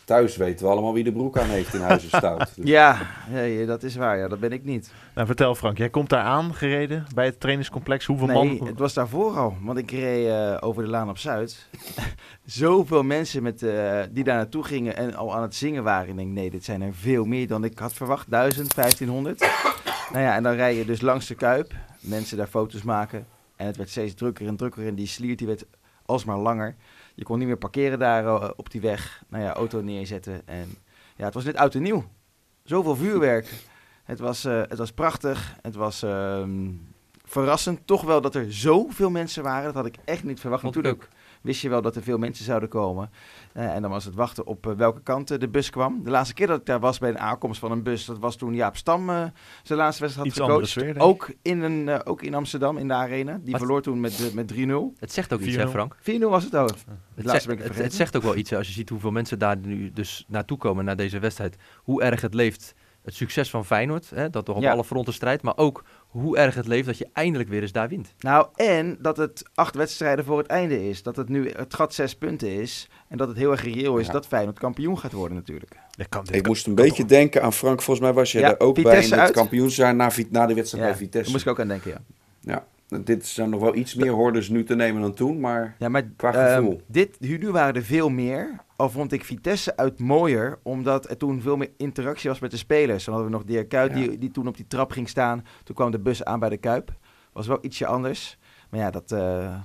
thuis 0.03 0.37
weten 0.37 0.65
we 0.65 0.71
allemaal 0.71 0.93
wie 0.93 1.03
de 1.03 1.11
broek 1.11 1.37
aan 1.37 1.49
heeft 1.49 1.73
in 1.73 1.81
huizen 1.81 2.07
stout. 2.09 2.37
Dus- 2.55 2.65
Ja, 2.75 2.97
ja, 3.33 3.65
dat 3.65 3.83
is 3.83 3.95
waar. 3.95 4.17
Ja, 4.17 4.27
dat 4.27 4.39
ben 4.39 4.51
ik 4.51 4.63
niet. 4.63 4.91
nou, 5.15 5.27
vertel 5.27 5.55
Frank, 5.55 5.77
jij 5.77 5.89
komt 5.89 6.09
daar 6.09 6.23
aan 6.23 6.53
gereden 6.53 7.05
bij 7.15 7.25
het 7.25 7.39
trainingscomplex. 7.39 8.05
Hoeveel 8.05 8.27
Nee, 8.27 8.57
man? 8.57 8.67
het 8.67 8.79
was 8.79 8.93
daarvoor 8.93 9.37
al. 9.37 9.55
Want 9.61 9.77
ik 9.77 9.91
reed 9.91 10.27
eh, 10.27 10.57
over 10.59 10.83
de 10.83 10.89
Laan 10.89 11.09
op 11.09 11.17
Zuid. 11.17 11.67
Zoveel 12.45 13.03
mensen 13.03 13.43
met, 13.43 13.63
eh, 13.63 13.99
die 14.11 14.23
daar 14.23 14.35
naartoe 14.35 14.63
gingen 14.63 14.95
en 14.95 15.15
al 15.15 15.35
aan 15.35 15.41
het 15.41 15.55
zingen 15.55 15.83
waren. 15.83 16.09
Ik 16.09 16.15
denk, 16.15 16.31
nee, 16.31 16.49
dit 16.49 16.63
zijn 16.63 16.81
er 16.81 16.93
veel 16.93 17.25
meer 17.25 17.47
dan 17.47 17.63
ik 17.63 17.79
had 17.79 17.93
verwacht. 17.93 18.29
1000, 18.29 18.75
1500. 18.75 19.39
nou 20.13 20.23
ja, 20.23 20.35
en 20.35 20.43
dan 20.43 20.53
rij 20.53 20.75
je 20.75 20.85
dus 20.85 21.01
langs 21.01 21.27
de 21.27 21.35
Kuip. 21.35 21.73
Mensen 21.99 22.37
daar 22.37 22.47
foto's 22.47 22.81
maken. 22.83 23.25
En 23.55 23.65
het 23.65 23.77
werd 23.77 23.89
steeds 23.89 24.13
drukker 24.13 24.47
en 24.47 24.55
drukker. 24.55 24.87
En 24.87 24.95
die 24.95 25.07
sliert 25.07 25.37
die 25.37 25.47
werd 25.47 25.65
alsmaar 26.05 26.37
langer. 26.37 26.75
Je 27.15 27.23
kon 27.23 27.37
niet 27.37 27.47
meer 27.47 27.57
parkeren 27.57 27.99
daar 27.99 28.25
eh, 28.25 28.49
op 28.55 28.71
die 28.71 28.81
weg. 28.81 29.23
Nou 29.27 29.43
ja, 29.43 29.53
auto 29.53 29.81
neerzetten. 29.81 30.47
En 30.47 30.75
ja, 31.15 31.25
het 31.25 31.33
was 31.33 31.43
net 31.43 31.55
oud 31.55 31.75
en 31.75 31.81
nieuw. 31.81 32.05
Zoveel 32.63 32.95
vuurwerk. 32.95 33.53
Het 34.03 34.19
was, 34.19 34.45
eh, 34.45 34.61
het 34.67 34.77
was 34.77 34.91
prachtig. 34.91 35.55
Het 35.61 35.75
was 35.75 36.03
ehm, 36.03 36.71
verrassend. 37.23 37.87
Toch 37.87 38.01
wel 38.01 38.21
dat 38.21 38.35
er 38.35 38.53
zoveel 38.53 39.09
mensen 39.09 39.43
waren. 39.43 39.65
Dat 39.65 39.75
had 39.75 39.85
ik 39.85 39.95
echt 40.05 40.23
niet 40.23 40.39
verwacht. 40.39 40.63
Natuurlijk 40.63 41.09
wist 41.45 41.62
je 41.62 41.69
wel 41.69 41.81
dat 41.81 41.95
er 41.95 42.03
veel 42.03 42.17
mensen 42.17 42.45
zouden 42.45 42.69
komen. 42.69 43.10
Eh, 43.53 43.73
en 43.75 43.81
dan 43.81 43.91
was 43.91 44.05
het 44.05 44.13
wachten 44.15 44.45
op 44.45 44.67
eh, 44.67 44.73
welke 44.73 45.01
kant 45.01 45.31
eh, 45.31 45.39
de 45.39 45.47
bus 45.47 45.69
kwam. 45.69 46.03
De 46.03 46.10
laatste 46.10 46.34
keer 46.34 46.47
dat 46.47 46.60
ik 46.60 46.65
daar 46.65 46.79
was 46.79 46.97
bij 46.97 47.10
een 47.10 47.19
aankomst 47.19 47.60
van 47.60 47.71
een 47.71 47.84
bus, 47.84 48.05
dat 48.05 48.17
was 48.19 48.36
toen 48.36 48.53
Jaap 48.55 48.75
Stam 48.77 49.10
eh, 49.10 49.23
zijn 49.63 49.79
laatste 49.79 50.01
wedstrijd 50.03 50.36
had 50.36 50.60
Iets 50.62 50.73
gecoacht. 50.73 50.99
ook, 50.99 51.31
in 51.41 51.62
een, 51.62 52.05
ook 52.05 52.21
in 52.21 52.34
Amsterdam, 52.34 52.77
in 52.77 52.88
de 52.88 52.93
arena. 52.93 53.39
Die 53.41 53.51
Wat? 53.51 53.60
verloor 53.60 53.81
toen 53.81 53.99
met, 53.99 54.31
met 54.34 54.53
3-0. 54.53 54.55
4-0 54.55 54.99
Het 54.99 55.12
zegt 55.12 55.34
ook 55.34 55.39
iets, 55.39 55.55
hè 55.55 55.67
4-0. 55.67 55.69
Frank? 55.69 55.95
was 56.19 56.43
het 56.43 56.55
ook. 56.55 56.69
Het, 56.69 56.77
laatste 57.25 57.31
zegt, 57.31 57.45
ben 57.47 57.71
ik 57.71 57.75
het, 57.84 57.93
zegt 57.93 58.15
ook 58.15 58.23
wel 58.23 58.36
iets 58.36 58.49
hè, 58.49 58.58
als 58.58 58.67
je 58.67 58.73
ziet 58.73 58.89
hoeveel 58.89 59.12
mensen 59.12 59.39
daar 59.39 59.58
nu 59.58 59.91
dus 59.93 60.25
naartoe 60.27 60.58
komen 60.58 60.86
naar 60.86 60.95
deze 60.95 61.19
wedstrijd. 61.19 61.55
Hoe 61.84 62.01
erg 62.01 62.21
het 62.21 62.34
leeft, 62.34 62.73
het 63.03 63.15
succes 63.15 63.49
van 63.49 63.65
Feyenoord, 63.65 64.10
hè, 64.10 64.29
dat 64.29 64.45
toch 64.45 64.55
op 64.55 64.62
Ja. 64.62 64.71
alle 64.71 64.84
fronten 64.84 65.13
strijdt. 65.13 65.43
Maar 65.43 65.58
ook 65.58 65.84
hoe 66.21 66.38
erg 66.38 66.56
het 66.56 66.67
leeft 66.67 66.86
dat 66.86 66.97
je 66.97 67.08
eindelijk 67.13 67.49
weer 67.49 67.62
eens 67.62 67.71
daar 67.71 67.89
wint. 67.89 68.13
Nou, 68.19 68.47
en 68.56 68.97
dat 69.01 69.17
het 69.17 69.43
acht 69.56 69.75
wedstrijden 69.75 70.25
voor 70.25 70.38
het 70.38 70.47
einde 70.47 70.89
is. 70.89 71.04
Dat 71.04 71.15
het 71.15 71.30
nu 71.30 71.49
het 71.56 71.73
gat 71.73 71.93
zes 71.93 72.15
punten 72.15 72.49
is. 72.62 72.89
En 73.08 73.17
dat 73.17 73.28
het 73.28 73.38
heel 73.38 73.51
erg 73.51 73.63
reëel 73.63 73.97
is 73.97 74.06
Ja. 74.06 74.12
dat 74.12 74.28
Feyenoord 74.28 74.60
kampioen 74.60 74.99
gaat 74.99 75.12
worden 75.12 75.38
natuurlijk. 75.38 75.71
Dat 75.97 76.10
kan, 76.10 76.23
Ik 76.23 76.32
kan- 76.32 76.41
moest 76.51 76.67
een 76.67 76.75
beetje 76.75 77.06
denken 77.06 77.41
aan 77.43 77.54
Frank. 77.54 77.82
Volgens 77.82 78.06
mij 78.06 78.15
was 78.15 78.32
je 78.32 78.39
Ja, 78.39 78.49
er 78.51 78.60
ook 78.60 78.75
bij 78.84 78.95
in 78.97 79.01
het 79.12 79.19
uit. 79.19 79.32
kampioensjaar 79.32 79.95
na, 79.95 80.12
na 80.30 80.45
de 80.45 80.54
wedstrijd 80.54 80.84
Ja, 80.84 80.89
bij 80.89 80.97
Vitesse. 80.99 81.21
Daar 81.23 81.32
moest 81.32 81.45
ik 81.45 81.51
ook 81.51 81.60
aan 81.60 81.67
denken, 81.67 81.91
ja. 81.91 81.97
Ja, 82.39 82.65
dit 83.03 83.25
zijn 83.25 83.49
nog 83.49 83.62
wel 83.62 83.75
iets 83.75 83.95
meer 83.95 84.12
hordes 84.12 84.49
nu 84.49 84.63
te 84.63 84.75
nemen 84.75 85.01
dan 85.01 85.13
toen, 85.13 85.39
maar 85.39 85.75
Ja, 85.79 85.89
maar 85.89 86.03
Qua 86.15 86.34
ehm, 86.34 86.55
gevoel. 86.55 86.81
dit, 86.88 87.19
nu 87.19 87.51
waren 87.51 87.73
er 87.75 87.84
veel 87.84 88.10
meer. 88.10 88.55
Al 88.75 88.89
vond 88.89 89.12
ik 89.12 89.25
Vitesse 89.25 89.77
uit 89.77 89.99
mooier, 89.99 90.60
omdat 90.63 91.10
er 91.10 91.17
toen 91.17 91.41
veel 91.41 91.58
meer 91.58 91.71
interactie 91.77 92.29
was 92.29 92.39
met 92.39 92.51
de 92.51 92.58
spelers. 92.58 93.05
Dan 93.05 93.13
hadden 93.13 93.31
we 93.31 93.38
nog 93.38 93.47
Dirk 93.47 93.69
Kuyt, 93.69 93.89
Ja. 93.91 93.95
die, 93.95 94.17
die 94.17 94.31
toen 94.31 94.47
op 94.47 94.55
die 94.58 94.67
trap 94.67 94.91
ging 94.91 95.10
staan. 95.10 95.45
Toen 95.63 95.75
kwam 95.75 95.91
de 95.91 95.99
bus 95.99 96.23
aan 96.23 96.39
bij 96.39 96.49
de 96.49 96.58
Kuip. 96.58 96.93
Was 97.34 97.47
wel 97.47 97.58
ietsje 97.62 97.86
anders. 97.86 98.38
Maar 98.69 98.79
ja, 98.79 98.91
dat, 98.91 99.12
eh, 99.12 99.58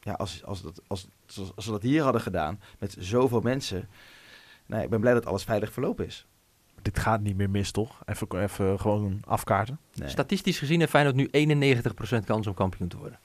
ja 0.00 0.12
als, 0.12 0.44
als, 0.44 0.62
dat, 0.62 0.82
als, 0.86 1.08
als, 1.36 1.52
als 1.54 1.66
we 1.66 1.72
dat 1.72 1.82
hier 1.82 2.02
hadden 2.02 2.20
gedaan, 2.20 2.60
met 2.78 2.96
zoveel 2.98 3.40
mensen... 3.40 3.88
Nou, 4.66 4.82
ik 4.82 4.90
ben 4.90 5.00
blij 5.00 5.12
dat 5.14 5.26
alles 5.26 5.44
veilig 5.44 5.72
verlopen 5.72 6.06
is. 6.06 6.26
Dit 6.86 6.98
gaat 6.98 7.20
niet 7.20 7.36
meer 7.36 7.50
mis, 7.50 7.70
toch? 7.70 7.98
Even, 8.04 8.40
even 8.42 8.80
gewoon 8.80 9.20
afkaarten. 9.24 9.78
Nee. 9.94 10.08
Statistisch 10.08 10.58
gezien 10.58 10.78
heeft 10.78 10.90
Feyenoord 10.90 11.16
nu 11.16 11.28
91% 12.22 12.24
kans 12.24 12.46
om 12.46 12.54
kampioen 12.54 12.88
te 12.88 12.96
worden. 12.96 13.18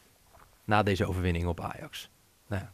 Na 0.64 0.84
deze 0.84 1.06
overwinning 1.06 1.46
op 1.48 1.60
Ajax. 1.62 2.10
Nou 2.48 2.62
ja, 2.62 2.72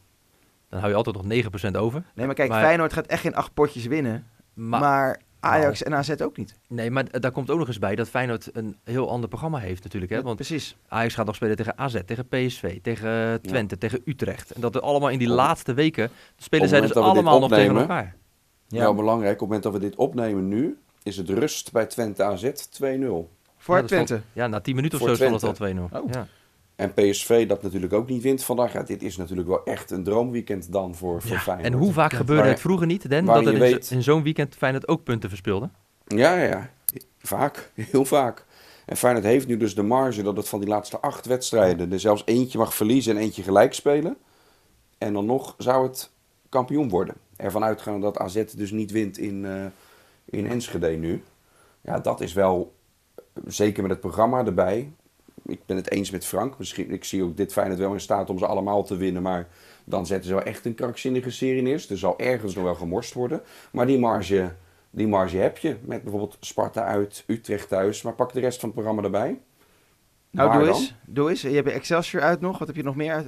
dan 0.68 0.78
hou 0.78 0.90
je 0.90 0.96
altijd 0.96 1.16
nog 1.16 1.24
9% 1.70 1.76
over. 1.76 2.02
nee, 2.14 2.26
maar 2.26 2.34
kijk, 2.34 2.48
Maar- 2.48 2.62
Feyenoord 2.62 2.92
gaat 2.92 3.06
echt 3.06 3.20
geen 3.20 3.34
acht 3.34 3.54
potjes 3.54 3.86
winnen. 3.86 4.26
Maar, 4.54 4.80
Maar, 4.80 5.20
Ajax 5.40 5.82
en 5.82 5.94
AZ 5.94 6.10
ook 6.10 6.36
niet. 6.36 6.54
nee, 6.68 6.90
maar 6.90 7.20
daar 7.20 7.30
komt 7.30 7.50
ook 7.50 7.58
nog 7.58 7.68
eens 7.68 7.78
bij 7.78 7.94
dat 7.94 8.08
Feyenoord 8.08 8.56
een 8.56 8.76
heel 8.84 9.10
ander 9.10 9.28
programma 9.28 9.58
heeft 9.58 9.82
natuurlijk. 9.82 10.12
Hè? 10.12 10.22
Want 10.22 10.36
Precies. 10.36 10.76
Ajax 10.88 11.14
gaat 11.14 11.26
nog 11.26 11.34
spelen 11.34 11.56
tegen 11.56 11.78
AZ, 11.78 12.00
tegen 12.06 12.28
PSV, 12.28 12.80
tegen 12.80 13.40
Twente, 13.42 13.78
tegen 13.78 14.00
Utrecht. 14.04 14.50
En 14.50 14.60
dat 14.60 14.74
er 14.74 14.80
allemaal 14.80 15.08
in 15.08 15.18
die 15.18 15.28
laatste 15.28 15.74
weken 15.74 16.10
spelen 16.36 16.68
zij 16.68 16.80
dus 16.80 16.94
allemaal 16.94 17.40
nog 17.40 17.50
tegen 17.50 17.76
elkaar. 17.76 18.16
Ja. 18.68 18.80
wel 18.80 18.94
belangrijk. 18.94 19.32
Op 19.34 19.38
het 19.38 19.48
moment 19.48 19.62
dat 19.62 19.72
we 19.72 19.78
dit 19.78 19.94
opnemen 19.96 20.48
nu, 20.48 20.78
is 21.02 21.16
het 21.16 21.28
rust 21.28 21.72
bij 21.72 21.86
Twente 21.86 22.22
AZ 22.22 22.42
2-0. 22.44 23.30
Voor 23.56 23.76
Ja, 23.76 23.86
stond- 23.86 23.86
Twente. 24.06 24.20
Ja, 24.32 24.46
na 24.46 24.60
10 24.60 24.74
minuten 24.74 24.98
of 25.00 25.06
Voor 25.06 25.16
zo 25.16 25.24
stond 25.24 25.40
het 25.40 25.50
al 25.50 25.52
Twente. 25.52 25.88
2-0. 25.92 26.00
Oh. 26.02 26.10
Ja. 26.12 26.26
En 26.76 26.94
PSV 26.94 27.46
dat 27.48 27.62
natuurlijk 27.62 27.92
ook 27.92 28.08
niet 28.08 28.22
wint 28.22 28.44
vandaag. 28.44 28.72
Ja, 28.72 28.82
dit 28.82 29.02
is 29.02 29.16
natuurlijk 29.16 29.48
wel 29.48 29.64
echt 29.64 29.90
een 29.90 30.04
droomweekend 30.04 30.72
dan 30.72 30.94
voor, 30.94 31.22
voor 31.22 31.38
Feyenoord. 31.38 31.66
En 31.72 31.78
hoe 31.78 31.92
vaak 31.92 32.12
gebeurde 32.12 32.42
Waar- 32.42 32.50
het 32.50 32.60
vroeger 32.60 32.86
niet, 32.86 33.10
Den, 33.10 33.24
dat 33.24 33.46
er 33.46 33.64
je 33.66 33.70
in, 33.78 33.80
in 33.96 34.02
zo'n 34.02 34.22
weekend 34.22 34.54
Feyenoord 34.54 34.88
ook 34.88 35.02
punten 35.04 35.28
verspeelde? 35.28 35.68
Ja, 36.06 36.34
ja, 36.36 36.42
ja. 36.44 36.70
Vaak. 37.18 37.72
Heel 37.90 38.04
vaak. 38.04 38.44
En 38.86 38.96
Feyenoord 38.96 39.24
heeft 39.24 39.46
nu 39.46 39.56
dus 39.56 39.74
de 39.74 39.82
marge 39.82 40.22
dat 40.22 40.36
het 40.36 40.48
van 40.48 40.60
die 40.60 40.68
laatste 40.68 40.98
acht 41.00 41.26
wedstrijden 41.26 41.92
er 41.92 42.00
zelfs 42.00 42.22
eentje 42.24 42.58
mag 42.58 42.74
verliezen 42.74 43.16
en 43.16 43.22
eentje 43.22 43.42
gelijk 43.42 43.74
spelen. 43.74 44.16
En 44.98 45.12
dan 45.12 45.26
nog 45.26 45.54
zou 45.58 45.86
het 45.86 46.10
kampioen 46.48 46.88
worden. 46.88 47.14
Ervan 47.38 47.64
uitgaan 47.64 48.00
dat 48.00 48.18
AZ 48.18 48.44
dus 48.44 48.70
niet 48.70 48.90
wint 48.90 49.18
in, 49.18 49.44
eh, 49.44 49.64
in 50.24 50.46
Enschede 50.46 50.88
nu. 50.88 51.22
Ja, 51.80 51.98
dat 51.98 52.20
is 52.20 52.32
wel, 52.32 52.74
zeker 53.46 53.82
met 53.82 53.90
het 53.90 54.00
programma 54.00 54.44
erbij. 54.44 54.92
Ik 55.46 55.60
ben 55.66 55.76
het 55.76 55.90
eens 55.90 56.10
met 56.10 56.26
Frank. 56.26 56.58
Misschien, 56.58 56.90
ik 56.90 57.04
zie 57.04 57.22
ook 57.22 57.36
dit 57.36 57.52
Feyenoord 57.52 57.78
wel 57.78 57.92
in 57.92 58.00
staat 58.00 58.30
om 58.30 58.38
ze 58.38 58.46
allemaal 58.46 58.82
te 58.82 58.96
winnen. 58.96 59.22
Maar 59.22 59.48
dan 59.84 60.06
zetten 60.06 60.28
ze 60.28 60.34
wel 60.34 60.44
echt 60.44 60.64
een 60.64 60.74
krankzinnige 60.74 61.30
serie 61.30 61.62
neer. 61.62 61.72
Dus 61.72 61.90
er 61.90 61.98
zal 61.98 62.18
ergens 62.18 62.54
nog 62.54 62.64
wel 62.64 62.74
gemorst 62.74 63.14
worden. 63.14 63.42
Maar 63.70 63.86
die 63.86 63.98
marge, 63.98 64.52
die 64.90 65.08
marge 65.08 65.36
heb 65.36 65.58
je. 65.58 65.76
Met 65.80 66.02
bijvoorbeeld 66.02 66.36
Sparta 66.40 66.84
uit, 66.84 67.24
Utrecht 67.26 67.68
thuis. 67.68 68.02
Maar 68.02 68.14
pak 68.14 68.32
de 68.32 68.40
rest 68.40 68.60
van 68.60 68.68
het 68.68 68.78
programma 68.78 69.02
erbij. 69.02 69.40
Nou, 70.30 70.58
doe 70.58 70.68
eens. 70.68 70.94
Doe 71.06 71.30
eens. 71.30 71.42
Je 71.42 71.48
hebt 71.48 71.68
Excelsior 71.68 72.22
uit 72.22 72.40
nog. 72.40 72.58
Wat 72.58 72.66
heb 72.66 72.76
je 72.76 72.82
nog 72.82 72.96
meer 72.96 73.12
uit? 73.12 73.26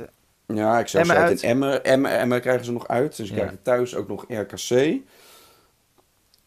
Ja, 0.54 0.78
ik 0.78 0.86
zou 0.86 1.04
zeggen, 1.04 1.24
uit. 1.24 1.42
in 1.42 1.48
Emmen, 1.48 1.84
Emmen, 1.84 2.18
Emmen 2.18 2.40
krijgen 2.40 2.64
ze 2.64 2.72
nog 2.72 2.88
uit. 2.88 3.16
Dus 3.16 3.26
ze 3.28 3.32
Ja. 3.34 3.38
krijgen 3.38 3.62
thuis 3.62 3.94
ook 3.94 4.08
nog 4.08 4.24
RKC. 4.28 5.00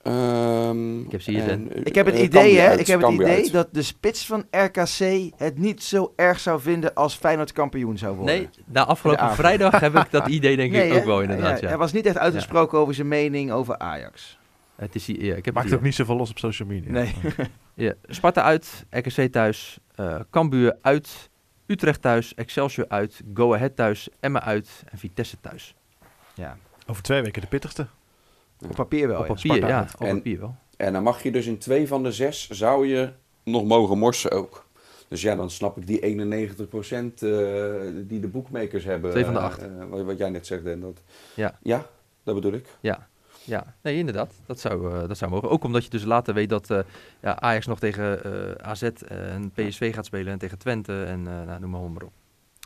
Ehm, 0.01 1.01
Ik 1.01 1.11
heb 1.11 1.21
ze 1.21 1.31
hier, 1.31 1.49
en, 1.49 1.85
Ik 1.85 1.95
heb 1.95 2.05
het 2.05 2.15
eh, 2.15 2.21
idee, 2.23 2.57
hè. 2.57 2.67
uit, 2.67 2.79
Ik 2.79 2.87
heb 2.87 3.01
het 3.01 3.11
idee 3.11 3.27
uit. 3.27 3.51
dat 3.51 3.67
de 3.71 3.81
spits 3.81 4.25
van 4.25 4.45
RKC 4.51 5.31
het 5.37 5.57
niet 5.57 5.83
zo 5.83 6.13
erg 6.15 6.39
zou 6.39 6.61
vinden 6.61 6.93
als 6.93 7.15
Feyenoord 7.15 7.51
kampioen 7.51 7.97
zou 7.97 8.15
worden. 8.15 8.35
Nee, 8.35 8.49
na 8.65 8.85
afgelopen 8.85 9.31
vrijdag 9.35 9.79
heb 9.79 9.95
ik 9.95 10.11
dat 10.11 10.27
idee 10.37 10.55
denk 10.55 10.73
ik 10.73 10.91
hè? 10.91 10.95
ook 10.97 11.05
wel 11.05 11.21
inderdaad. 11.21 11.55
Ja, 11.55 11.61
Ja, 11.61 11.67
Hij 11.67 11.77
was 11.77 11.91
niet 11.93 12.05
echt 12.05 12.17
uitgesproken 12.17 12.79
over 12.79 12.93
zijn 12.93 13.07
mening 13.07 13.51
over 13.51 13.77
Ajax. 13.77 14.37
Het 14.75 14.95
is 14.95 15.05
hier, 15.07 15.23
ja, 15.25 15.35
ik 15.35 15.45
heb 15.45 15.53
Maakt 15.53 15.69
het 15.69 15.75
ook 15.77 15.83
niet 15.83 15.95
zoveel 15.95 16.15
los 16.15 16.29
op 16.29 16.37
social 16.39 16.67
media. 16.67 16.91
Nee. 16.91 17.13
Ja, 17.75 17.93
Sparta 18.07 18.41
uit, 18.43 18.85
RKC 18.89 19.31
thuis, 19.31 19.77
eh 19.95 20.15
Cambuur 20.31 20.77
uit, 20.81 21.29
Utrecht 21.65 22.02
thuis, 22.02 22.34
Excelsior 22.36 22.86
uit, 22.89 23.21
Go 23.34 23.54
Ahead 23.54 23.76
thuis, 23.76 24.10
Emmen 24.19 24.43
uit 24.43 24.84
en 24.91 24.97
Vitesse 24.97 25.38
thuis. 25.41 25.76
ja, 26.34 26.58
Over 26.88 27.04
twee 27.04 27.21
weken 27.21 27.41
de 27.41 27.47
pittigste. 27.47 27.88
op 28.65 28.76
papier 28.76 29.08
wel. 29.08 29.19
op 29.19 29.28
ja. 29.28 29.34
papier, 29.34 29.67
ja, 29.67 29.88
op 29.99 30.08
En- 30.08 30.15
papier 30.15 30.39
wel. 30.39 30.56
En 30.78 30.93
dan 30.93 31.04
mag 31.04 31.23
je 31.23 31.32
dus 31.32 31.45
in 31.45 31.58
twee 31.58 31.88
van 31.88 32.04
de 32.04 32.12
zes, 32.12 32.49
zou 32.49 32.88
je 32.88 33.10
nog 33.43 33.63
mogen 33.65 33.97
morsen 33.97 34.32
ook. 34.32 34.65
Dus 35.08 35.21
ja, 35.21 35.36
dan 35.36 35.49
snap 35.49 35.78
ik 35.78 35.88
die 35.88 35.99
91% 36.02 37.23
eh 37.23 37.30
die 37.95 38.19
de 38.19 38.28
boekmakers 38.32 38.84
hebben. 38.84 39.12
Twee 39.12 39.26
van 39.26 39.34
de 39.34 39.39
eh, 39.39 39.45
acht. 39.45 39.62
eh, 39.62 39.69
wat, 39.89 40.02
wat 40.04 40.17
jij 40.17 40.30
net 40.30 40.47
zegt, 40.47 40.65
en 40.65 40.80
dat. 40.80 41.02
Ja. 41.34 41.58
Ja, 41.62 41.86
dat 42.23 42.36
bedoel 42.36 42.54
ik. 42.54 42.65
Ja, 42.80 43.08
ja. 43.43 43.73
nee, 43.82 43.97
inderdaad. 43.97 44.34
Dat 44.45 44.60
zou, 44.60 44.93
eh, 44.93 45.08
dat 45.08 45.17
zou 45.17 45.32
mogen. 45.32 45.49
Ook 45.49 45.63
omdat 45.63 45.84
je 45.84 45.89
dus 45.89 46.03
later 46.03 46.34
weet 46.34 46.49
dat 46.49 46.69
eh, 46.69 46.79
ja, 47.21 47.39
Ajax 47.39 47.65
nog 47.65 47.79
tegen 47.79 48.23
eh, 48.23 48.69
AZ 48.69 48.82
en 49.08 49.51
PSV 49.51 49.93
gaat 49.93 50.06
spelen 50.06 50.32
en 50.34 50.39
tegen 50.39 50.58
Twente 50.58 51.03
en 51.03 51.27
eh 51.27 51.41
nou, 51.47 51.60
noem 51.60 51.69
maar, 51.69 51.82
maar 51.82 52.03
op. 52.03 52.12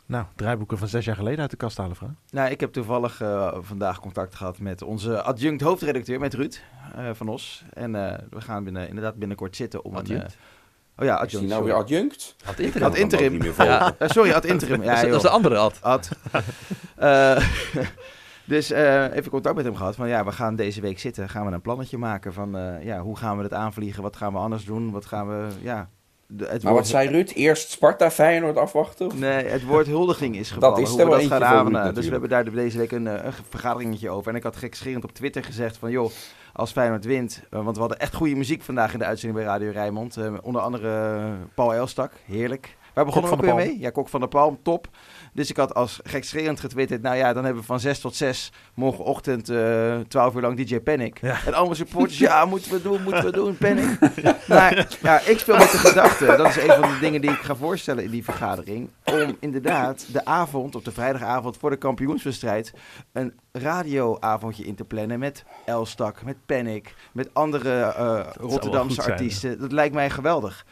Nou, 0.06 0.24
draaiboeken 0.36 0.78
van 0.78 0.88
zes 0.88 1.04
jaar 1.04 1.16
geleden 1.16 1.40
uit 1.40 1.50
de 1.50 1.56
kast 1.56 1.76
halen, 1.76 1.96
Frank. 1.96 2.12
Nou, 2.30 2.50
ik 2.50 2.60
heb 2.60 2.72
toevallig 2.72 3.20
eh, 3.20 3.54
vandaag 3.60 4.00
contact 4.00 4.34
gehad 4.34 4.58
met 4.58 4.82
onze 4.82 5.22
adjunct 5.22 5.62
hoofdredacteur, 5.62 6.20
met 6.20 6.34
Ruud 6.34 6.60
eh, 6.96 7.10
van 7.12 7.28
Os. 7.28 7.64
En 7.72 7.94
eh, 7.94 8.18
we 8.30 8.40
gaan 8.40 8.64
binnen, 8.64 8.88
inderdaad 8.88 9.14
binnenkort 9.14 9.56
zitten 9.56 9.84
om 9.84 9.92
een... 9.92 9.98
Adjunct. 10.00 10.24
eh, 10.32 10.98
oh 10.98 11.04
ja, 11.04 11.14
Is 11.14 11.20
adjunct. 11.20 11.46
die 11.46 11.54
nou 11.56 11.68
sorry. 11.68 11.74
weer 11.74 11.82
adjunct? 11.82 12.36
Ad 12.44 12.58
interim. 12.58 12.86
Ad 12.86 12.96
interim. 12.96 13.32
niet 13.32 13.42
meer 13.42 13.54
volgen. 13.54 13.94
Ja. 13.98 14.08
Sorry, 14.08 14.32
ad 14.32 14.44
interim. 14.44 14.82
Ja, 14.82 14.94
dat, 15.00 15.04
is, 15.10 15.16
is 15.16 15.22
de 15.22 15.28
andere 15.28 15.56
Ad. 15.56 15.78
Ad. 15.82 16.10
Dus 18.48 18.70
eh, 18.70 19.14
even 19.14 19.30
contact 19.30 19.56
met 19.56 19.64
hem 19.64 19.74
gehad. 19.76 19.94
Van 19.96 20.08
ja, 20.08 20.24
we 20.24 20.32
gaan 20.32 20.56
deze 20.56 20.80
week 20.80 20.98
zitten. 20.98 21.28
Gaan 21.28 21.46
we 21.46 21.52
een 21.52 21.60
plannetje 21.60 21.98
maken 21.98 22.32
van 22.32 22.56
eh, 22.56 22.84
ja, 22.84 23.00
hoe 23.00 23.16
gaan 23.16 23.36
we 23.36 23.42
het 23.42 23.52
aanvliegen? 23.52 24.02
Wat 24.02 24.16
gaan 24.16 24.32
we 24.32 24.38
anders 24.38 24.64
doen? 24.64 24.90
Wat 24.90 25.06
gaan 25.06 25.28
we. 25.28 25.46
Ja, 25.60 25.88
de, 26.26 26.44
het 26.44 26.62
Maar 26.62 26.72
woord, 26.72 26.84
wat 26.84 26.92
zei 26.92 27.08
Ruud? 27.08 27.30
Eerst 27.34 27.70
Sparta 27.70 28.10
Feyenoord 28.10 28.56
afwachten? 28.56 29.06
Of? 29.06 29.18
Nee, 29.18 29.44
het 29.44 29.64
woord 29.64 29.86
huldiging 29.86 30.36
is 30.36 30.50
gevallen. 30.52 30.82
is 30.82 30.90
er 30.90 30.96
wel 30.96 31.06
dat 31.06 31.14
eentje 31.20 31.28
gaan 31.36 31.66
voor 31.66 31.76
aan, 31.76 31.84
Ruud 31.84 31.94
Dus 31.94 32.04
we 32.04 32.10
hebben 32.10 32.28
daar 32.30 32.44
de- 32.44 32.50
deze 32.50 32.78
week 32.78 32.92
een, 32.92 33.06
eh, 33.06 33.24
een 33.24 33.32
vergaderingetje 33.48 34.10
over. 34.10 34.30
En 34.30 34.36
ik 34.36 34.42
had 34.42 34.56
gekscherend 34.56 35.04
op 35.04 35.12
Twitter 35.12 35.44
gezegd 35.44 35.76
van 35.76 35.90
joh, 35.90 36.10
als 36.52 36.72
Feyenoord 36.72 37.04
wint. 37.04 37.42
want 37.50 37.74
we 37.74 37.80
hadden 37.80 37.98
echt 37.98 38.14
goede 38.14 38.34
muziek 38.34 38.62
vandaag 38.62 38.92
in 38.92 38.98
de 38.98 39.04
uitzending 39.04 39.40
bij 39.44 39.50
Radio 39.52 39.70
Rijnmond. 39.70 40.18
onder 40.42 40.60
andere 40.62 41.20
Paul 41.54 41.74
Elstak, 41.74 42.12
heerlijk. 42.24 42.76
Waar 42.94 43.04
begonnen 43.06 43.30
we 43.30 43.36
ook 43.36 43.42
weer 43.44 43.54
mee? 43.54 43.78
Ja, 43.78 43.90
Kok 43.90 44.08
van 44.08 44.20
der 44.20 44.28
Palm, 44.28 44.58
top. 44.62 44.88
Dus 45.38 45.50
ik 45.50 45.56
had 45.56 45.74
als 45.74 46.00
gekscherend 46.02 46.60
getwitterd, 46.60 47.02
nou 47.02 47.16
ja, 47.16 47.32
dan 47.32 47.44
hebben 47.44 47.60
we 47.60 47.68
van 47.68 47.80
6 47.80 48.00
tot 48.00 48.16
6 48.16 48.52
morgenochtend 48.74 49.48
eh 49.48 49.98
12 50.08 50.34
uur 50.34 50.40
lang 50.40 50.56
DJ 50.56 50.80
Panic. 50.80 51.18
Ja. 51.20 51.38
En 51.46 51.54
allemaal 51.54 51.74
supporters, 51.74 52.18
ja, 52.18 52.44
moeten 52.44 52.70
we 52.70 52.82
doen, 52.82 53.02
moeten 53.02 53.24
we 53.24 53.32
doen, 53.32 53.56
Panic. 53.56 53.98
Maar 54.48 54.96
ja, 55.02 55.20
ik 55.20 55.38
speel 55.38 55.56
met 55.56 55.70
de 55.70 55.78
gedachte, 55.78 56.26
dat 56.26 56.48
is 56.48 56.56
een 56.56 56.74
van 56.80 56.80
de 56.80 56.98
dingen 57.00 57.20
die 57.20 57.30
ik 57.30 57.38
ga 57.38 57.56
voorstellen 57.56 58.04
in 58.04 58.10
die 58.10 58.24
vergadering, 58.24 58.88
om 59.04 59.36
inderdaad 59.40 60.06
de 60.12 60.24
avond, 60.24 60.74
op 60.74 60.84
de 60.84 60.92
vrijdagavond 60.92 61.56
voor 61.56 61.70
de 61.70 61.76
kampioenswedstrijd, 61.76 62.72
een 63.12 63.32
radioavondje 63.52 64.64
in 64.64 64.74
te 64.74 64.84
plannen 64.84 65.18
met 65.18 65.44
Elstak, 65.64 66.24
met 66.24 66.36
Panic, 66.46 66.94
met 67.12 67.28
andere 67.32 67.80
eh, 67.80 68.20
Rotterdamse 68.40 69.02
zijn, 69.02 69.10
artiesten. 69.10 69.60
Dat 69.60 69.72
lijkt 69.72 69.94
mij 69.94 70.10
geweldig. 70.10 70.64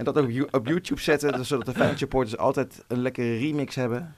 En 0.00 0.06
dat 0.06 0.18
ook 0.18 0.24
op 0.24 0.30
You- 0.30 0.48
op 0.50 0.66
YouTube 0.66 1.00
zetten, 1.00 1.46
zodat 1.46 1.66
de 1.66 1.72
Feyenoord 1.76 1.98
supporters 1.98 2.36
altijd 2.36 2.84
een 2.88 3.02
lekkere 3.02 3.36
remix 3.36 3.74
hebben. 3.74 4.14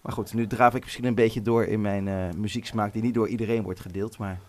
Maar 0.00 0.12
goed, 0.12 0.34
nu 0.34 0.46
draaf 0.46 0.74
ik 0.74 0.82
misschien 0.82 1.04
een 1.04 1.14
beetje 1.14 1.42
door 1.42 1.64
in 1.64 1.80
mijn 1.80 2.08
eh, 2.08 2.14
muzieksmaak, 2.36 2.92
die 2.92 3.02
niet 3.02 3.14
door 3.14 3.28
iedereen 3.28 3.62
wordt 3.62 3.80
gedeeld, 3.80 4.18
maar 4.18 4.40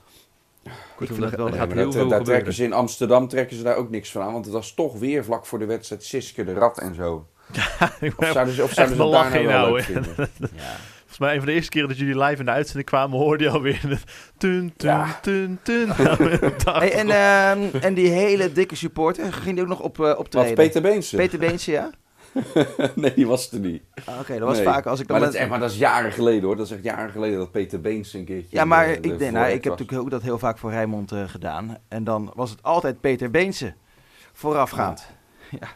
ik 1.00 1.08
vind 1.08 1.24
het 1.24 1.36
wel 1.36 1.52
gaat 1.52 1.74
heel 1.74 1.84
dat, 1.84 1.94
veel 1.94 2.08
daar 2.08 2.24
trekken 2.24 2.54
ze 2.54 2.64
in 2.64 2.74
Amsterdam 2.74 3.28
trekken 3.28 3.58
ze 3.58 3.64
daar 3.64 3.76
ook 3.76 3.90
niks 3.90 4.12
van 4.12 4.22
aan. 4.22 4.32
Want 4.34 4.46
het 4.46 4.54
was 4.54 4.74
toch 4.74 5.00
weer 5.00 5.24
vlak 5.24 5.46
voor 5.46 5.60
de 5.60 5.66
wedstrijd 5.66 6.04
Siske 6.04 6.44
de 6.44 6.54
Rat 6.54 6.78
en 6.78 6.96
zo. 6.96 7.28
Of 8.18 8.28
zouden 8.32 8.54
ze, 8.54 8.64
of 8.64 8.72
zouden 8.72 8.98
ze 8.98 9.10
daar 9.12 9.32
nou 9.32 9.48
wel 9.48 9.74
leuk 9.74 9.84
vinden? 9.84 10.16
Ja. 10.56 10.76
Volgens 11.18 11.20
mij 11.20 11.34
een 11.34 11.38
van 11.46 11.48
de 11.48 11.54
eerste 11.54 11.70
keren 11.72 11.88
dat 11.90 11.98
jullie 11.98 12.24
live 12.24 12.40
in 12.40 12.46
de 12.46 12.52
uitzending 12.52 12.86
kwamen, 12.88 13.18
hoorde 13.20 13.44
je 13.44 13.50
alweer 13.50 13.80
een 13.84 13.98
tun, 14.38 14.74
tun, 14.78 14.90
Ja. 14.90 15.20
tun, 15.22 15.60
tun. 15.64 15.90
Hey, 16.66 16.92
en, 16.94 17.10
ehm, 17.10 17.84
en 17.84 17.94
die 17.94 18.08
hele 18.10 18.52
dikke 18.52 18.76
supporter, 18.76 19.34
ging 19.34 19.54
die 19.56 19.64
ook 19.64 19.70
nog 19.70 19.80
op, 19.80 20.00
eh 20.00 20.14
optreden? 20.18 20.48
Wat, 20.48 20.56
Peter 20.56 20.82
Beense? 20.82 21.16
Peter 21.16 21.40
Beentje, 21.40 21.72
ja? 21.72 21.90
nee, 22.96 23.14
die 23.14 23.28
was 23.28 23.52
er 23.52 23.60
niet. 23.60 23.84
Ah, 24.06 24.20
Oké, 24.20 24.38
dat 24.38 24.48
was 24.48 24.56
Nee. 24.58 24.66
vaak 24.66 24.86
als 24.86 25.00
ik 25.00 25.08
dan 25.08 25.18
Maar 25.20 25.26
dat, 25.26 25.34
met- 25.36 25.36
is 25.36 25.40
echt, 25.42 25.50
maar 25.50 25.60
dat 25.60 25.72
is 25.72 25.78
jaren 25.78 26.12
geleden 26.12 26.44
hoor. 26.44 26.56
Dat 26.56 26.66
is 26.66 26.72
echt 26.72 26.84
jaren 26.84 27.12
geleden 27.12 27.38
dat 27.38 27.52
Peter 27.52 27.82
Beense 27.82 28.18
een 28.18 28.26
keertje... 28.26 28.58
Ja, 28.58 28.66
maar 28.66 28.90
ik, 28.90 29.04
de 29.04 29.16
denk, 29.16 29.32
nou, 29.32 29.46
ik 29.48 29.54
heb 29.54 29.64
was. 29.64 29.72
natuurlijk 29.80 30.02
ook 30.02 30.10
dat 30.12 30.22
heel 30.22 30.38
vaak 30.40 30.58
voor 30.58 30.72
Rijnmond 30.72 31.12
eh, 31.12 31.24
gedaan. 31.28 31.78
En 31.88 32.04
dan 32.04 32.32
was 32.36 32.50
het 32.50 32.64
altijd 32.64 33.02
Peter 33.02 33.32
Beense 33.32 33.74
voorafgaand. 34.34 35.06
Ja. 35.60 35.68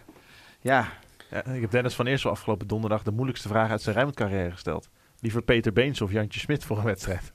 Ja, 0.62 0.88
Ja, 1.30 1.46
ik 1.54 1.62
heb 1.62 1.72
Dennis 1.72 1.96
van 1.96 2.06
Eersel 2.08 2.30
afgelopen 2.32 2.68
donderdag 2.68 3.04
de 3.04 3.12
moeilijkste 3.12 3.48
vraag 3.48 3.70
uit 3.70 3.82
zijn 3.82 3.96
Rijnmond-carrière 3.96 4.52
gesteld. 4.52 4.90
Liever 5.22 5.42
Peter 5.42 5.74
Beens 5.74 6.02
of 6.02 6.12
Jantje 6.12 6.40
Smit 6.40 6.64
voor 6.66 6.78
een 6.78 6.84
wedstrijd. 6.84 7.32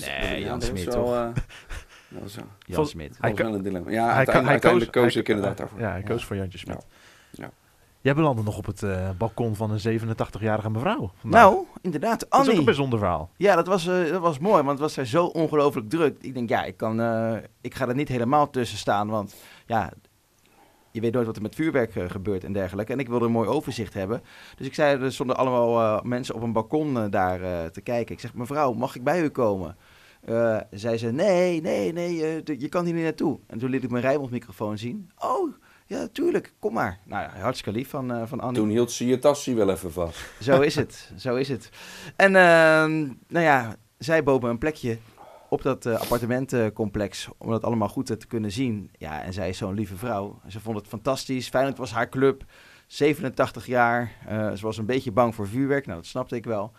nee, 0.00 0.40
Ja, 0.40 0.46
Jan 0.46 0.62
Smit 0.62 0.90
toch? 0.90 1.10
dat 2.08 2.34
wel- 2.34 2.44
Jan 2.66 2.86
Smit. 2.86 3.16
Hij 3.20 3.34
wel 3.34 3.54
een 3.54 3.62
dilemma. 3.62 3.90
Ja, 3.90 4.06
Hij 4.06 4.14
uiteindelijk, 4.14 4.62
hij 4.62 4.86
koos 4.90 5.12
hij- 5.14 5.22
ik 5.22 5.28
inderdaad 5.28 5.56
daarvoor. 5.56 5.80
Ja, 5.80 5.90
hij 5.90 6.02
koos 6.02 6.24
voor 6.24 6.36
Jantje 6.36 6.58
Smit. 6.58 6.86
Ja. 7.30 7.44
Ja. 7.44 7.50
Jij 8.02 8.14
belandde 8.14 8.42
nog 8.42 8.56
op 8.58 8.66
het 8.66 8.82
eh, 8.82 9.10
balkon 9.18 9.56
van 9.56 9.70
een 9.70 10.00
87-jarige 10.00 10.70
mevrouw. 10.70 11.12
vandaag. 11.20 11.40
Nou, 11.42 11.64
inderdaad, 11.82 12.20
dat 12.20 12.28
is 12.32 12.36
ook 12.38 12.40
Annie. 12.44 12.58
een 12.58 12.64
bijzonder 12.64 12.98
verhaal. 12.98 13.30
Ja, 13.36 13.54
dat 13.56 13.66
was, 13.66 13.86
eh, 13.86 14.10
dat 14.10 14.20
was 14.20 14.38
mooi, 14.38 14.56
want 14.56 14.68
het 14.70 14.78
was 14.78 14.94
daar 14.94 15.04
zo 15.06 15.24
ongelooflijk 15.24 15.88
druk. 15.90 16.16
Ik 16.20 16.34
denk, 16.34 16.48
ja, 16.48 16.64
ik, 16.64 16.76
kan, 16.76 17.00
eh, 17.00 17.36
ik 17.60 17.74
ga 17.74 17.88
er 17.88 17.94
niet 17.94 18.08
helemaal 18.08 18.50
tussen 18.50 18.78
staan, 18.78 19.08
want 19.08 19.34
ja, 19.66 19.92
je 20.90 21.00
weet 21.00 21.12
nooit 21.12 21.26
wat 21.26 21.36
er 21.36 21.42
met 21.42 21.54
vuurwerk 21.54 21.96
eh, 21.96 22.10
gebeurt 22.10 22.44
en 22.44 22.52
dergelijke. 22.52 22.92
En 22.92 22.98
ik 22.98 23.08
wilde 23.08 23.24
een 23.24 23.32
mooi 23.32 23.48
overzicht 23.48 23.94
hebben. 23.94 24.22
Dus 24.56 24.66
ik 24.66 24.74
zei, 24.74 25.02
er 25.02 25.12
stonden 25.12 25.36
allemaal 25.36 25.80
eh, 25.80 26.04
mensen 26.04 26.34
op 26.34 26.42
een 26.42 26.52
balkon 26.52 26.98
eh, 26.98 27.04
daar 27.10 27.70
te 27.70 27.80
kijken. 27.80 28.14
Ik 28.14 28.20
zeg, 28.20 28.34
mevrouw, 28.34 28.72
mag 28.72 28.96
ik 28.96 29.04
bij 29.04 29.22
u 29.22 29.28
komen? 29.28 29.76
Eh 30.20 30.60
zei 30.70 30.96
ze, 30.96 31.10
nee, 31.10 31.60
nee, 31.60 31.92
nee, 31.92 32.14
je 32.58 32.68
kan 32.68 32.84
hier 32.84 32.94
niet 32.94 33.02
naartoe. 33.02 33.38
En 33.46 33.58
toen 33.58 33.70
liet 33.70 33.84
ik 33.84 33.90
mijn 33.90 34.02
Rijnmond-microfoon 34.02 34.78
zien. 34.78 35.10
Oh, 35.18 35.52
ja, 35.90 36.08
tuurlijk, 36.12 36.52
kom 36.58 36.72
maar. 36.72 36.98
Nou 37.04 37.22
ja, 37.22 37.40
hartstikke 37.40 37.78
lief 37.78 37.88
van, 37.88 38.12
eh, 38.12 38.22
van 38.26 38.40
Annie. 38.40 38.60
Toen 38.60 38.68
hield 38.68 38.92
ze 38.92 39.06
je 39.06 39.18
tasje 39.18 39.54
wel 39.54 39.70
even 39.70 39.92
vast. 39.92 40.18
Zo 40.40 40.60
is 40.60 40.74
het, 40.74 41.12
zo 41.16 41.36
is 41.36 41.48
het. 41.48 41.70
En 42.16 42.36
ehm, 42.36 42.98
nou 43.28 43.44
ja, 43.44 43.76
zij 43.98 44.22
boven 44.22 44.48
een 44.48 44.58
plekje 44.58 44.98
op 45.50 45.62
dat 45.62 45.86
eh, 45.86 46.00
appartementencomplex 46.00 47.28
om 47.38 47.50
dat 47.50 47.64
allemaal 47.64 47.88
goed 47.88 48.06
te 48.06 48.26
kunnen 48.26 48.52
zien. 48.52 48.90
Ja, 48.98 49.22
en 49.22 49.32
zij 49.32 49.48
is 49.48 49.58
zo'n 49.58 49.74
lieve 49.74 49.96
vrouw. 49.96 50.40
Ze 50.48 50.60
vond 50.60 50.76
het 50.76 50.86
fantastisch. 50.86 51.48
Feyenoord 51.48 51.78
was 51.78 51.92
haar 51.92 52.08
club. 52.08 52.44
87 52.90 53.66
jaar. 53.66 54.12
Eh, 54.26 54.52
ze 54.52 54.62
was 54.62 54.78
een 54.78 54.86
beetje 54.86 55.12
bang 55.12 55.34
voor 55.34 55.48
vuurwerk. 55.48 55.86
Nou, 55.86 55.98
dat 55.98 56.06
snapte 56.06 56.36
ik 56.36 56.44
wel. 56.44 56.72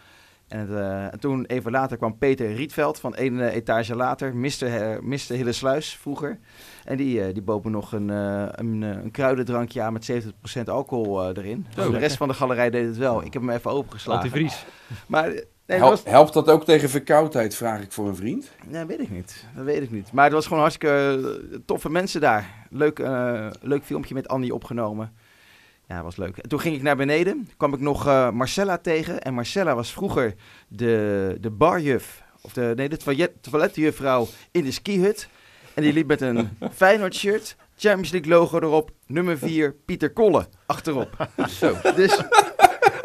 En, 0.48 0.60
het, 0.60 0.70
eh, 0.70 1.14
en 1.14 1.20
toen, 1.20 1.46
even 1.46 1.72
later, 1.72 1.98
kwam 1.98 2.18
Peter 2.18 2.54
Rietveld 2.54 3.00
van 3.00 3.16
één 3.16 3.40
etage 3.40 3.96
later. 3.96 4.36
Mr. 4.36 4.64
eh, 4.64 5.00
Mr. 5.00 5.34
Hillesluis 5.34 5.96
vroeger. 5.96 6.40
En 6.84 6.98
die, 6.98 7.34
die 7.34 7.42
bood 7.42 7.64
me 7.64 7.70
nog 7.70 7.92
een, 7.92 8.10
een, 8.10 8.82
een 8.82 9.12
kruidendrankje 9.12 9.82
aan 9.82 9.94
met 9.94 10.12
70% 10.58 10.64
alcohol 10.66 11.30
erin. 11.30 11.66
Dus 11.76 11.90
de 11.90 11.98
rest 11.98 12.18
van 12.18 12.28
de 12.28 12.34
galerij 12.34 12.70
deed 12.70 12.86
het 12.86 12.98
wel. 12.98 13.24
Ik 13.24 13.34
heb 13.34 13.42
hem 13.42 13.52
even 13.52 13.72
opengeslagen. 13.72 14.24
Antivries. 14.24 14.66
Maar 15.08 15.44
nee, 15.66 15.80
was, 15.80 16.04
Helpt 16.04 16.34
dat 16.34 16.50
ook 16.50 16.66
tegen 16.66 16.90
verkoudheid, 16.90 17.56
vraag 17.56 17.82
ik 17.82 17.92
voor 17.92 18.08
een 18.08 18.16
vriend? 18.16 18.52
nee, 18.68 18.86
weet 18.86 19.00
ik 19.00 19.10
niet. 19.10 19.46
Dat 19.56 19.66
weet 19.66 19.82
ik 19.82 19.92
niet. 19.92 20.12
Maar 20.12 20.24
het 20.24 20.34
was 20.34 20.44
gewoon 20.44 20.62
hartstikke 20.62 21.20
eh, 21.52 21.58
toffe 21.66 21.90
mensen 21.90 22.22
daar. 22.22 22.68
Leuk, 22.70 23.00
eh, 23.00 23.48
leuk 23.62 23.84
filmpje 23.84 24.14
met 24.14 24.28
Annie 24.28 24.54
opgenomen. 24.54 25.14
Ja, 25.88 26.04
was 26.04 26.18
leuk. 26.18 26.38
En 26.38 26.50
toen 26.50 26.60
ging 26.60 26.76
ik 26.76 26.82
naar 26.82 26.96
beneden. 26.96 27.50
kwam 27.58 27.74
ik 27.74 27.80
nog 27.80 28.08
eh, 28.08 28.30
Marcella 28.30 28.78
tegen. 28.78 29.22
En 29.22 29.34
Marcella 29.34 29.76
was 29.76 29.92
vroeger 29.92 30.36
de, 30.68 31.38
de 31.42 31.50
barjuf. 31.50 32.24
Of 32.42 32.54
de, 32.54 32.74
nee, 32.76 32.90
de 32.90 32.98
toilet, 32.98 33.32
toiletjuffrouw 33.42 34.28
in 34.52 34.64
de 34.64 34.72
skihut. 34.72 35.30
En 35.74 35.84
die 35.84 35.94
liep 35.94 36.08
met 36.08 36.22
een 36.22 36.50
Feyenoord 36.74 37.16
shirt. 37.16 37.56
Champions 37.78 38.12
League 38.12 38.32
logo 38.32 38.60
erop. 38.60 38.92
Nummer 39.08 39.38
4, 39.38 39.76
Pieter 39.86 40.14
Kolle. 40.14 40.48
Achterop. 40.66 41.28
Zo. 41.60 41.76
Dus 41.96 42.18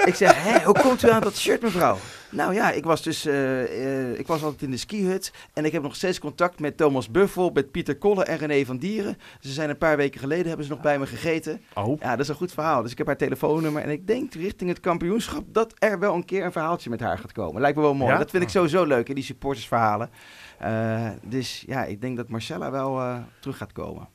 ik 0.05 0.15
zeg, 0.15 0.43
hé, 0.43 0.65
hoe 0.65 0.81
komt 0.81 1.03
u 1.03 1.11
aan 1.11 1.21
dat 1.21 1.37
shirt, 1.37 1.63
mevrouw? 1.63 1.99
Nou 2.31 2.55
ja, 2.55 2.71
ik 2.71 2.85
was 2.85 3.03
dus, 3.03 3.27
eh, 3.27 4.11
eh, 4.11 4.19
ik 4.19 4.27
was 4.27 4.43
altijd 4.43 4.63
in 4.63 4.71
de 4.71 4.77
skihut 4.77 5.33
en 5.53 5.65
ik 5.65 5.73
heb 5.73 5.83
nog 5.83 5.95
steeds 5.95 6.19
contact 6.19 6.61
met 6.61 6.77
Thomas 6.77 7.11
Buffel, 7.11 7.51
met 7.55 7.71
Pieter 7.71 7.97
Kolle 7.97 8.25
en 8.25 8.39
René 8.39 8.65
van 8.65 8.79
Dieren. 8.79 9.17
Ze 9.41 9.53
zijn 9.53 9.71
een 9.71 9.79
paar 9.79 9.97
weken 9.97 10.21
geleden, 10.21 10.47
hebben 10.47 10.67
ze 10.67 10.73
nog 10.73 10.81
bij 10.81 10.99
me 10.99 11.07
gegeten. 11.07 11.61
Oh, 11.75 12.01
Ja, 12.01 12.11
dat 12.11 12.21
is 12.21 12.29
een 12.29 12.35
goed 12.35 12.53
verhaal. 12.53 12.83
Dus 12.83 12.91
ik 12.93 12.99
heb 12.99 13.07
haar 13.07 13.17
telefoonnummer 13.17 13.83
en 13.83 13.91
ik 13.91 14.07
denk 14.07 14.35
richting 14.35 14.71
het 14.71 14.81
kampioenschap 14.81 15.45
dat 15.47 15.75
er 15.79 15.99
wel 15.99 16.15
een 16.15 16.25
keer 16.25 16.45
een 16.45 16.53
verhaaltje 16.53 16.91
met 16.91 17.01
haar 17.01 17.19
gaat 17.19 17.33
komen. 17.33 17.61
Lijkt 17.61 17.77
me 17.77 17.83
wel 17.83 17.95
mooi. 17.95 18.13
Ja? 18.13 18.19
Dat 18.19 18.31
vind 18.31 18.43
ik 18.43 18.49
sowieso 18.49 18.85
leuk, 18.85 19.09
hè, 19.09 19.15
die 19.15 19.25
supportersverhalen. 19.25 20.11
Eh, 20.59 21.11
dus 21.23 21.65
ja, 21.67 21.85
ik 21.85 22.01
denk 22.01 22.17
dat 22.17 22.29
Marcella 22.29 22.71
wel 22.71 23.23
terug 23.41 23.57
gaat 23.57 23.73
komen. 23.73 24.09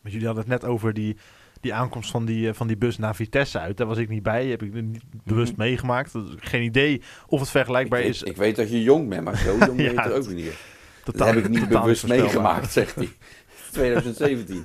maar 0.00 0.12
jullie 0.12 0.26
hadden 0.26 0.44
het 0.44 0.52
net 0.62 0.70
over 0.70 0.92
die, 0.92 1.16
die 1.62 1.74
aankomst 1.74 2.10
van 2.10 2.24
die, 2.24 2.48
eh, 2.48 2.54
van 2.54 2.66
die 2.66 2.76
bus 2.76 2.98
naar 2.98 3.14
Vitesse 3.14 3.58
uit. 3.58 3.76
Daar 3.76 3.86
was 3.86 3.98
ik 3.98 4.08
niet 4.08 4.22
bij, 4.22 4.46
heb 4.46 4.62
ik 4.62 4.72
niet 4.72 5.02
bewust 5.24 5.56
meegemaakt. 5.56 6.12
Geen 6.36 6.62
idee 6.62 7.02
of 7.26 7.38
het 7.38 7.48
Ik 7.48 7.54
vergelijkbaar 7.54 8.00
weet, 8.00 8.08
is. 8.08 8.22
ik 8.22 8.36
weet 8.36 8.56
dat 8.56 8.70
je 8.70 8.82
jong 8.82 9.08
bent, 9.08 9.24
maar 9.24 9.36
zo 9.36 9.56
jong 9.58 9.76
ben 9.76 9.84
je 9.84 9.92
Ja, 9.92 10.04
er 10.04 10.12
ook 10.14 10.28
niet. 10.28 10.44
Dat 11.04 11.14
Totaal- 11.14 11.26
heb 11.34 11.36
ik 11.44 11.48
niet 11.48 11.68
bewust 11.68 12.06
meegemaakt, 12.06 12.72
zegt 12.72 12.94
hij. 12.94 13.08
2017. 13.72 14.64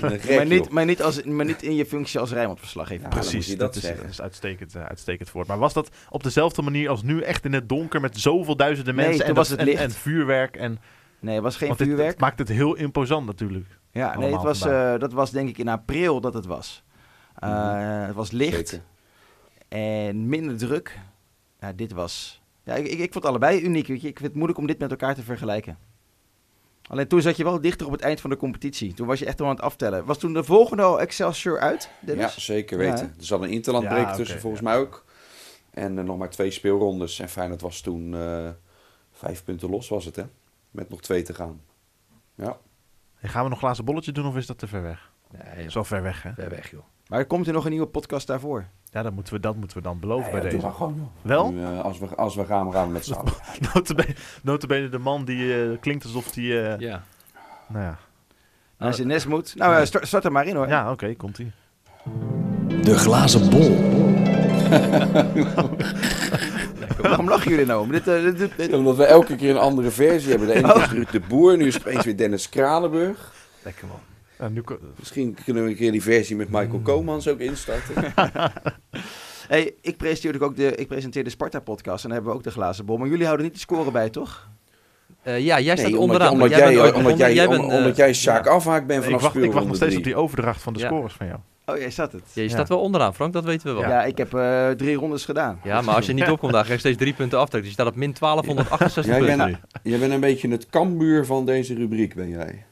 Een 0.00 0.20
gek, 0.20 0.36
maar, 0.36 0.46
niet, 0.46 0.70
maar, 0.70 0.84
niet 0.84 1.02
als, 1.02 1.22
maar 1.22 1.44
niet 1.44 1.62
in 1.62 1.74
je 1.74 1.86
functie 1.86 2.20
als 2.20 2.32
Rijnmond-verslaggever. 2.32 3.08
Precies, 3.08 3.46
dat, 3.48 3.58
dat 3.58 3.76
is, 3.76 3.82
dat 3.82 4.04
is 4.10 4.20
uitstekend, 4.20 4.74
eh, 4.74 4.82
uitstekend 4.84 5.30
woord. 5.32 5.46
Maar 5.46 5.58
was 5.58 5.72
dat 5.72 5.90
op 6.10 6.22
dezelfde 6.22 6.62
manier 6.62 6.88
als 6.88 7.02
nu, 7.02 7.20
echt 7.20 7.44
in 7.44 7.52
het 7.52 7.68
donker 7.68 8.00
met 8.00 8.18
zoveel 8.20 8.56
duizenden 8.56 8.94
Nee, 8.94 9.04
mensen 9.04 9.20
toen 9.24 9.34
en, 9.34 9.36
was 9.38 9.48
dat- 9.48 9.58
het 9.58 9.68
en, 9.68 9.74
licht. 9.74 9.84
en 9.86 9.90
vuurwerk? 9.90 10.56
En, 10.56 10.78
Nee, 11.20 11.34
het 11.34 11.42
was 11.44 11.56
geen 11.56 11.68
want 11.68 11.80
vuurwerk. 11.80 12.10
het 12.10 12.20
maakt 12.20 12.38
het 12.38 12.48
heel 12.48 12.74
imposant 12.74 13.26
natuurlijk. 13.26 13.66
Ja, 13.90 14.18
nee, 14.18 14.32
het 14.32 14.42
was, 14.42 14.60
eh, 14.60 14.98
dat 14.98 15.12
was 15.12 15.30
denk 15.30 15.48
ik 15.48 15.58
in 15.58 15.68
april 15.68 16.20
dat 16.20 16.34
het 16.34 16.46
was. 16.46 16.82
Eh, 17.34 17.48
Mhm. 17.50 18.06
Het 18.06 18.14
was 18.14 18.30
licht 18.30 18.68
Zeker. 18.68 18.84
en 19.68 20.28
minder 20.28 20.56
druk. 20.56 20.98
Ja, 21.60 21.72
dit 21.72 21.92
was... 21.92 22.42
Ja, 22.64 22.74
ik, 22.74 22.86
ik, 22.86 22.98
ik 22.98 23.12
vond 23.12 23.24
allebei 23.24 23.60
uniek. 23.60 23.86
Weet 23.86 24.00
je. 24.00 24.08
Ik 24.08 24.16
vind 24.16 24.26
het 24.28 24.34
moeilijk 24.36 24.58
om 24.58 24.66
dit 24.66 24.78
met 24.78 24.90
elkaar 24.90 25.14
te 25.14 25.22
vergelijken. 25.22 25.78
Alleen 26.88 27.08
toen 27.08 27.22
zat 27.22 27.36
je 27.36 27.44
wel 27.44 27.60
dichter 27.60 27.86
op 27.86 27.92
het 27.92 28.00
eind 28.00 28.20
van 28.20 28.30
de 28.30 28.36
competitie. 28.36 28.94
Toen 28.94 29.06
was 29.06 29.18
je 29.18 29.26
echt 29.26 29.40
al 29.40 29.46
aan 29.46 29.54
het 29.54 29.64
aftellen. 29.64 30.04
Was 30.04 30.18
toen 30.18 30.32
de 30.32 30.44
volgende 30.44 30.82
al 30.82 31.00
Excelsior 31.00 31.58
uit, 31.60 31.90
Ja, 32.06 32.28
zeker 32.28 32.78
weten. 32.78 33.14
er 33.18 33.24
zat 33.24 33.42
een 33.42 33.50
interlandbreek 33.50 34.04
Ja, 34.06 34.14
tussen 34.14 34.40
volgens 34.40 34.62
ja. 34.62 34.68
mij 34.68 34.78
ook. 34.78 35.04
En 35.70 35.98
eh, 35.98 36.04
nog 36.04 36.18
maar 36.18 36.30
twee 36.30 36.50
speelrondes. 36.50 37.18
En 37.18 37.28
Feyenoord 37.28 37.60
was 37.60 37.80
toen 37.80 38.14
eh, 38.14 38.48
vijf 39.12 39.44
punten 39.44 39.70
los, 39.70 39.88
was 39.88 40.04
het 40.04 40.16
hè? 40.16 40.22
Met 40.70 40.88
nog 40.88 41.00
twee 41.00 41.22
te 41.22 41.34
gaan. 41.34 41.60
Ja. 42.34 42.56
En 43.20 43.28
gaan 43.28 43.42
we 43.44 43.48
nog 43.50 43.58
glazen 43.58 43.84
bolletje 43.84 44.12
doen 44.12 44.26
of 44.26 44.36
is 44.36 44.46
dat 44.46 44.58
te 44.58 44.66
ver 44.66 44.82
weg? 44.82 45.10
Nee, 45.54 45.70
Zo 45.70 45.82
ver 45.82 46.02
weg, 46.02 46.22
hè? 46.22 46.30
ver 46.34 46.50
weg, 46.50 46.70
joh. 46.70 46.82
Maar 47.06 47.18
er 47.18 47.26
komt 47.26 47.46
er 47.46 47.52
nog 47.52 47.64
een 47.64 47.70
nieuwe 47.70 47.86
podcast 47.86 48.26
daarvoor. 48.26 48.64
Ja, 48.90 49.02
dat 49.02 49.12
moeten 49.12 49.32
we, 49.34 49.40
dat 49.40 49.56
moeten 49.56 49.76
we 49.76 49.82
dan 49.82 50.00
beloven 50.00 50.30
bij 50.30 50.40
deze. 50.40 50.56
maar 50.56 50.72
gewoon. 50.72 51.10
Wel? 51.22 51.52
Nu, 51.52 51.62
eh, 51.62 51.80
als, 51.80 51.98
we, 51.98 52.06
als 52.14 52.34
we 52.34 52.44
gaan, 52.44 52.72
gaan 52.72 52.86
we 52.86 52.92
met 52.92 53.04
z'n 53.04 53.12
allen. 53.12 53.32
Notabene, 53.74 54.14
notabene 54.42 54.88
de 54.88 54.98
man 54.98 55.24
die 55.24 55.62
eh, 55.62 55.78
klinkt 55.80 56.04
alsof 56.04 56.30
die... 56.30 56.60
eh, 56.62 56.78
Ja. 56.78 57.02
Nou 57.66 57.84
ja, 57.84 57.98
Als 58.78 58.96
je 58.96 59.04
nest 59.04 59.28
moet. 59.28 59.54
Nou, 59.56 59.86
start, 59.86 60.06
start 60.06 60.24
er 60.24 60.32
maar 60.32 60.46
in 60.46 60.56
hoor. 60.56 60.68
ja 60.68 60.90
oké, 60.92 61.14
komt-ie. 61.14 61.52
De 62.82 62.98
glazen 62.98 63.50
bol. 63.50 63.76
Waarom 67.02 67.28
lachen 67.28 67.50
jullie 67.50 67.66
nou? 67.66 67.80
om? 67.82 67.90
Dit, 67.92 68.08
eh, 68.08 68.22
dit, 68.22 68.38
dit- 68.38 68.50
dit- 68.56 68.72
Omdat 68.72 68.96
we 68.96 69.04
elke 69.04 69.36
keer 69.36 69.50
een 69.50 69.56
andere 69.58 69.90
versie 69.90 70.30
hebben. 70.30 70.48
De 70.48 70.54
ene 70.54 70.72
keer 70.72 70.82
is 70.82 70.90
Ruud 70.90 71.10
de 71.10 71.20
Boer, 71.20 71.56
nu 71.56 71.66
is 71.66 71.74
het 71.74 71.86
opeens 71.86 72.04
weer 72.04 72.16
Dennis 72.16 72.48
Kranenburg. 72.48 73.32
Lekker 73.62 73.86
man. 73.86 73.98
Ja, 74.38 74.48
nu, 74.48 74.62
Misschien 74.98 75.36
kunnen 75.44 75.64
we 75.64 75.70
een 75.70 75.76
keer 75.76 75.92
die 75.92 76.02
versie 76.02 76.36
met 76.36 76.48
Michael 76.50 76.80
Komans 76.82 77.28
ook 77.28 77.38
instarten. 77.38 77.94
Hey, 79.48 79.74
ik 79.80 79.96
presenteer 79.96 80.42
ook 80.44 80.56
de, 80.56 80.74
ik 80.74 80.88
presenteer 80.88 81.24
de 81.24 81.30
Sparta-podcast 81.30 81.96
en 82.04 82.10
dan 82.10 82.12
hebben 82.12 82.30
we 82.30 82.36
ook 82.38 82.44
de 82.44 82.50
glazen 82.50 82.84
bol. 82.84 82.96
Maar 82.96 83.08
jullie 83.08 83.24
houden 83.24 83.44
niet 83.46 83.54
de 83.54 83.60
score 83.60 83.90
bij, 83.90 84.10
toch? 84.10 84.48
Eh, 85.22 85.40
ja, 85.40 85.60
jij 85.60 85.76
staat 85.76 85.90
Nee, 85.90 85.98
onderaan. 86.00 86.32
omdat 86.32 86.50
jij, 86.50 86.92
omdat 86.92 87.18
jij, 87.18 87.48
bent, 87.48 87.62
om- 87.62 87.70
eh, 87.70 87.76
omdat 87.76 87.96
jij 87.96 88.12
Sjaak 88.14 88.44
ja. 88.44 88.50
afhaakt 88.50 88.86
bent 88.86 88.98
ik, 88.98 89.04
vanaf 89.04 89.22
wacht, 89.22 89.36
ik 89.36 89.52
wacht 89.52 89.66
nog 89.66 89.76
steeds 89.76 89.96
op 89.96 90.04
die 90.04 90.16
overdracht 90.16 90.62
van 90.62 90.72
de 90.72 90.78
Ja. 90.78 90.86
scores 90.86 91.12
van 91.12 91.26
jou. 91.26 91.38
Oh, 91.68 91.76
jij 91.78 91.90
staat 91.90 92.12
het. 92.12 92.22
Ja, 92.32 92.42
je 92.42 92.48
Ja. 92.48 92.54
staat 92.54 92.68
wel 92.68 92.80
onderaan, 92.80 93.14
Frank, 93.14 93.32
dat 93.32 93.44
weten 93.44 93.66
we 93.66 93.72
wel. 93.72 93.82
Ja, 93.82 93.88
Ja, 93.88 94.04
ik 94.04 94.18
heb 94.18 94.34
eh, 94.34 94.70
drie 94.70 94.96
rondes 94.96 95.24
gedaan. 95.24 95.60
maar 95.64 95.88
als 95.94 96.06
je 96.06 96.12
niet 96.12 96.30
opkomt, 96.34 96.52
dan 96.52 96.62
krijg 96.62 96.82
je 96.82 96.88
steeds 96.88 96.98
drie 97.02 97.14
punten 97.14 97.38
aftrek. 97.38 97.60
Dus 97.60 97.70
je 97.70 97.74
staat 97.76 97.86
op 97.86 97.96
min 97.96 98.12
1268 98.20 99.04
Jij 99.04 99.18
punten 99.26 99.46
bent- 99.46 99.82
nu. 99.84 99.92
Je 99.92 99.98
bent 99.98 100.12
een 100.12 100.20
beetje 100.20 100.48
het 100.48 100.66
kambuur 100.66 101.26
van 101.26 101.44
deze 101.46 101.74
rubriek, 101.74 102.14
ben 102.14 102.28
jij. 102.28 102.64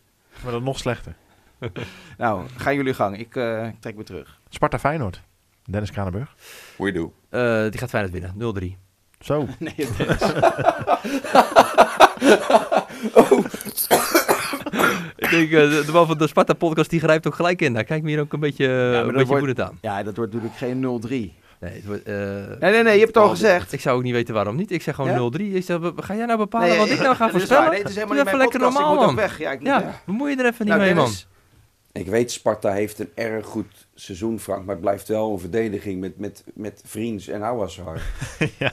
Maar 0.42 0.52
dat 0.52 0.62
nog 0.62 0.78
slechter. 0.78 1.14
Nou, 2.18 2.42
gaan 2.56 2.74
jullie 2.74 2.94
gang. 2.94 3.18
Ik 3.18 3.36
eh, 3.36 3.66
trek 3.80 3.96
me 3.96 4.02
terug. 4.02 4.40
Sparta 4.48 4.78
Feyenoord. 4.78 5.20
Dennis 5.64 5.90
Kranenburg. 5.90 6.34
We 6.78 6.92
do. 6.92 7.12
Eh, 7.28 7.70
die 7.70 7.78
gaat 7.80 7.90
Feyenoord 7.90 8.12
winnen, 8.12 8.34
0-3. 8.38 8.76
Zo. 9.20 9.46
Nee, 9.58 9.74
Dennis. 9.76 10.22
Ik 14.66 15.05
denk, 15.30 15.50
eh, 15.50 15.86
de, 15.86 15.92
man 15.92 16.06
van 16.06 16.18
de 16.18 16.26
Sparta-podcast, 16.28 16.90
die 16.90 17.00
grijpt 17.00 17.26
ook 17.26 17.34
gelijk 17.34 17.62
in. 17.62 17.72
Daar 17.72 17.84
kijk 17.84 18.02
me 18.02 18.08
hier 18.08 18.20
ook 18.20 18.32
een 18.32 18.40
beetje, 18.40 18.66
maar 18.68 18.74
een 18.84 18.92
dat 18.92 19.06
beetje 19.06 19.24
wordt- 19.26 19.44
woedend 19.46 19.60
aan. 19.68 19.78
Ja, 19.80 20.02
dat 20.02 20.16
wordt 20.16 20.32
natuurlijk 20.32 20.58
geen 20.60 20.80
0-3. 20.80 21.32
Nee, 21.60 21.72
het 21.72 21.84
wordt, 21.86 22.02
eh, 22.02 22.14
Nee, 22.60 22.72
nee, 22.72 22.82
nee, 22.82 22.92
je 22.92 22.98
hebt 23.00 23.14
het 23.14 23.16
al 23.16 23.28
gezegd. 23.28 23.72
ik 23.72 23.80
zou 23.80 23.96
ook 23.96 24.02
niet 24.02 24.12
weten 24.12 24.34
waarom 24.34 24.56
niet. 24.56 24.70
Ik 24.70 24.82
zeg 24.82 24.94
gewoon 24.94 25.10
Ja? 25.10 25.16
0-3. 25.16 25.54
Ik 25.54 25.64
zeg, 25.64 25.78
ga 25.96 26.14
jij 26.14 26.26
nou 26.26 26.38
bepalen 26.38 26.68
Nee, 26.68 26.78
wat 26.78 26.88
ik 26.88 26.98
nou 27.00 27.14
ga 27.16 27.30
voorspellen? 27.30 27.70
Nee, 27.70 27.78
het 27.78 27.88
is 27.88 27.94
helemaal 27.94 28.14
Doe 28.16 28.24
niet 28.24 28.34
even 28.34 28.38
mijn 28.38 28.50
lekker 28.50 28.70
normaal, 28.72 28.92
ik 28.92 28.98
moet 28.98 29.08
ook 29.08 29.14
man. 29.14 29.24
weg. 29.24 29.38
Ja, 29.38 29.50
ik 29.52 29.58
moet. 29.58 29.68
Ja, 29.68 30.00
bemoei 30.06 30.30
je 30.36 30.42
er 30.42 30.46
even 30.52 30.66
Nou, 30.66 30.78
niet 30.80 30.88
mee, 30.88 30.96
man. 31.04 31.10
Ik 31.92 32.06
weet, 32.06 32.32
Sparta 32.32 32.72
heeft 32.72 32.98
een 32.98 33.10
erg 33.14 33.46
goed 33.46 33.86
seizoen, 33.94 34.40
Frank. 34.40 34.60
Maar 34.64 34.74
het 34.74 34.80
blijft 34.80 35.08
wel 35.08 35.32
een 35.32 35.38
verdediging 35.38 36.00
met, 36.00 36.18
met, 36.18 36.44
met 36.54 36.82
Vriends 36.86 37.28
en 37.28 37.42
Ouassar. 37.42 38.00
ja. 38.58 38.72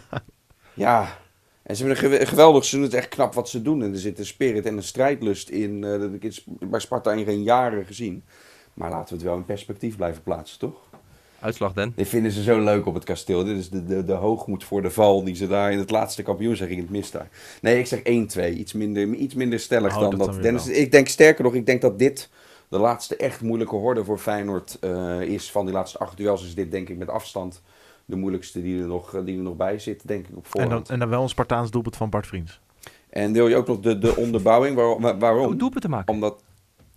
Ja. 0.73 1.17
En 1.63 1.75
ze 1.75 1.85
hebben 1.85 2.03
een 2.03 2.11
gew- 2.19 2.27
geweldig 2.27 2.65
seizoen. 2.65 2.81
Het 2.81 2.93
is 2.93 2.99
echt 2.99 3.09
knap 3.15 3.33
wat 3.33 3.49
ze 3.49 3.61
doen. 3.61 3.83
En 3.83 3.91
er 3.91 3.99
zit 3.99 4.19
een 4.19 4.25
spirit 4.25 4.65
en 4.65 4.77
een 4.77 4.83
strijdlust 4.83 5.49
in. 5.49 5.83
eh, 5.83 5.89
dat 5.89 6.01
heb 6.01 6.23
ik 6.23 6.43
bij 6.59 6.79
Sparta 6.79 7.11
in 7.11 7.25
geen 7.25 7.43
jaren 7.43 7.85
gezien. 7.85 8.23
Maar 8.73 8.89
laten 8.89 9.07
we 9.09 9.13
het 9.15 9.23
wel 9.23 9.35
in 9.35 9.45
perspectief 9.45 9.95
blijven 9.95 10.23
plaatsen, 10.23 10.59
toch? 10.59 10.75
Uitslag, 11.39 11.73
Den. 11.73 11.93
Dit 11.95 12.07
vinden 12.07 12.31
ze 12.31 12.43
zo 12.43 12.59
leuk 12.63 12.85
op 12.85 12.93
het 12.93 13.03
kasteel. 13.03 13.43
Dit 13.43 13.57
is 13.57 13.69
de, 13.69 13.85
de, 13.85 14.05
de 14.05 14.13
hoogmoed 14.13 14.63
voor 14.63 14.81
de 14.81 14.91
val 14.91 15.23
die 15.23 15.35
ze 15.35 15.47
daar 15.47 15.71
in 15.71 15.77
het 15.79 15.89
laatste 15.89 16.23
kampioenschap 16.23 16.67
in 16.67 16.77
het 16.77 16.89
mis 16.89 17.11
daar. 17.11 17.29
Nee, 17.61 17.79
ik 17.79 17.85
zeg 17.87 17.99
1-2. 17.99 18.01
Iets 18.57 18.73
minder, 18.73 19.13
iets 19.13 19.33
minder 19.33 19.59
stellig 19.59 19.93
Oh, 19.95 20.01
dan 20.01 20.17
dat 20.17 20.27
dan 20.33 20.41
Dennis, 20.41 20.67
ik 20.67 20.91
denk 20.91 21.07
sterker 21.07 21.43
nog, 21.43 21.53
ik 21.53 21.65
denk 21.65 21.81
dat 21.81 21.99
dit 21.99 22.29
de 22.69 22.77
laatste 22.77 23.15
echt 23.15 23.41
moeilijke 23.41 23.75
horde 23.75 24.03
voor 24.03 24.17
Feyenoord 24.17 24.77
eh, 24.79 25.21
is. 25.21 25.51
Van 25.51 25.65
die 25.65 25.73
laatste 25.73 25.97
acht 25.97 26.17
duels 26.17 26.43
is 26.45 26.55
dit 26.55 26.71
denk 26.71 26.89
ik 26.89 26.97
met 26.97 27.09
afstand 27.09 27.61
de 28.05 28.15
moeilijkste 28.15 28.61
die 28.61 28.81
er 28.81 28.87
nog, 28.87 29.21
die 29.25 29.37
er 29.37 29.43
nog 29.43 29.55
bij 29.55 29.79
zit, 29.79 30.07
denk 30.07 30.27
ik 30.27 30.37
op 30.37 30.47
En 30.55 30.69
dan, 30.69 30.83
en 30.87 30.99
dan 30.99 31.09
wel 31.09 31.21
een 31.21 31.29
Spartaans 31.29 31.71
doelpunt 31.71 31.95
van 31.95 32.09
Bart 32.09 32.27
Vriends. 32.27 32.59
En 33.09 33.33
wil 33.33 33.47
je 33.47 33.55
ook 33.55 33.67
nog 33.67 33.79
de, 33.79 33.97
de 33.97 34.15
onderbouwing? 34.15 34.75
Waarom? 34.75 35.01
waar- 35.01 35.19
waarom? 35.19 35.45
Om 35.45 35.57
doelpunt 35.57 35.81
te 35.81 35.89
maken. 35.89 36.13
Omdat, 36.13 36.43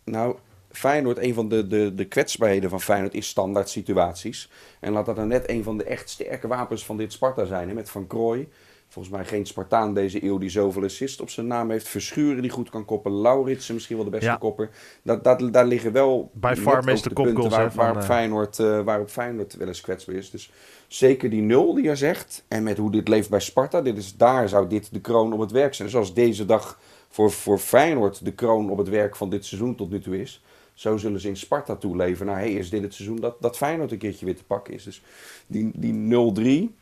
nou, 0.05 0.37
Feyenoord, 0.71 1.19
een 1.19 1.35
van 1.35 1.49
de, 1.49 1.67
de, 1.67 1.95
de 1.95 2.05
kwetsbaarheden 2.05 2.71
van 2.71 2.81
Feyenoord 2.81 3.15
is 3.15 3.29
standaard 3.29 3.69
situaties. 3.69 4.51
En 4.81 4.93
laat 4.93 5.07
dat 5.07 5.17
dan 5.17 5.29
net 5.29 5.51
een 5.51 5.63
van 5.63 5.79
de 5.79 5.85
echt 5.85 6.11
sterke 6.11 6.49
wapens 6.49 6.85
van 6.85 6.97
dit 6.97 7.13
Sparta 7.13 7.45
zijn. 7.45 7.69
Hè? 7.69 7.75
Met 7.75 7.91
Van 7.91 8.07
Krooi. 8.07 8.49
Volgens 8.89 9.15
mij 9.15 9.25
geen 9.25 9.47
Spartaan 9.47 9.95
deze 9.95 10.25
eeuw 10.25 10.39
die 10.39 10.49
zoveel 10.49 10.85
assist 10.85 11.21
op 11.21 11.31
zijn 11.31 11.47
naam 11.47 11.71
heeft. 11.71 11.89
Verschuren 11.89 12.43
die 12.43 12.51
goed 12.51 12.71
kan 12.71 12.85
koppen. 12.85 13.13
Lauritsen 13.13 13.75
misschien 13.75 13.97
wel 13.97 14.05
de 14.05 14.11
beste 14.11 14.27
Ja. 14.27 14.37
kopper. 14.37 14.71
Dat, 15.03 15.25
dat, 15.25 15.53
daar 15.53 15.67
liggen 15.67 15.93
wel 15.93 16.31
far 16.41 16.77
ook 16.77 16.85
meeste 16.85 17.09
de 17.09 17.15
punten 17.15 17.51
waar, 17.51 17.73
van, 17.73 17.85
waarop, 17.85 18.03
Feyenoord, 18.03 18.59
eh, 18.59 18.81
waarop 18.81 19.09
Feyenoord 19.09 19.57
wel 19.57 19.69
eens 19.69 19.81
kwetsbaar 19.81 20.15
is. 20.15 20.31
Dus 20.31 20.51
zeker 20.89 21.31
die 21.31 21.43
nul 21.43 21.75
die 21.75 21.85
je 21.85 21.97
zegt. 21.97 22.45
En 22.49 22.63
met 22.63 22.79
hoe 22.79 22.91
dit 22.91 23.09
leeft 23.09 23.31
bij 23.31 23.41
Sparta. 23.41 23.81
Dit 23.81 23.97
is, 23.97 24.17
daar 24.17 24.49
zou 24.49 24.69
dit 24.69 24.93
de 24.93 25.01
kroon 25.01 25.33
op 25.33 25.41
het 25.41 25.51
werk 25.51 25.75
zijn. 25.75 25.89
Zoals 25.89 26.15
deze 26.15 26.45
dag 26.45 26.79
voor, 27.09 27.31
voor 27.31 27.59
Feyenoord 27.59 28.25
de 28.25 28.33
kroon 28.33 28.71
op 28.71 28.79
het 28.79 28.89
werk 28.89 29.17
van 29.17 29.31
dit 29.31 29.45
seizoen 29.45 29.75
tot 29.75 29.91
nu 29.91 30.01
toe 30.01 30.21
is. 30.21 30.43
Zo 30.75 30.97
zullen 30.97 31.21
ze 31.21 31.29
in 31.29 31.37
Sparta 31.37 31.77
toeleven. 31.77 32.27
Nou, 32.27 32.39
hey, 32.39 32.53
is 32.53 32.71
dit 32.71 32.83
het 32.83 32.95
seizoen 32.95 33.21
dat, 33.21 33.37
dat 33.41 33.57
Feyenoord 33.57 33.93
een 33.93 33.99
keertje 33.99 34.25
weer 34.25 34.37
te 34.37 34.45
pakken 34.45 34.75
is. 34.75 34.85
Dus 34.85 35.03
die, 35.47 35.71
die 35.75 36.69
0-3, 36.69 36.75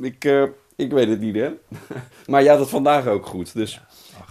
ik, 0.00 0.24
eh, 0.24 0.44
ik 0.80 0.90
weet 0.90 1.08
het 1.08 1.20
niet, 1.20 1.34
hè. 1.34 1.50
maar 2.30 2.42
ja, 2.42 2.56
dat 2.56 2.70
vandaag 2.70 3.06
ook 3.06 3.26
goed. 3.26 3.54
Dus 3.54 3.80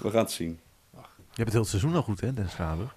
we 0.02 0.10
gaan 0.10 0.20
het 0.20 0.32
zien. 0.32 0.60
Je 0.94 1.00
hebt 1.36 1.38
het 1.38 1.54
hele 1.54 1.66
seizoen 1.66 1.96
al 1.96 2.02
goed, 2.02 2.22
hè, 2.22 2.34
Dennis 2.34 2.52
Schaber? 2.52 2.94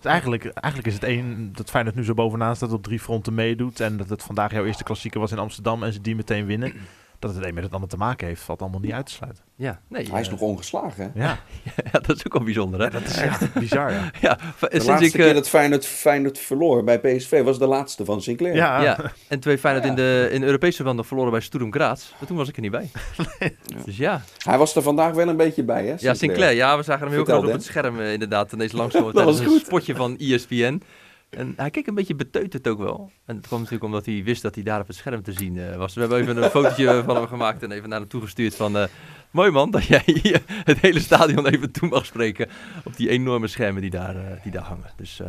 Dus 0.00 0.10
eigenlijk, 0.10 0.44
eigenlijk 0.44 0.86
is 0.86 0.94
het 0.94 1.04
één 1.04 1.52
dat 1.52 1.70
Feyenoord 1.70 1.96
nu 1.96 2.04
zo 2.04 2.14
bovenaan 2.14 2.56
staat, 2.56 2.72
op 2.72 2.82
drie 2.82 3.00
fronten 3.00 3.34
meedoet. 3.34 3.80
En 3.80 3.96
dat 3.96 4.08
het 4.08 4.22
vandaag 4.22 4.52
jouw 4.52 4.64
eerste 4.64 4.84
klassieker 4.84 5.20
was 5.20 5.32
in 5.32 5.38
Amsterdam 5.38 5.82
en 5.82 5.92
ze 5.92 6.00
die 6.00 6.16
meteen 6.16 6.46
winnen. 6.46 6.72
Dat 7.18 7.34
het 7.34 7.44
een 7.44 7.54
met 7.54 7.62
het 7.64 7.72
ander 7.72 7.88
te 7.88 7.96
maken 7.96 8.26
heeft, 8.26 8.42
valt 8.42 8.60
allemaal 8.60 8.80
niet 8.80 8.92
uit 8.92 9.06
te 9.06 9.12
sluiten. 9.12 9.44
Ja, 9.56 9.80
nee. 9.88 10.10
Hij 10.10 10.20
is 10.20 10.26
eh, 10.26 10.32
nog 10.32 10.40
ongeslagen, 10.40 11.12
hè. 11.14 11.22
Ja, 11.24 11.38
ja, 11.92 11.98
dat 12.00 12.16
is 12.16 12.26
ook 12.26 12.32
wel 12.32 12.42
bijzonder, 12.42 12.80
hè? 12.80 12.90
dat 12.90 13.02
is 13.02 13.16
echt 13.16 13.52
bizar, 13.60 13.92
ja. 13.92 14.10
Ja, 14.20 14.34
De 14.34 14.66
sinds 14.70 14.86
laatste 14.86 15.06
ik... 15.06 15.12
keer 15.12 15.28
eh, 15.28 15.34
dat 15.34 15.48
Feyenoord, 15.48 15.86
Feyenoord 15.86 16.38
verloor 16.38 16.84
bij 16.84 16.98
PSV 16.98 17.42
was 17.42 17.58
de 17.58 17.66
laatste 17.66 18.04
van 18.04 18.22
Sinclair. 18.22 18.54
Ja, 18.54 18.82
ja, 18.82 19.12
en 19.28 19.40
twee 19.40 19.58
Feyenoord 19.58 19.86
in 19.86 19.94
de, 19.94 20.28
in 20.32 20.40
de 20.40 20.46
Europese 20.46 20.82
nog 20.82 21.06
verloren 21.06 21.30
bij 21.30 21.40
Sturm 21.40 21.72
Graz. 21.72 22.10
Maar 22.18 22.28
toen 22.28 22.36
was 22.36 22.48
ik 22.48 22.56
er 22.56 22.62
niet 22.62 22.70
bij. 22.70 22.90
Dus 23.84 23.96
ja. 23.96 24.22
Hij 24.38 24.58
was 24.58 24.76
er 24.76 24.82
vandaag 24.82 25.12
wel 25.12 25.28
een 25.28 25.36
beetje 25.36 25.64
bij, 25.64 25.86
hè? 25.86 25.94
Ja, 25.98 26.14
Sinclair. 26.14 26.54
Ja, 26.54 26.76
we 26.76 26.82
zagen 26.82 27.00
hem 27.02 27.10
heel 27.10 27.18
Vertel, 27.18 27.38
groot 27.38 27.50
op 27.50 27.56
het 27.56 27.64
scherm 27.66 28.00
eh, 28.00 28.12
inderdaad 28.12 28.52
ineens 28.52 28.72
langskomen 28.72 29.14
Dat 29.14 29.22
tijdens 29.22 29.38
was 29.38 29.46
een 29.46 29.52
goed. 29.52 29.66
spotje 29.66 29.94
van 29.94 30.16
ESPN. 30.18 30.82
En 31.30 31.52
hij 31.56 31.70
keek 31.70 31.86
een 31.86 31.94
beetje 31.94 32.14
beteuterd 32.14 32.68
ook 32.68 32.78
wel. 32.78 33.10
En 33.24 33.36
het 33.36 33.46
kwam 33.46 33.58
natuurlijk 33.58 33.84
omdat 33.86 34.06
hij 34.06 34.22
wist 34.24 34.42
dat 34.42 34.54
hij 34.54 34.64
daar 34.64 34.80
op 34.80 34.86
het 34.86 34.96
scherm 34.96 35.22
te 35.22 35.32
zien 35.32 35.58
eh, 35.58 35.76
was. 35.76 35.94
We 35.94 36.00
hebben 36.00 36.18
even 36.20 36.36
een 36.42 36.50
fotootje 36.50 37.02
van 37.06 37.16
hem 37.16 37.26
gemaakt 37.26 37.62
en 37.62 37.70
even 37.70 37.88
naar 37.88 37.98
hem 38.00 38.08
toegestuurd 38.08 38.56
van... 38.56 38.76
eh, 38.76 38.84
Mooi 39.30 39.50
man, 39.50 39.70
dat 39.70 39.84
jij 39.84 40.02
hier 40.04 40.42
het 40.46 40.78
hele 40.80 41.00
stadion 41.00 41.46
even 41.46 41.70
toe 41.72 41.88
mag 41.88 42.06
spreken 42.06 42.48
op 42.84 42.96
die 42.96 43.08
enorme 43.08 43.46
schermen 43.46 43.80
die 43.82 43.90
daar, 43.90 44.16
eh, 44.16 44.42
die 44.42 44.52
daar 44.52 44.62
hangen. 44.62 44.90
Dus 44.96 45.20
eh, 45.20 45.26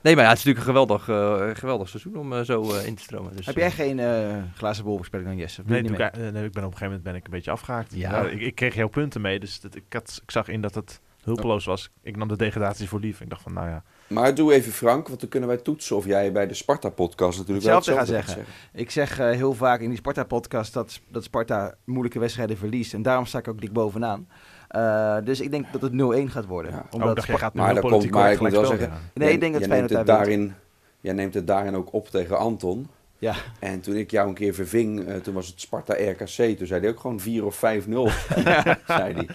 nee, 0.00 0.14
maar 0.14 0.24
ja, 0.24 0.30
het 0.30 0.38
is 0.38 0.44
natuurlijk 0.44 0.56
een 0.58 0.72
geweldig, 0.74 1.08
eh, 1.08 1.56
geweldig 1.60 1.88
seizoen 1.88 2.16
om 2.16 2.32
eh, 2.32 2.40
zo 2.40 2.74
eh, 2.74 2.86
in 2.86 2.94
te 2.94 3.02
stromen. 3.02 3.36
Dus, 3.36 3.46
Heb 3.46 3.56
jij 3.56 3.70
geen 3.70 3.98
eh, 3.98 4.36
glazen 4.54 4.84
bolvoorspelling 4.84 5.28
dan, 5.28 5.38
Jesse? 5.38 5.62
Nee, 5.66 5.82
ik, 5.82 5.88
nee, 5.90 6.04
ik 6.04 6.32
ben 6.32 6.44
op 6.46 6.54
een 6.54 6.62
gegeven 6.62 6.84
moment 6.86 7.02
ben 7.02 7.14
ik 7.14 7.24
een 7.24 7.30
beetje 7.30 7.50
afgehaakt. 7.50 7.94
Ja. 7.94 8.10
Ja. 8.10 8.28
ik, 8.28 8.40
ik 8.40 8.54
kreeg 8.54 8.74
jouw 8.74 8.88
punten 8.88 9.20
mee, 9.20 9.38
dus 9.40 9.60
dat, 9.60 9.74
ik, 9.74 9.84
had, 9.88 10.20
ik 10.22 10.30
zag 10.30 10.48
in 10.48 10.60
dat 10.60 10.74
het 10.74 11.00
hulpeloos 11.22 11.64
was. 11.64 11.90
Ik 12.02 12.16
nam 12.16 12.28
de 12.28 12.36
degradatie 12.36 12.88
voor 12.88 13.00
lief. 13.00 13.20
Ik 13.20 13.28
dacht 13.30 13.42
van, 13.42 13.52
nou 13.52 13.68
ja, 13.68 13.82
Maar 14.08 14.34
doe 14.34 14.52
even 14.52 14.72
Frank, 14.72 15.08
want 15.08 15.20
dan 15.20 15.28
kunnen 15.28 15.48
wij 15.48 15.58
toetsen 15.58 15.96
of 15.96 16.04
jij 16.06 16.32
bij 16.32 16.46
de 16.46 16.54
Sparta-podcast 16.54 17.38
natuurlijk 17.38 17.66
Hetzelfde 17.66 17.90
wel 17.90 18.00
gaat 18.00 18.08
hetzelfde 18.08 18.42
zeggen. 18.42 18.54
Ik 18.82 18.90
zeg 18.90 19.18
eh, 19.18 19.30
heel 19.30 19.52
vaak 19.54 19.80
in 19.80 19.88
die 19.88 19.98
Sparta-podcast 19.98 20.72
dat, 20.72 21.00
dat 21.08 21.24
Sparta 21.24 21.74
moeilijke 21.84 22.18
wedstrijden 22.18 22.56
verliest. 22.56 22.94
En 22.94 23.02
daarom 23.02 23.26
sta 23.26 23.38
ik 23.38 23.48
ook 23.48 23.60
dik 23.60 23.72
bovenaan. 23.72 24.28
Eh, 24.68 25.16
dus 25.24 25.40
ik 25.40 25.50
denk 25.50 25.66
dat 25.72 25.82
het 25.82 25.92
0-1 25.92 26.30
gaat 26.30 26.46
worden. 26.46 26.72
Ja. 26.72 26.78
oh, 26.78 26.86
Omdat 27.00 27.16
dacht, 27.16 27.28
jij 27.28 27.36
gaat 27.38 27.54
maar 27.54 27.74
dat 27.74 27.82
politiek 27.82 28.10
komt- 28.10 28.22
maar 28.22 28.32
ik 28.32 28.40
moet 28.40 28.50
wel 28.50 28.64
spelen. 28.64 28.80
zeggen- 28.80 29.00
Nee, 29.14 29.24
Jij- 29.26 29.34
ik 29.34 29.40
denk 29.40 29.52
dat 29.52 29.60
jij 29.60 29.70
Feyenoord 29.70 29.92
daar 30.06 30.16
daarin, 30.16 30.54
Jij 31.00 31.14
neemt 31.14 31.34
het 31.34 31.46
daarin 31.46 31.74
ook 31.76 31.92
op 31.92 32.08
tegen 32.08 32.38
Anton. 32.38 32.88
Ja. 33.18 33.34
En 33.60 33.80
toen 33.80 33.94
ik 33.96 34.10
jou 34.10 34.28
een 34.28 34.34
keer 34.34 34.54
verving, 34.54 35.06
eh, 35.06 35.16
toen 35.16 35.34
was 35.34 35.46
het 35.46 35.60
Sparta-RKC. 35.60 36.56
Toen 36.58 36.66
zei 36.66 36.80
hij 36.80 36.88
ook 36.90 37.00
gewoon 37.00 37.20
4 37.20 37.44
of 37.44 37.56
5-0. 37.56 38.08
zei 38.86 39.14
hij. 39.14 39.28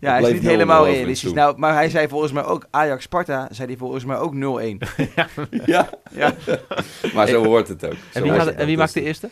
Ja, 0.00 0.10
hij 0.10 0.22
is 0.22 0.32
niet 0.32 0.42
0-0 0.42 0.46
helemaal 0.46 0.86
realistisch. 0.86 1.32
Nou, 1.32 1.58
maar 1.58 1.72
hij 1.74 1.90
zei 1.90 2.08
volgens 2.08 2.32
mij 2.32 2.44
ook 2.44 2.66
Ajax-Sparta, 2.70 3.48
zei 3.50 3.68
hij 3.68 3.76
volgens 3.76 4.04
mij 4.04 4.16
ook 4.16 4.34
0-1. 4.34 4.38
ja. 5.64 5.88
Ja. 6.10 6.34
maar 7.14 7.26
zo 7.28 7.44
hoort 7.44 7.68
het 7.68 7.84
ook. 7.84 7.92
Zo 7.92 7.98
En 8.12 8.22
wie, 8.22 8.32
het 8.32 8.54
en 8.54 8.66
wie 8.66 8.76
maakt 8.76 8.94
de 8.94 9.02
eerste? 9.02 9.28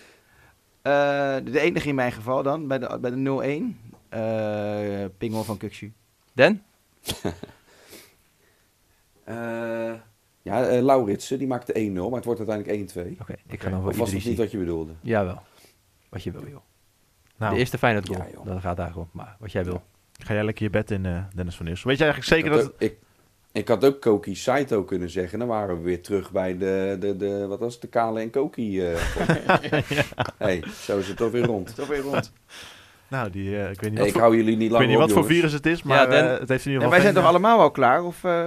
Eh, 0.82 0.92
de 1.44 1.60
enige 1.60 1.88
in 1.88 1.94
mijn 1.94 2.12
geval 2.12 2.42
dan, 2.42 2.66
bij 2.68 2.78
de, 2.78 2.98
bij 3.00 3.10
de 3.10 3.72
0-1. 3.76 4.08
eh 4.08 5.04
Pingel 5.18 5.44
van 5.44 5.56
Kukshu. 5.56 5.92
Den? 6.32 6.62
Eh, 9.24 9.92
ja, 10.42 10.66
eh, 10.66 10.82
Lauritsen, 10.82 11.38
die 11.38 11.46
maakte 11.46 11.72
1-0, 11.72 11.92
maar 11.92 12.10
het 12.12 12.24
wordt 12.24 12.48
uiteindelijk 12.48 12.90
1-2. 12.92 13.20
Oké, 13.20 13.34
ik 13.46 13.62
ga 13.62 13.70
dan 13.70 13.80
voor 13.80 13.90
Of 13.90 13.96
was 13.96 14.06
Idrissi. 14.08 14.28
niet 14.28 14.38
wat 14.38 14.50
je 14.50 14.58
bedoelde? 14.58 14.92
Jawel. 15.00 15.42
Wat 16.08 16.22
je 16.22 16.30
wil, 16.30 16.48
joh. 16.48 16.60
Nou, 17.36 17.52
De 17.52 17.58
eerste 17.58 17.78
Feyenoord 17.78 18.08
goal. 18.08 18.18
Ja, 18.44 18.52
dat 18.52 18.60
gaat 18.60 18.76
daar 18.76 18.96
om. 18.96 19.08
Maar 19.12 19.36
wat 19.38 19.52
jij 19.52 19.64
wil. 19.64 19.82
Ga 20.18 20.34
jij 20.34 20.44
lekker 20.44 20.64
je 20.64 20.70
bed 20.70 20.90
in, 20.90 21.06
eh, 21.06 21.18
Dennis 21.34 21.56
van 21.56 21.66
Nieuws. 21.66 21.82
Weet 21.82 21.98
je 21.98 22.04
eigenlijk 22.04 22.32
zeker 22.34 22.50
ik, 22.52 22.56
dat... 22.56 22.62
had 22.64 22.72
ook, 22.74 22.80
ik, 22.80 22.96
ik 23.52 23.68
had 23.68 23.84
ook 23.84 24.00
Koki 24.00 24.34
Saito 24.34 24.84
kunnen 24.84 25.10
zeggen. 25.10 25.38
Dan 25.38 25.48
waren 25.48 25.76
we 25.76 25.82
weer 25.82 26.02
terug 26.02 26.30
bij 26.32 26.58
de, 26.58 26.96
de, 27.00 27.16
de 27.16 27.46
wat 27.46 27.58
was 27.58 27.72
het, 27.72 27.82
de 27.82 27.88
Kale 27.88 28.20
en 28.20 28.30
Koki. 28.30 28.80
eh 28.86 28.94
hey, 30.38 30.64
zo 30.82 30.98
is 30.98 31.08
het 31.08 31.16
toch 31.16 31.30
weer 31.30 31.44
rond. 31.44 31.74
Toch 31.76 31.86
weer 31.86 32.00
rond. 32.00 32.32
Nou, 33.08 33.30
die, 33.30 33.56
eh, 33.56 33.70
ik 33.70 33.80
weet 33.80 33.90
niet 33.90 33.92
Hey, 33.92 33.98
wat, 33.98 34.06
ik 34.06 34.12
voor, 34.12 34.20
hou 34.20 34.36
jullie 34.36 34.56
niet 34.56 34.64
ik 34.64 34.70
lang 34.70 34.78
weet 34.78 34.88
niet 34.94 35.02
op, 35.02 35.02
wat 35.02 35.12
voor 35.18 35.26
virus 35.26 35.52
het 35.52 35.66
is, 35.66 35.82
maar 35.82 36.10
Den- 36.10 36.32
eh, 36.34 36.38
het 36.38 36.48
heeft 36.48 36.64
in 36.64 36.70
ieder 36.72 36.72
En 36.72 36.72
geval 36.74 36.90
wij 36.90 37.00
zijn 37.00 37.14
toch 37.14 37.24
allemaal 37.24 37.58
wel 37.58 37.70
klaar? 37.70 38.04
Of 38.04 38.24
eh 38.24 38.46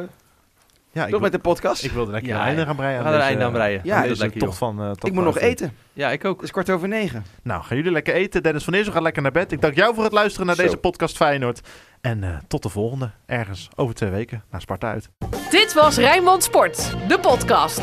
Ja, 0.97 1.03
ik, 1.05 1.11
toch 1.11 1.19
wil- 1.21 1.29
met 1.29 1.31
de 1.31 1.49
podcast? 1.49 1.83
ik 1.83 1.91
wilde 1.91 2.11
lekker 2.11 2.29
Ja, 2.29 2.39
een 2.39 2.45
einde 2.45 2.65
gaan 2.65 2.75
breien. 2.75 2.97
We 2.97 3.03
gaan 3.03 3.13
er 3.13 3.19
een 3.19 3.25
einde 3.25 3.43
aan 3.43 3.51
breien. 3.51 3.81
Ja, 3.83 3.95
Ja, 3.95 4.01
dat 4.01 4.11
is 4.11 4.17
lekker, 4.19 4.39
toch 4.39 4.57
van... 4.57 4.81
eh, 4.81 4.91
ik 5.01 5.13
moet 5.13 5.23
nog 5.23 5.37
15. 5.37 5.49
eten. 5.65 5.77
Ja, 5.93 6.09
ik 6.11 6.25
ook. 6.25 6.35
Het 6.35 6.43
is 6.43 6.51
kwart 6.51 6.69
over 6.69 6.87
negen. 6.87 7.25
Nou, 7.43 7.63
gaan 7.63 7.77
jullie 7.77 7.91
lekker 7.91 8.13
eten. 8.13 8.43
Dennis 8.43 8.63
van 8.63 8.73
Eersel 8.73 8.93
gaat 8.93 9.01
lekker 9.01 9.21
naar 9.21 9.31
bed. 9.31 9.51
Ik 9.51 9.61
dank 9.61 9.75
jou 9.75 9.93
voor 9.95 10.03
het 10.03 10.13
luisteren 10.13 10.47
naar 10.47 10.55
Zo. 10.55 10.61
deze 10.61 10.77
podcast 10.77 11.15
Feyenoord. 11.17 11.67
En 12.01 12.23
eh, 12.23 12.29
tot 12.47 12.63
de 12.63 12.69
volgende, 12.69 13.11
ergens 13.25 13.69
over 13.75 13.95
twee 13.95 14.09
weken, 14.09 14.43
naar 14.51 14.61
Sparta 14.61 14.91
uit. 14.91 15.09
Dit 15.49 15.73
was 15.73 15.97
Rijnmond 15.97 16.43
Sport, 16.43 16.93
de 17.07 17.19
podcast. 17.19 17.81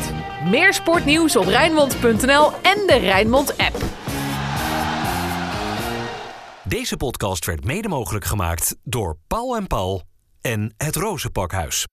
Meer 0.49 0.73
sportnieuws 0.73 1.35
op 1.35 1.45
Rijnmond.nl 1.45 2.51
en 2.51 2.83
de 2.87 2.97
Rijnmond 3.01 3.57
app. 3.57 3.75
Deze 6.63 6.97
podcast 6.97 7.45
werd 7.45 7.63
mede 7.65 7.87
mogelijk 7.87 8.25
gemaakt 8.25 8.75
door 8.83 9.17
Paul 9.27 9.55
en 9.55 9.67
Paul 9.67 10.01
en 10.41 10.73
het 10.77 10.95
Rozenpakhuis. 10.95 11.85